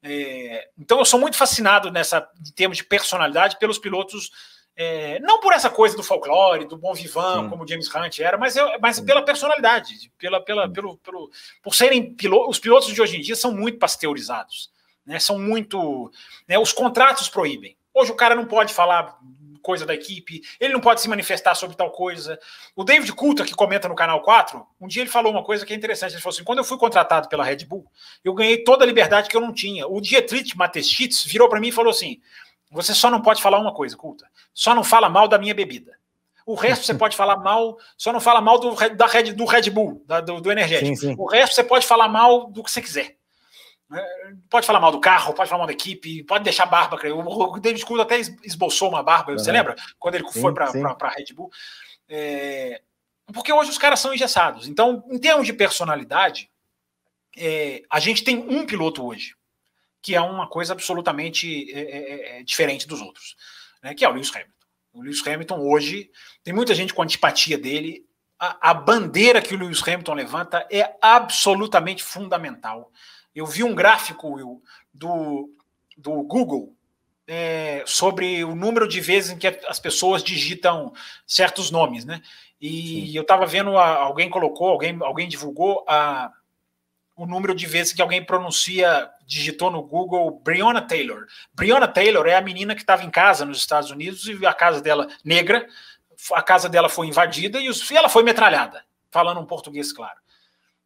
[0.03, 4.29] É, então eu sou muito fascinado nessa, em termos de personalidade, pelos pilotos
[4.75, 8.55] é, não por essa coisa do folclore, do bom vivant, como James Hunt era, mas,
[8.55, 11.29] eu, mas pela personalidade, pela, pela, pelo, pelo,
[11.61, 12.57] por serem pilotos.
[12.57, 14.71] Os pilotos de hoje em dia são muito pasteurizados,
[15.05, 15.19] né?
[15.19, 16.11] São muito.
[16.47, 17.77] Né, os contratos proíbem.
[17.93, 19.19] Hoje o cara não pode falar
[19.63, 22.37] coisa da equipe, ele não pode se manifestar sobre tal coisa.
[22.75, 25.71] O David Coulter, que comenta no canal 4, um dia ele falou uma coisa que
[25.71, 26.11] é interessante.
[26.11, 27.89] Ele falou assim: quando eu fui contratado pela Red Bull,
[28.23, 29.87] eu ganhei toda a liberdade que eu não tinha.
[29.87, 32.19] O Dietrich Mateschitz virou para mim e falou assim:
[32.73, 34.27] você só não pode falar uma coisa, culta.
[34.53, 35.97] Só não fala mal da minha bebida.
[36.45, 39.69] O resto você pode falar mal, só não fala mal do, da Red, do Red
[39.69, 40.95] Bull, da, do, do, energético.
[40.95, 41.15] Sim, sim.
[41.17, 43.15] O resto você pode falar mal do que você quiser.
[43.93, 46.97] É, pode falar mal do carro, pode falar mal da equipe, pode deixar barba.
[47.13, 49.37] O David Coulthard até esboçou uma barba, uhum.
[49.37, 49.75] você lembra?
[49.97, 51.49] Quando ele sim, foi para a Red Bull.
[52.09, 52.81] É,
[53.33, 54.67] porque hoje os caras são engessados.
[54.67, 56.49] Então, em termos de personalidade,
[57.37, 59.35] é, a gente tem um piloto hoje
[60.03, 63.37] que é uma coisa absolutamente é, é, é, é, diferente dos outros,
[63.81, 64.51] né, que é o Lewis Hamilton.
[64.91, 66.11] O Lewis Hamilton hoje,
[66.43, 68.05] tem muita gente com antipatia dele,
[68.37, 72.91] a, a bandeira que o Lewis Hamilton levanta é absolutamente fundamental.
[73.33, 74.61] Eu vi um gráfico Will,
[74.93, 75.49] do,
[75.97, 76.75] do Google
[77.25, 80.93] é, sobre o número de vezes em que as pessoas digitam
[81.25, 82.21] certos nomes, né?
[82.59, 83.15] E Sim.
[83.15, 86.31] eu estava vendo, a, alguém colocou, alguém, alguém divulgou a,
[87.15, 91.25] o número de vezes que alguém pronuncia, digitou no Google Breonna Taylor.
[91.53, 94.81] Breonna Taylor é a menina que estava em casa nos Estados Unidos e a casa
[94.81, 95.67] dela negra,
[96.33, 100.19] a casa dela foi invadida e, os, e ela foi metralhada, falando um português claro.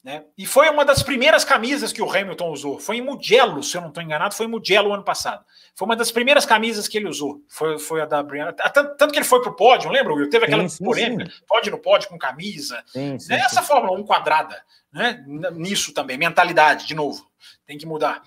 [0.07, 0.23] Né?
[0.37, 2.79] E foi uma das primeiras camisas que o Hamilton usou.
[2.79, 5.43] Foi em Mugello, se eu não estou enganado, foi em Mugello ano passado.
[5.75, 7.41] Foi uma das primeiras camisas que ele usou.
[7.49, 8.53] Foi, foi a da Brianna.
[8.53, 10.13] Tanto, tanto que ele foi para o pódio, lembra?
[10.13, 10.29] Will?
[10.29, 11.41] Teve aquela sim, sim, polêmica: sim.
[11.45, 12.81] pódio no pódio com camisa.
[12.85, 14.63] Sim, sim, Essa Fórmula 1 quadrada,
[14.93, 15.25] né?
[15.51, 16.17] nisso também.
[16.17, 17.29] Mentalidade, de novo.
[17.65, 18.23] Tem que mudar.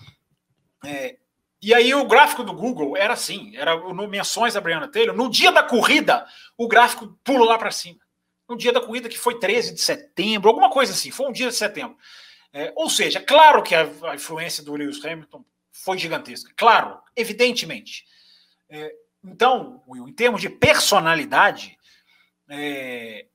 [0.85, 1.15] É,
[1.59, 5.15] e aí o gráfico do Google era assim: era no menções da Brianna Taylor.
[5.15, 7.97] No dia da corrida, o gráfico pula lá para cima
[8.51, 11.47] no dia da corrida, que foi 13 de setembro, alguma coisa assim, foi um dia
[11.47, 11.97] de setembro.
[12.53, 18.05] É, ou seja, claro que a, a, influência do Lewis Hamilton foi gigantesca, claro, evidentemente.
[18.69, 21.77] É, então, Will, em termos de personalidade,
[22.49, 23.27] É,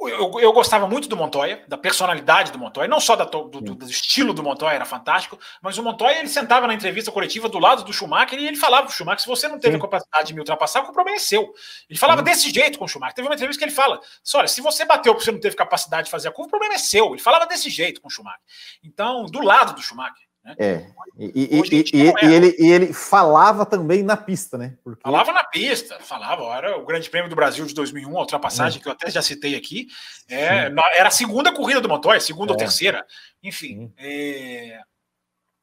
[0.00, 3.60] eu, eu, gostava muito do Montoya, da personalidade do Montoya, não só da, do, do,
[3.60, 7.58] do, estilo do Montoya, era fantástico, mas o Montoya ele sentava na entrevista coletiva do
[7.58, 9.78] lado do Schumacher e ele falava pro Schumacher: se você não teve Sim.
[9.78, 11.52] a capacidade de me ultrapassar, o problema é seu.
[11.90, 12.24] Ele falava Sim.
[12.24, 13.14] desse jeito com o Schumacher.
[13.14, 14.00] Teve uma entrevista que ele fala:
[14.34, 16.74] olha, se você bateu porque você não teve capacidade de fazer a curva, o problema
[16.74, 17.10] é seu.
[17.12, 18.40] Ele falava desse jeito com o Schumacher.
[18.82, 20.25] Então, do lado do Schumacher.
[20.46, 20.54] Né?
[20.58, 20.86] É.
[21.18, 24.74] E, e, e, e, ele, e ele falava também na pista, né?
[24.84, 25.02] Porque...
[25.02, 26.44] Falava na pista, falava.
[26.54, 28.82] Era o Grande Prêmio do Brasil de 2001, a ultrapassagem é.
[28.82, 29.88] que eu até já citei aqui.
[30.28, 32.54] É, era a segunda corrida do Montoya, segunda é.
[32.54, 33.04] ou terceira.
[33.42, 33.92] Enfim.
[33.98, 34.78] É,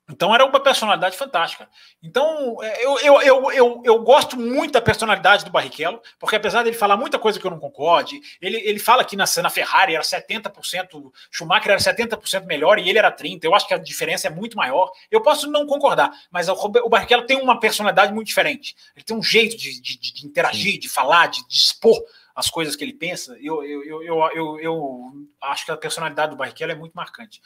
[0.10, 1.68] então era uma personalidade fantástica.
[2.02, 6.64] Então é, eu, eu, eu, eu, eu gosto muito da personalidade do Barrichello, porque apesar
[6.64, 9.96] dele falar muita coisa que eu não concorde, ele, ele fala que na, na Ferrari
[9.96, 13.44] era 70%, Schumacher era 70% melhor e ele era 30%.
[13.44, 14.92] Eu acho que a diferença é muito maior.
[15.10, 18.76] Eu posso não concordar, mas o, o Barrichello tem uma personalidade muito diferente.
[18.96, 20.80] Ele tem um jeito de, de, de interagir, Sim.
[20.80, 21.98] de falar, de, de expor
[22.36, 23.38] as coisas que ele pensa.
[23.40, 25.12] Eu, eu, eu, eu, eu, eu
[25.42, 27.42] acho que a personalidade do Barrichello é muito marcante.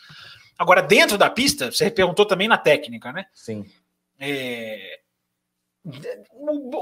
[0.58, 3.28] Agora, dentro da pista, você perguntou também na técnica, né?
[3.34, 3.66] Sim.
[4.20, 5.00] É,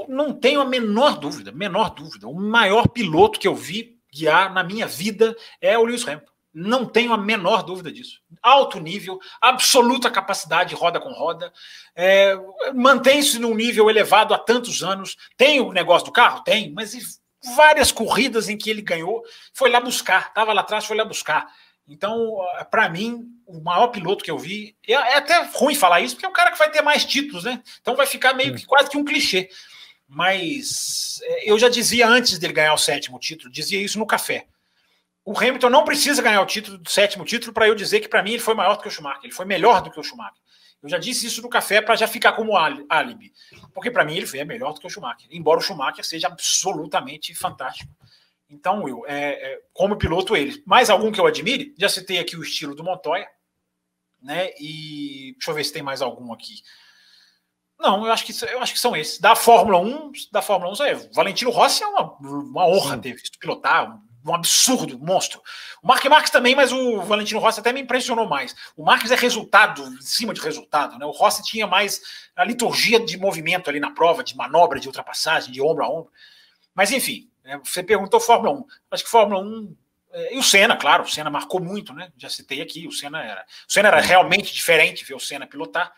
[0.08, 2.26] não tenho a menor dúvida, menor dúvida.
[2.26, 6.32] O maior piloto que eu vi guiar na minha vida é o Lewis Hamilton.
[6.52, 8.22] Não tenho a menor dúvida disso.
[8.42, 11.52] Alto nível, absoluta capacidade roda com roda,
[11.94, 12.34] é,
[12.74, 15.16] mantém-se num nível elevado há tantos anos.
[15.36, 16.42] Tem o negócio do carro?
[16.42, 17.20] Tem, mas
[17.54, 19.22] várias corridas em que ele ganhou,
[19.52, 21.46] foi lá buscar, estava lá atrás, foi lá buscar.
[21.88, 22.38] Então,
[22.70, 26.26] para mim, o maior piloto que eu vi, é, é até ruim falar isso, porque
[26.26, 27.62] é o cara que vai ter mais títulos, né?
[27.80, 29.48] Então vai ficar meio que quase que um clichê.
[30.08, 34.46] Mas é, eu já dizia antes dele ganhar o sétimo título, dizia isso no café.
[35.24, 38.22] O Hamilton não precisa ganhar o título do sétimo título para eu dizer que para
[38.22, 40.40] mim ele foi maior do que o Schumacher, ele foi melhor do que o Schumacher.
[40.82, 43.32] Eu já disse isso no café para já ficar como álibi,
[43.74, 47.34] porque para mim ele foi melhor do que o Schumacher, embora o Schumacher seja absolutamente
[47.34, 47.90] fantástico.
[48.48, 50.62] Então, Will, é, é, como piloto, ele.
[50.66, 51.74] Mais algum que eu admire?
[51.78, 53.28] Já citei aqui o estilo do Montoya,
[54.22, 54.50] né?
[54.58, 56.62] E deixa eu ver se tem mais algum aqui.
[57.78, 59.18] Não, eu acho que, eu acho que são esses.
[59.18, 63.00] Da Fórmula 1, da Fórmula 1, é, Valentino Rossi é uma, uma honra Sim.
[63.02, 65.40] ter visto pilotar, um absurdo, um monstro.
[65.82, 68.54] O Mark Marques também, mas o Valentino Rossi até me impressionou mais.
[68.76, 71.04] O Marques é resultado em cima de resultado, né?
[71.04, 72.00] O Rossi tinha mais
[72.34, 76.10] a liturgia de movimento ali na prova, de manobra, de ultrapassagem, de ombro a ombro.
[76.74, 77.30] Mas enfim?
[77.64, 78.64] Você perguntou Fórmula 1.
[78.90, 79.76] Acho que Fórmula 1.
[80.12, 82.10] É, e o Senna, claro, o Senna marcou muito, né?
[82.16, 83.44] Já citei aqui, o Senna era.
[83.68, 85.92] O Senna era realmente diferente ver o Senna pilotar.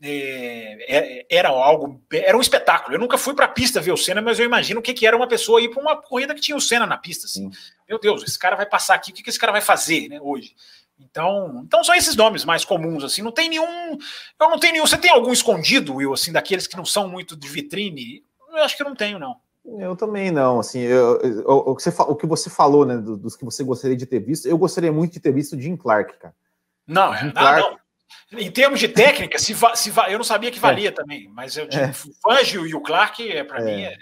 [0.00, 2.94] É, é era algo, era um espetáculo.
[2.94, 5.06] Eu nunca fui para a pista ver o Senna, mas eu imagino o que, que
[5.06, 7.26] era uma pessoa ir para uma corrida que tinha o Senna na pista.
[7.26, 7.50] Assim.
[7.88, 10.20] Meu Deus, esse cara vai passar aqui, o que, que esse cara vai fazer né,
[10.22, 10.54] hoje?
[11.00, 13.22] Então, então são esses nomes mais comuns, assim.
[13.22, 13.98] Não tem nenhum.
[14.40, 14.86] Eu não tenho nenhum.
[14.86, 18.24] Você tem algum escondido, Will, assim, daqueles que não são muito de vitrine?
[18.50, 19.36] Eu acho que não tenho, não.
[19.78, 23.36] Eu também não, assim, eu, eu, o, que você, o que você falou, né, dos
[23.36, 26.18] que você gostaria de ter visto, eu gostaria muito de ter visto o Jim Clark,
[26.18, 26.34] cara.
[26.86, 27.78] Não, Jim Clark, não.
[28.40, 30.92] Em termos de técnica, se, va, se va, eu não sabia que valia é.
[30.92, 31.90] também, mas eu, é.
[31.90, 33.64] o Fangio e o Clark, é, para é.
[33.64, 33.96] mim, é,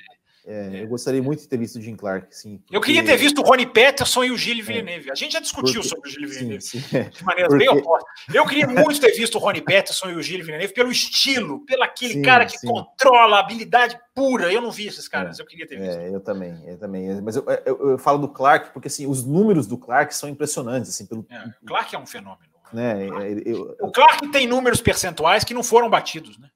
[0.46, 2.58] é, eu gostaria muito de ter visto o Jim Clark, sim.
[2.58, 2.76] Porque...
[2.76, 4.72] Eu queria ter visto o Rony Peterson e o Gilles é.
[4.72, 5.10] Villeneuve.
[5.10, 5.88] A gente já discutiu porque...
[5.88, 7.02] sobre o Gilles Villeneuve sim, sim.
[7.02, 7.66] de maneira porque...
[7.66, 8.08] bem oposta.
[8.32, 11.82] Eu queria muito ter visto o Rony Peterson e o Gilles Villeneuve pelo estilo, pelo
[11.82, 14.52] aquele sim, cara que controla a habilidade pura.
[14.52, 15.98] Eu não vi esses caras, eu queria ter visto.
[15.98, 17.20] É, eu também, eu também.
[17.20, 20.90] Mas eu, eu, eu, falo do Clark porque assim, os números do Clark são impressionantes.
[20.90, 21.26] Assim, pelo...
[21.28, 22.54] É, Clark é um fenômeno.
[22.72, 23.08] Né?
[23.44, 23.76] Eu...
[23.80, 26.48] O Clark tem números percentuais que não foram batidos, né?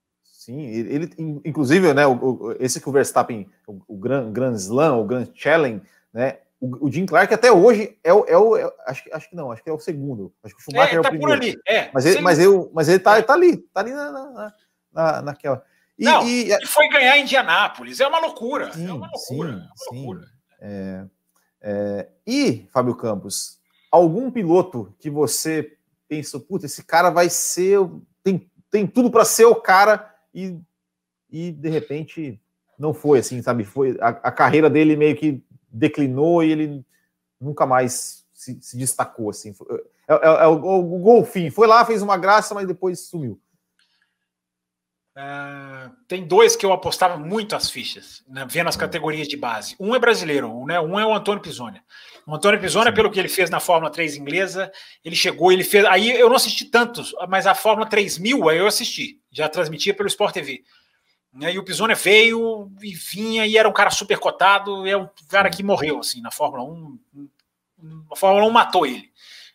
[0.50, 1.08] Sim, ele,
[1.44, 5.28] inclusive, né, o, o, esse que o Verstappen, o, o Grand, Grand Slam, o Grand
[5.32, 5.80] Challenge,
[6.12, 9.36] né, o, o Jim Clark até hoje é o, é o é, acho, acho que
[9.36, 11.32] não, acho que é o segundo, acho que o Schumacher é, é o tá primeiro.
[11.32, 13.92] Por ali, é, mas, ele, mas, eu, mas ele tá, ele tá ali, tá ali
[13.92, 14.54] na, na,
[14.92, 15.64] na naquela.
[15.96, 19.52] E, não, e, e foi ganhar em Indianápolis, é uma loucura, sim, é uma loucura,
[19.52, 20.26] sim, é uma loucura.
[20.60, 21.04] É,
[21.60, 25.76] é, e, Fábio Campos, algum piloto que você
[26.08, 27.78] pensa, puta, esse cara vai ser,
[28.24, 30.58] tem, tem tudo para ser o cara e,
[31.30, 32.40] e de repente
[32.78, 33.64] não foi assim, sabe?
[33.64, 36.84] Foi a, a carreira dele meio que declinou e ele
[37.40, 39.54] nunca mais se, se destacou assim.
[40.08, 43.40] É, é, é o, o, golfinho foi lá, fez uma graça, mas depois sumiu.
[45.16, 48.80] Uh, tem dois que eu apostava muito as fichas, né, vendo as hum.
[48.80, 49.76] categorias de base.
[49.78, 51.82] Um é brasileiro, né, um é o Antônio Pisoni.
[52.30, 54.70] O Antônio Pisoni, pelo que ele fez na Fórmula 3 inglesa,
[55.04, 55.84] ele chegou, ele fez.
[55.86, 60.06] Aí eu não assisti tantos, mas a Fórmula 3000 aí eu assisti, já transmitia pelo
[60.06, 60.62] Sport TV.
[61.32, 65.08] Né, e o Pisoni veio e vinha e era um cara super cotado, é um
[65.28, 66.98] cara que morreu assim na Fórmula 1.
[68.12, 69.10] A Fórmula 1 matou ele.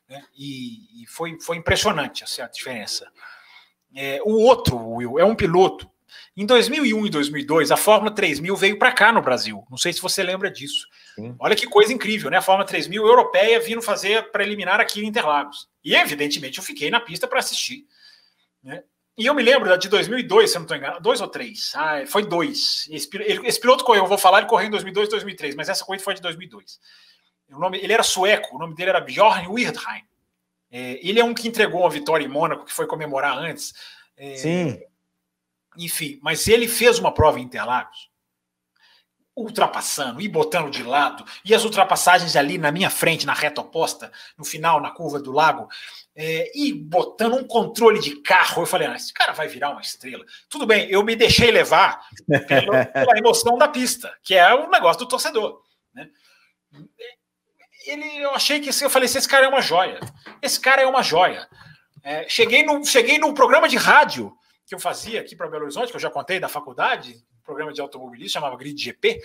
[0.09, 3.09] Né, e, e foi, foi impressionante assim, a diferença.
[3.95, 5.89] É, o outro, Will, é um piloto
[6.37, 9.65] Em 2001 e 2002, a Fórmula 3000 veio para cá no Brasil.
[9.69, 10.85] Não sei se você lembra disso.
[11.15, 11.33] Sim.
[11.39, 12.37] Olha que coisa incrível, né?
[12.37, 15.69] A Fórmula 3000 europeia vindo fazer para eliminar aqui em Interlagos.
[15.81, 17.85] E, evidentemente, eu fiquei na pista para assistir.
[18.61, 18.83] Né?
[19.17, 21.71] E eu me lembro da de 2002, se eu não estou enganado, dois ou três.
[21.73, 22.85] Ah, foi dois.
[22.91, 23.09] Esse,
[23.45, 26.15] esse, piloto correu, eu vou falar, ele correu em 2002 2003, mas essa corrida foi
[26.15, 26.79] de 2002.
[27.51, 30.03] O nome, ele era sueco, o nome dele era Bjorn Weirdheim.
[30.69, 33.73] É, ele é um que entregou uma vitória em Mônaco, que foi comemorar antes.
[34.17, 34.81] É, Sim.
[35.77, 38.09] Enfim, mas ele fez uma prova em Interlagos,
[39.35, 44.11] ultrapassando e botando de lado, e as ultrapassagens ali na minha frente, na reta oposta,
[44.37, 45.67] no final, na curva do lago,
[46.15, 48.63] é, e botando um controle de carro.
[48.63, 50.23] Eu falei, ah, esse cara vai virar uma estrela.
[50.49, 52.07] Tudo bem, eu me deixei levar
[52.47, 55.61] pela, pela emoção da pista, que é o negócio do torcedor.
[55.93, 56.09] Né?
[57.85, 59.99] Ele, eu achei que eu falei, esse cara é uma joia.
[60.41, 61.47] Esse cara é uma joia.
[62.01, 64.35] É, cheguei, no, cheguei no programa de rádio
[64.65, 67.71] que eu fazia aqui para Belo Horizonte, que eu já contei da faculdade, um programa
[67.71, 69.21] de automobilismo, chamava Grid GP.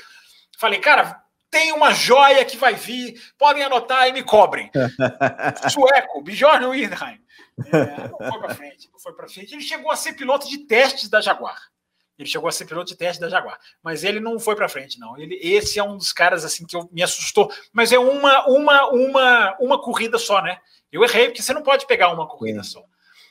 [0.58, 4.70] Falei, cara, tem uma joia que vai vir, podem anotar e me cobrem.
[5.70, 7.20] Sueco, Bjorn Windheim.
[7.66, 9.54] É, não foi para frente, não foi para frente.
[9.54, 11.70] Ele chegou a ser piloto de testes da Jaguar.
[12.18, 15.00] Ele chegou a ser piloto de teste da Jaguar, mas ele não foi para frente
[15.00, 15.16] não.
[15.16, 17.50] Ele, esse é um dos caras assim que eu, me assustou.
[17.72, 20.60] Mas é uma, uma, uma, uma corrida só, né?
[20.92, 22.84] Eu errei porque você não pode pegar uma corrida só.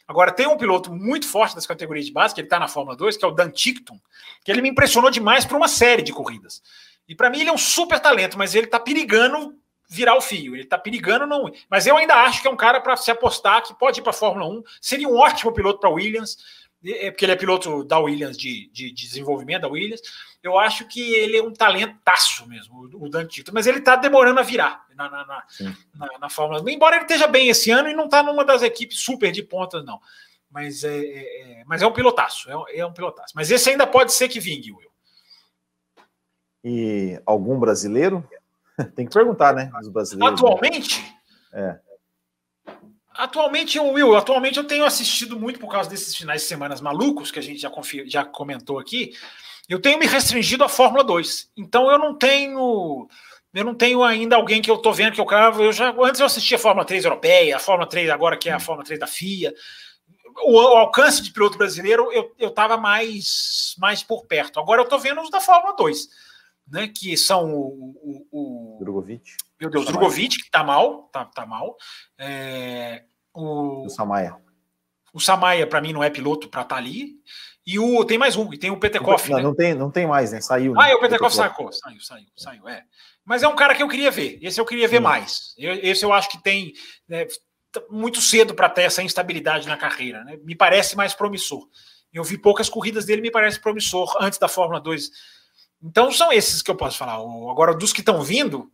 [0.09, 2.97] Agora, tem um piloto muito forte das categorias de base, que ele está na Fórmula
[2.97, 3.95] 2, que é o Dan Tickton,
[4.43, 6.63] que ele me impressionou demais para uma série de corridas.
[7.07, 9.55] E para mim ele é um super talento, mas ele está perigando
[9.87, 10.55] virar o fio.
[10.55, 11.51] Ele está perigando não.
[11.69, 14.09] Mas eu ainda acho que é um cara para se apostar, que pode ir para
[14.09, 14.63] a Fórmula 1.
[14.81, 16.37] Seria um ótimo piloto para Williams,
[16.83, 20.01] é porque ele é piloto da Williams de, de, de, desenvolvimento da Williams.
[20.41, 24.39] Eu acho que ele é um talentaço mesmo, o Dan Tickton, mas ele está demorando
[24.39, 25.43] a virar na, na, na,
[25.95, 26.69] na, na Fórmula 1.
[26.69, 29.83] Embora ele esteja bem esse ano e não está numa das equipes super de pontas,
[29.83, 29.99] não.
[30.49, 33.33] Mas é, é, é mas é um pilotaço, é, é, um pilotaço.
[33.35, 34.89] Mas esse ainda pode ser que vingue, Will.
[36.63, 38.27] E algum brasileiro?
[38.95, 39.69] Tem que perguntar, né?
[39.81, 40.39] Os brasileiros.
[40.39, 41.15] Atualmente?
[41.51, 41.79] É.
[43.13, 47.39] Atualmente, Will, atualmente eu tenho assistido muito por causa desses finais de semanas malucos que
[47.39, 47.69] a gente já,
[48.05, 49.11] já comentou aqui.
[49.69, 51.51] Eu tenho me restringido à Fórmula 2.
[51.55, 53.07] Então eu não tenho
[53.53, 55.61] eu não tenho ainda alguém que eu tô vendo que eu quero.
[55.63, 58.53] Eu já antes eu assistia a Fórmula 3 europeia, a Fórmula 3 agora que é
[58.53, 59.53] a Fórmula 3 da FIA.
[60.43, 64.59] O, o alcance de piloto brasileiro eu, eu tava mais mais por perto.
[64.59, 66.09] Agora eu tô vendo os da Fórmula 2,
[66.67, 69.35] né, que são o, o, o Drogovic.
[69.59, 71.77] Meu Deus, Drogovic que tá mal, tá, tá mal.
[72.17, 74.35] É, o, o Samaia.
[75.13, 77.19] O Samaia para mim não é piloto para estar tá ali.
[77.71, 79.29] E o tem mais um, e tem o Petekoff.
[79.29, 79.43] Não, né?
[79.43, 80.41] não, tem, não tem mais, né?
[80.41, 80.73] Saiu.
[80.75, 80.95] Ah, né?
[80.95, 82.83] o Petekoff saiu, saiu, saiu, saiu, é.
[83.23, 84.39] Mas é um cara que eu queria ver.
[84.41, 85.03] Esse eu queria ver Sim.
[85.03, 85.53] mais.
[85.55, 86.73] Eu, esse eu acho que tem
[87.07, 87.27] né,
[87.87, 90.23] muito cedo para ter essa instabilidade na carreira.
[90.23, 90.39] Né?
[90.43, 91.67] Me parece mais promissor.
[92.11, 95.11] Eu vi poucas corridas dele, me parece promissor antes da Fórmula 2.
[95.83, 97.17] Então são esses que eu posso falar.
[97.51, 98.71] Agora, dos que estão vindo,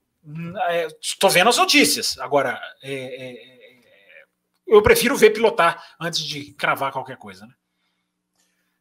[1.01, 2.17] estou hum, é, vendo as notícias.
[2.17, 4.23] Agora, é, é, é,
[4.65, 7.45] eu prefiro ver pilotar antes de cravar qualquer coisa.
[7.45, 7.53] Né?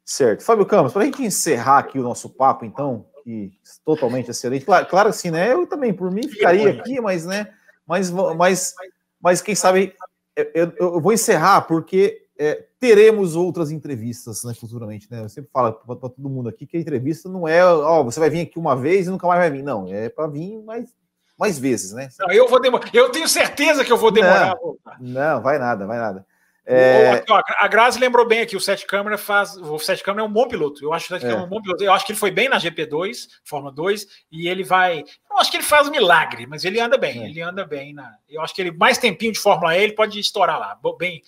[0.04, 0.42] Certo.
[0.42, 3.52] Fábio Campos, para a gente encerrar aqui o nosso papo, então, que
[3.84, 4.64] totalmente excelente.
[4.64, 5.52] Claro, claro que sim, né?
[5.52, 7.52] Eu também, por mim, ficaria aqui, mas, né?
[7.86, 8.74] Mas, mas,
[9.20, 9.94] mas quem sabe
[10.36, 15.10] eu, eu vou encerrar porque é, teremos outras entrevistas né, futuramente.
[15.10, 15.22] Né?
[15.22, 18.30] Eu sempre falo para todo mundo aqui que a entrevista não é, ó, você vai
[18.30, 19.62] vir aqui uma vez e nunca mais vai vir.
[19.62, 20.90] Não, é para vir mais,
[21.38, 22.08] mais vezes, né?
[22.18, 22.90] Não, eu vou demorar.
[22.92, 24.56] Eu tenho certeza que eu vou demorar.
[24.60, 26.26] Não, não vai nada, vai nada.
[26.66, 27.22] É...
[27.58, 29.56] A Grazi lembrou bem aqui, o Sete Câmara faz.
[29.56, 30.82] O Sete Câmara é um bom piloto.
[30.82, 31.30] Eu acho que é.
[31.30, 31.84] é um bom piloto.
[31.84, 35.04] Eu acho que ele foi bem na GP2, Fórmula 2, e ele vai.
[35.30, 37.22] Eu acho que ele faz um milagre, mas ele anda bem.
[37.22, 37.28] É.
[37.28, 37.92] Ele anda bem.
[37.92, 38.14] Na...
[38.28, 40.78] Eu acho que ele, mais tempinho de Fórmula E, ele pode estourar lá.
[40.98, 41.22] Bem,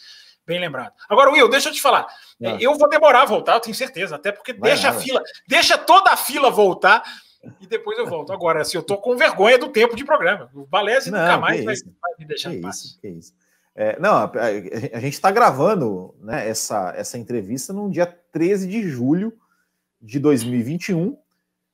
[0.46, 0.92] bem lembrado.
[1.08, 2.06] Agora, Will, deixa eu te falar.
[2.40, 2.56] É.
[2.58, 4.98] Eu vou demorar a voltar, eu tenho certeza, até porque vai deixa nada.
[4.98, 7.02] a fila, deixa toda a fila voltar
[7.60, 8.32] e depois eu volto.
[8.32, 10.50] Agora, se assim, eu tô com vergonha do tempo de programa.
[10.54, 12.82] O Balese nunca mais vai, vai, me deixar em paz.
[12.82, 13.32] Isso, que isso.
[13.78, 14.32] É, não, a,
[14.94, 19.34] a, gente está gravando né, essa, essa entrevista no dia 13 de julho
[20.00, 21.14] de 2021.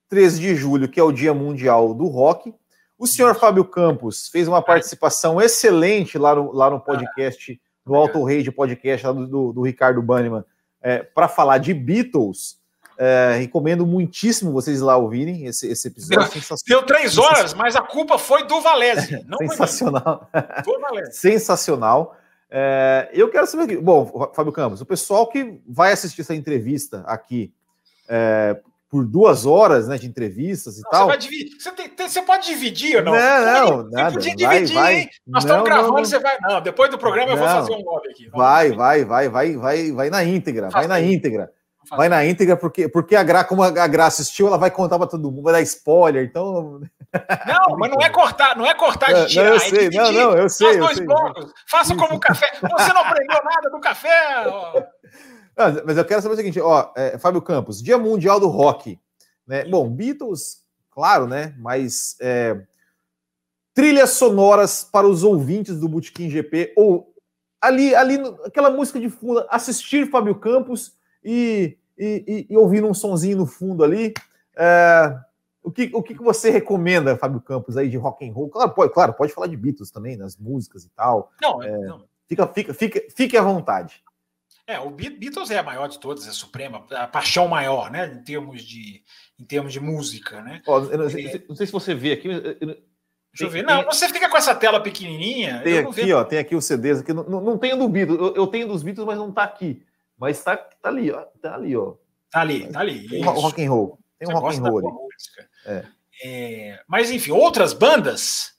[0.08, 2.52] 13 de julho, que é o Dia Mundial do Rock.
[2.98, 8.22] O senhor Fábio Campos fez uma participação excelente lá no, lá no podcast, no Alto
[8.24, 10.44] Rei de podcast lá do, do, do Ricardo Banniman,
[10.82, 12.60] é, para falar de Beatles.
[12.98, 16.30] É, recomendo muitíssimo vocês lá ouvirem esse, esse episódio.
[16.66, 19.24] Deu, deu três horas, mas a culpa foi do Valese.
[19.38, 20.28] Sensacional.
[20.64, 21.12] Do Valese.
[21.18, 22.16] Sensacional.
[22.50, 23.76] É, eu quero saber aqui.
[23.78, 27.52] Bom, Fábio Campos, o pessoal que vai assistir essa entrevista aqui
[28.06, 28.60] é,
[28.90, 31.10] por duas horas né, de entrevistas e não, tal.
[31.10, 33.12] Você, dividir, você, tem, tem, você, pode dividir ou não?
[33.12, 34.12] Não, não, você nada.
[34.12, 35.10] Podia dividir, vai, hein?
[35.26, 36.36] Nós estamos gravando, não, você vai.
[36.42, 38.28] Não, depois do programa eu vou fazer um lobby aqui.
[38.28, 41.50] Vai, vai, vai, vai, vai, vai na íntegra, vai na íntegra.
[41.96, 45.06] Vai na íntegra, porque, porque a Gra, como a Gra assistiu, ela vai contar para
[45.06, 46.80] todo mundo, vai dar spoiler, então.
[47.46, 49.44] Não, mas não é cortar, não é cortar de tirar.
[49.44, 50.78] Não, eu é sei, não, não, eu sei.
[50.78, 52.50] dois sei, blocos, faça como o café.
[52.54, 54.46] Você não aprendeu nada do café.
[54.46, 54.82] Ó.
[55.54, 58.98] Não, mas eu quero saber o seguinte, ó, é, Fábio Campos, Dia Mundial do Rock.
[59.46, 59.66] Né?
[59.66, 61.54] Bom, Beatles, claro, né?
[61.58, 62.62] Mas é,
[63.74, 67.12] trilhas sonoras para os ouvintes do Botequim GP, ou
[67.60, 72.94] ali, ali, aquela música de fundo, assistir Fábio Campos e, e, e, e ouvir um
[72.94, 74.12] sonzinho no fundo ali.
[74.56, 75.18] É,
[75.62, 78.48] o que, o que você recomenda, Fábio Campos, aí de rock and roll?
[78.48, 81.32] Claro, pode, claro, pode falar de Beatles também, nas músicas e tal.
[81.40, 82.04] Não, é, não.
[82.28, 84.02] Fica, fica, fica, fique à vontade.
[84.66, 88.06] É, o Beatles é a maior de todas, é a suprema, a paixão maior, né?
[88.06, 89.02] Em termos de,
[89.38, 90.62] em termos de música, né?
[90.66, 91.44] Não, sei, é...
[91.48, 92.28] não, sei, se você vê aqui.
[92.28, 92.78] Deixa
[93.40, 93.64] eu ver.
[93.64, 95.62] Não, você fica com essa tela pequenininha.
[95.62, 96.16] Tem aqui, vejo...
[96.16, 97.12] ó, tem aqui os CDs aqui.
[97.12, 99.82] Não, não tenho do Beatles, eu, eu, tenho dos Beatles, mas não tá aqui.
[100.22, 101.22] Mas tá, tá ali, ó.
[101.40, 101.94] Tá ali, ó.
[102.30, 103.08] Tá ali, tá ali.
[103.08, 103.98] Tem um rock and roll.
[104.20, 104.88] Tem um rock and roll ali.
[105.66, 105.84] É.
[106.24, 108.52] É, mas enfim, outras bandas.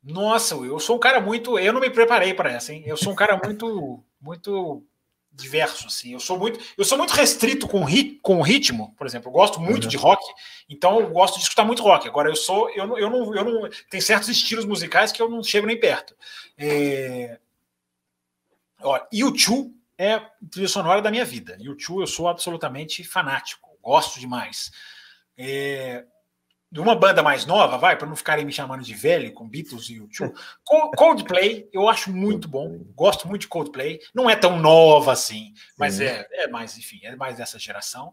[0.00, 1.58] Nossa, eu sou um cara muito.
[1.58, 2.84] Eu não me preparei para essa, hein?
[2.86, 4.86] Eu sou um cara muito, muito
[5.32, 6.12] diverso, assim.
[6.12, 9.30] Eu sou muito, eu sou muito restrito com, rit, com o ritmo, por exemplo.
[9.30, 9.90] Eu gosto muito uhum.
[9.90, 10.22] de rock,
[10.68, 12.06] então eu gosto de escutar muito rock.
[12.06, 15.28] Agora eu sou, eu não, eu não, eu não tem certos estilos musicais que eu
[15.28, 16.14] não chego nem perto.
[16.56, 17.40] É...
[18.80, 21.56] Ó, U2 é trilha sonora da minha vida.
[21.58, 24.70] U2 eu sou absolutamente fanático, gosto demais.
[25.36, 26.04] É
[26.74, 29.88] de uma banda mais nova, vai, para não ficarem me chamando de velho, com Beatles
[29.90, 30.34] e YouTube.
[30.96, 32.80] Coldplay, eu acho muito bom.
[32.96, 34.00] Gosto muito de Coldplay.
[34.12, 38.12] Não é tão nova assim, mas é, é mais, enfim, é mais dessa geração.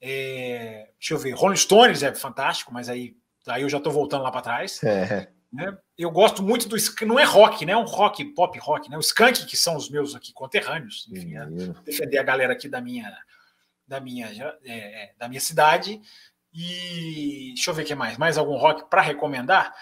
[0.00, 3.14] É, deixa eu ver, Rolling Stones é fantástico, mas aí,
[3.46, 4.82] aí eu já estou voltando lá para trás.
[4.82, 5.30] É.
[5.52, 5.76] Né?
[5.98, 6.76] Eu gosto muito do.
[7.06, 7.72] Não é rock, né?
[7.72, 8.96] É um rock, pop rock, né?
[8.96, 11.06] O Skank, que são os meus aqui conterrâneos.
[11.12, 11.46] Enfim, é,
[11.84, 13.14] defender a galera aqui da minha,
[13.86, 14.28] da minha,
[14.64, 16.00] é, é da minha cidade.
[16.54, 18.16] E deixa eu ver o que mais.
[18.16, 19.74] Mais algum rock para recomendar?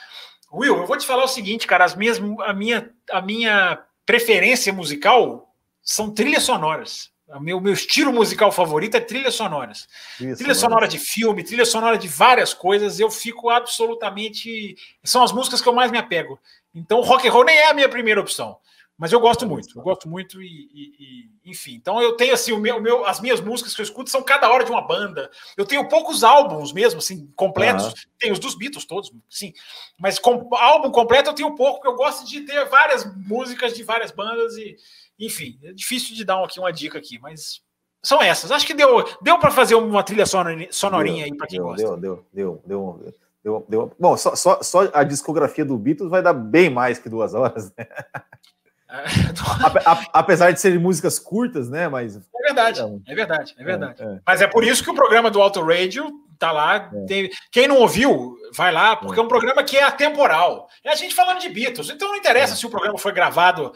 [0.52, 1.84] Will, eu vou te falar o seguinte, cara.
[1.84, 7.09] As minhas, a, minha, a minha preferência musical são trilhas sonoras.
[7.34, 9.86] O meu, meu estilo musical favorito é trilhas sonoras.
[10.20, 12.98] Isso, trilha sonora de filme, trilha sonora de várias coisas.
[12.98, 14.76] Eu fico absolutamente.
[15.04, 16.38] São as músicas que eu mais me apego.
[16.74, 18.58] Então, rock and roll nem é a minha primeira opção.
[19.00, 21.72] Mas eu gosto muito, eu gosto muito e, e, e, enfim.
[21.72, 24.22] Então eu tenho assim, o meu, o meu, as minhas músicas que eu escuto são
[24.22, 25.30] cada hora de uma banda.
[25.56, 27.86] Eu tenho poucos álbuns mesmo, assim, completos.
[27.86, 27.92] Uhum.
[28.18, 29.54] Tem os dos Beatles todos, sim.
[29.98, 33.82] Mas com, álbum completo eu tenho pouco, porque eu gosto de ter várias músicas de
[33.82, 34.76] várias bandas e,
[35.20, 37.62] enfim, é difícil de dar aqui uma dica aqui, mas
[38.02, 38.50] são essas.
[38.50, 41.86] Acho que deu, deu para fazer uma trilha sonorinha deu, aí para quem deu, gosta.
[41.86, 43.14] Deu, deu, deu, deu.
[43.42, 43.92] Deu, deu.
[43.98, 47.72] Bom, só, só, só a discografia do Beatles vai dar bem mais que duas horas,
[47.76, 47.86] né?
[50.12, 51.88] Apesar de serem músicas curtas, né?
[51.88, 52.16] Mas.
[52.16, 54.02] É verdade, é verdade, é verdade.
[54.02, 54.20] É, é.
[54.26, 56.90] Mas é por isso que o programa do Auto Radio tá lá.
[56.92, 57.06] É.
[57.06, 57.30] Tem...
[57.52, 59.22] Quem não ouviu, vai lá, porque é.
[59.22, 60.68] é um programa que é atemporal.
[60.82, 61.90] É a gente falando de Beatles.
[61.90, 62.56] Então não interessa é.
[62.56, 63.72] se o programa foi gravado.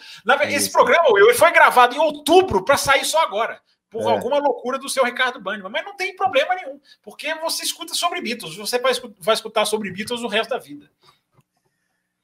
[0.48, 3.60] Esse programa, Will, foi gravado em outubro para sair só agora.
[3.90, 5.70] Por alguma loucura do seu Ricardo Banniman.
[5.70, 8.56] Mas não tem problema nenhum, porque você escuta sobre Beatles.
[8.56, 8.80] Você
[9.20, 10.90] vai escutar sobre Beatles o resto da vida.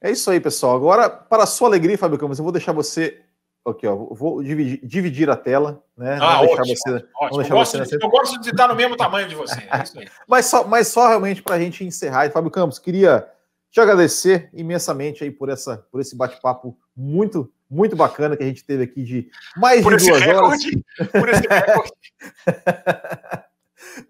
[0.01, 0.75] É isso aí, pessoal.
[0.75, 3.21] Agora, para a sua alegria, Fábio Campos, eu vou deixar você.
[3.63, 3.95] Aqui, ó.
[3.95, 6.17] Vou dividir, dividir a tela, né?
[6.19, 7.37] Ah, ótimo, você, ótimo.
[7.37, 9.61] Deixar eu, gosto de, eu gosto de estar no mesmo tamanho de você.
[9.71, 10.07] É isso aí.
[10.27, 12.25] mas, só, mas só realmente para a gente encerrar.
[12.25, 13.29] E, Fábio Campos, queria
[13.69, 18.65] te agradecer imensamente aí por, essa, por esse bate-papo muito, muito bacana que a gente
[18.65, 21.11] teve aqui de mais por de duas recorde, horas.
[21.11, 21.91] Por esse recorde.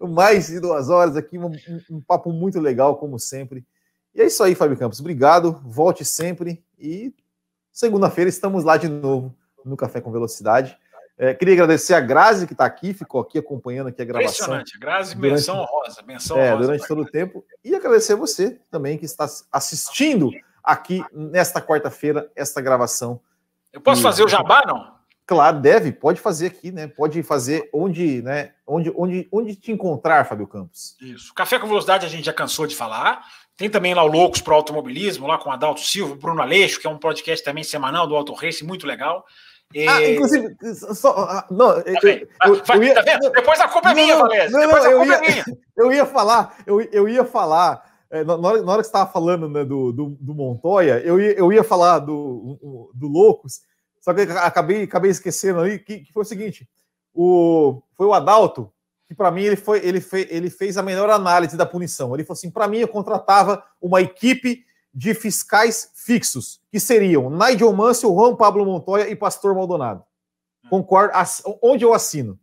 [0.00, 1.52] mais de duas horas aqui, um,
[1.90, 3.66] um papo muito legal, como sempre.
[4.14, 5.00] E é isso aí, Fábio Campos.
[5.00, 6.62] Obrigado, volte sempre.
[6.78, 7.14] E
[7.72, 9.34] segunda-feira estamos lá de novo
[9.64, 10.76] no Café com Velocidade.
[11.16, 14.32] É, queria agradecer a Grazi, que está aqui, ficou aqui acompanhando aqui a gravação.
[14.32, 14.78] Impressionante.
[14.78, 16.62] Grazi, durante, menção rosa, menção é, rosa.
[16.62, 17.44] Durante todo o tempo.
[17.64, 20.30] E agradecer a você também que está assistindo
[20.64, 23.20] aqui nesta quarta-feira, esta gravação.
[23.72, 24.02] Eu posso e...
[24.02, 25.00] fazer o jabá, não?
[25.24, 26.88] Claro, deve, pode fazer aqui, né?
[26.88, 28.52] Pode fazer onde, né?
[28.66, 30.96] Onde, onde, onde te encontrar, Fábio Campos.
[31.00, 31.32] Isso.
[31.32, 33.24] Café com Velocidade a gente já cansou de falar.
[33.56, 36.80] Tem também lá o Loucos para o Automobilismo, lá com o Adalto Silva, Bruno Aleixo,
[36.80, 39.24] que é um podcast também semanal do Auto Race, muito legal.
[39.74, 39.86] E...
[39.88, 40.54] Ah, inclusive,
[40.94, 43.30] só, ah, não, eu, eu, eu ia, tá vendo?
[43.30, 44.58] Depois a culpa é minha, Valézio.
[44.58, 45.44] Depois a culpa ia, é minha.
[45.74, 49.10] Eu ia falar, eu, eu ia falar, é, na hora, na hora que você estava
[49.10, 53.62] falando né, do, do, do, Montoya, eu ia, eu ia falar do, do Loucos,
[53.98, 56.68] só que acabei, acabei esquecendo aí, que, que foi o seguinte:
[57.14, 58.70] o, foi o Adalto
[59.08, 62.14] que para mim ele foi ele, fez, ele fez a melhor análise da punição.
[62.14, 64.64] Ele falou assim: para mim eu contratava uma equipe
[64.94, 70.04] de fiscais fixos, que seriam Nigel Mansell, Juan Pablo Montoya e Pastor Maldonado.
[70.68, 71.12] Concordo,
[71.62, 72.38] onde eu assino.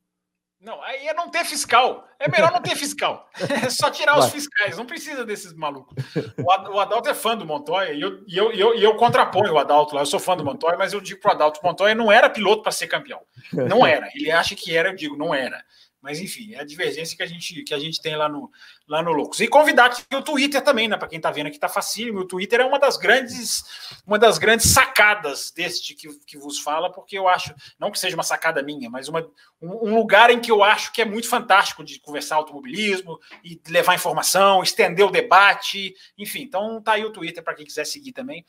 [0.60, 2.06] Não, aí é não ter fiscal.
[2.20, 3.30] É melhor não ter fiscal.
[3.66, 4.26] É só tirar Vai.
[4.26, 4.78] os fiscais.
[4.78, 5.96] Não precisa desses malucos.
[6.38, 9.54] O, Adalto é fã do Montoya e eu, e eu, e eu, e eu contraponho
[9.54, 10.02] o Adalto lá.
[10.02, 12.62] Eu sou fã do Montoya, mas eu digo pro Adalto: o Montoya não era piloto
[12.62, 13.22] para ser campeão.
[13.54, 14.10] Não era.
[14.14, 15.64] Ele acha que era, eu digo, não era.
[16.02, 18.50] Mas enfim, é a divergência que a gente, que a gente tem lá no,
[18.88, 19.40] lá no Loucos.
[19.42, 20.96] E convidar aqui o Twitter também, né?
[20.96, 22.20] Para quem está vendo aqui, tá facílimo.
[22.20, 23.64] O Twitter é uma das grandes,
[24.08, 28.16] uma das grandes sacadas deste que, que vos fala, porque eu acho, não que seja
[28.16, 29.22] uma sacada minha, mas uma,
[29.62, 33.62] um, um lugar em que eu acho que é muito fantástico de conversar automobilismo e
[33.68, 36.44] levar informação, estender o debate, enfim.
[36.44, 38.46] Então tá aí o Twitter para quem quiser seguir também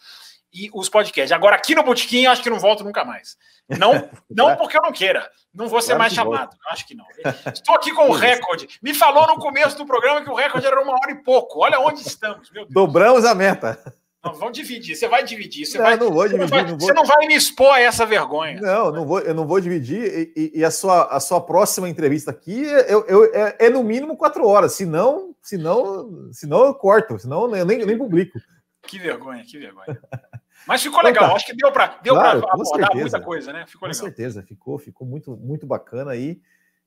[0.52, 1.32] e os podcasts.
[1.32, 3.36] Agora, aqui no Botequim, acho que não volto nunca mais.
[3.68, 5.30] Não, não porque eu não queira.
[5.54, 6.50] Não vou ser claro mais chamado.
[6.50, 6.56] Volta.
[6.68, 7.04] Acho que não.
[7.52, 8.68] Estou aqui com o recorde.
[8.82, 11.64] Me falou no começo do programa que o recorde era uma hora e pouco.
[11.64, 12.50] Olha onde estamos.
[12.68, 13.78] Dobramos a meta.
[14.22, 14.94] Não, vamos dividir.
[14.94, 15.64] Você vai dividir.
[15.64, 16.40] Você, não, vai, não vou dividir.
[16.40, 16.80] Não vai, não vou...
[16.80, 18.60] você não vai me expor a essa vergonha.
[18.60, 20.32] Não, não vou, eu não vou dividir.
[20.36, 24.16] E, e, a, sua, a sua próxima entrevista aqui eu, eu, é, é, no mínimo
[24.16, 24.74] quatro horas.
[24.74, 27.18] Senão, senão, senão eu corto.
[27.18, 28.38] Senão eu nem, nem publico.
[28.86, 29.98] Que vergonha, que vergonha.
[30.66, 31.36] Mas ficou legal, então, tá.
[31.36, 33.66] acho que deu para deu claro, abordar muita coisa, né?
[33.66, 34.05] Ficou com legal.
[34.05, 36.40] certeza, ficou, ficou muito, muito bacana aí.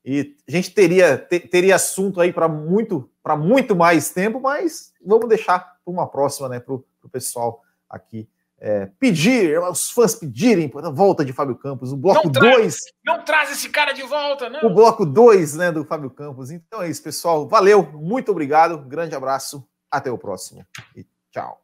[0.04, 4.92] E a gente teria, ter, teria assunto aí para muito, para muito mais tempo, mas
[5.04, 6.60] vamos deixar para uma próxima, né?
[6.60, 8.28] Para o pessoal aqui
[8.58, 12.76] é, pedir, os fãs pedirem a volta de Fábio Campos, o bloco 2.
[13.04, 14.60] Não, não traz esse cara de volta, não.
[14.64, 16.50] O bloco 2 né, do Fábio Campos.
[16.50, 17.46] Então é isso, pessoal.
[17.46, 20.64] Valeu, muito obrigado, grande abraço, até o próximo
[20.96, 21.63] e tchau.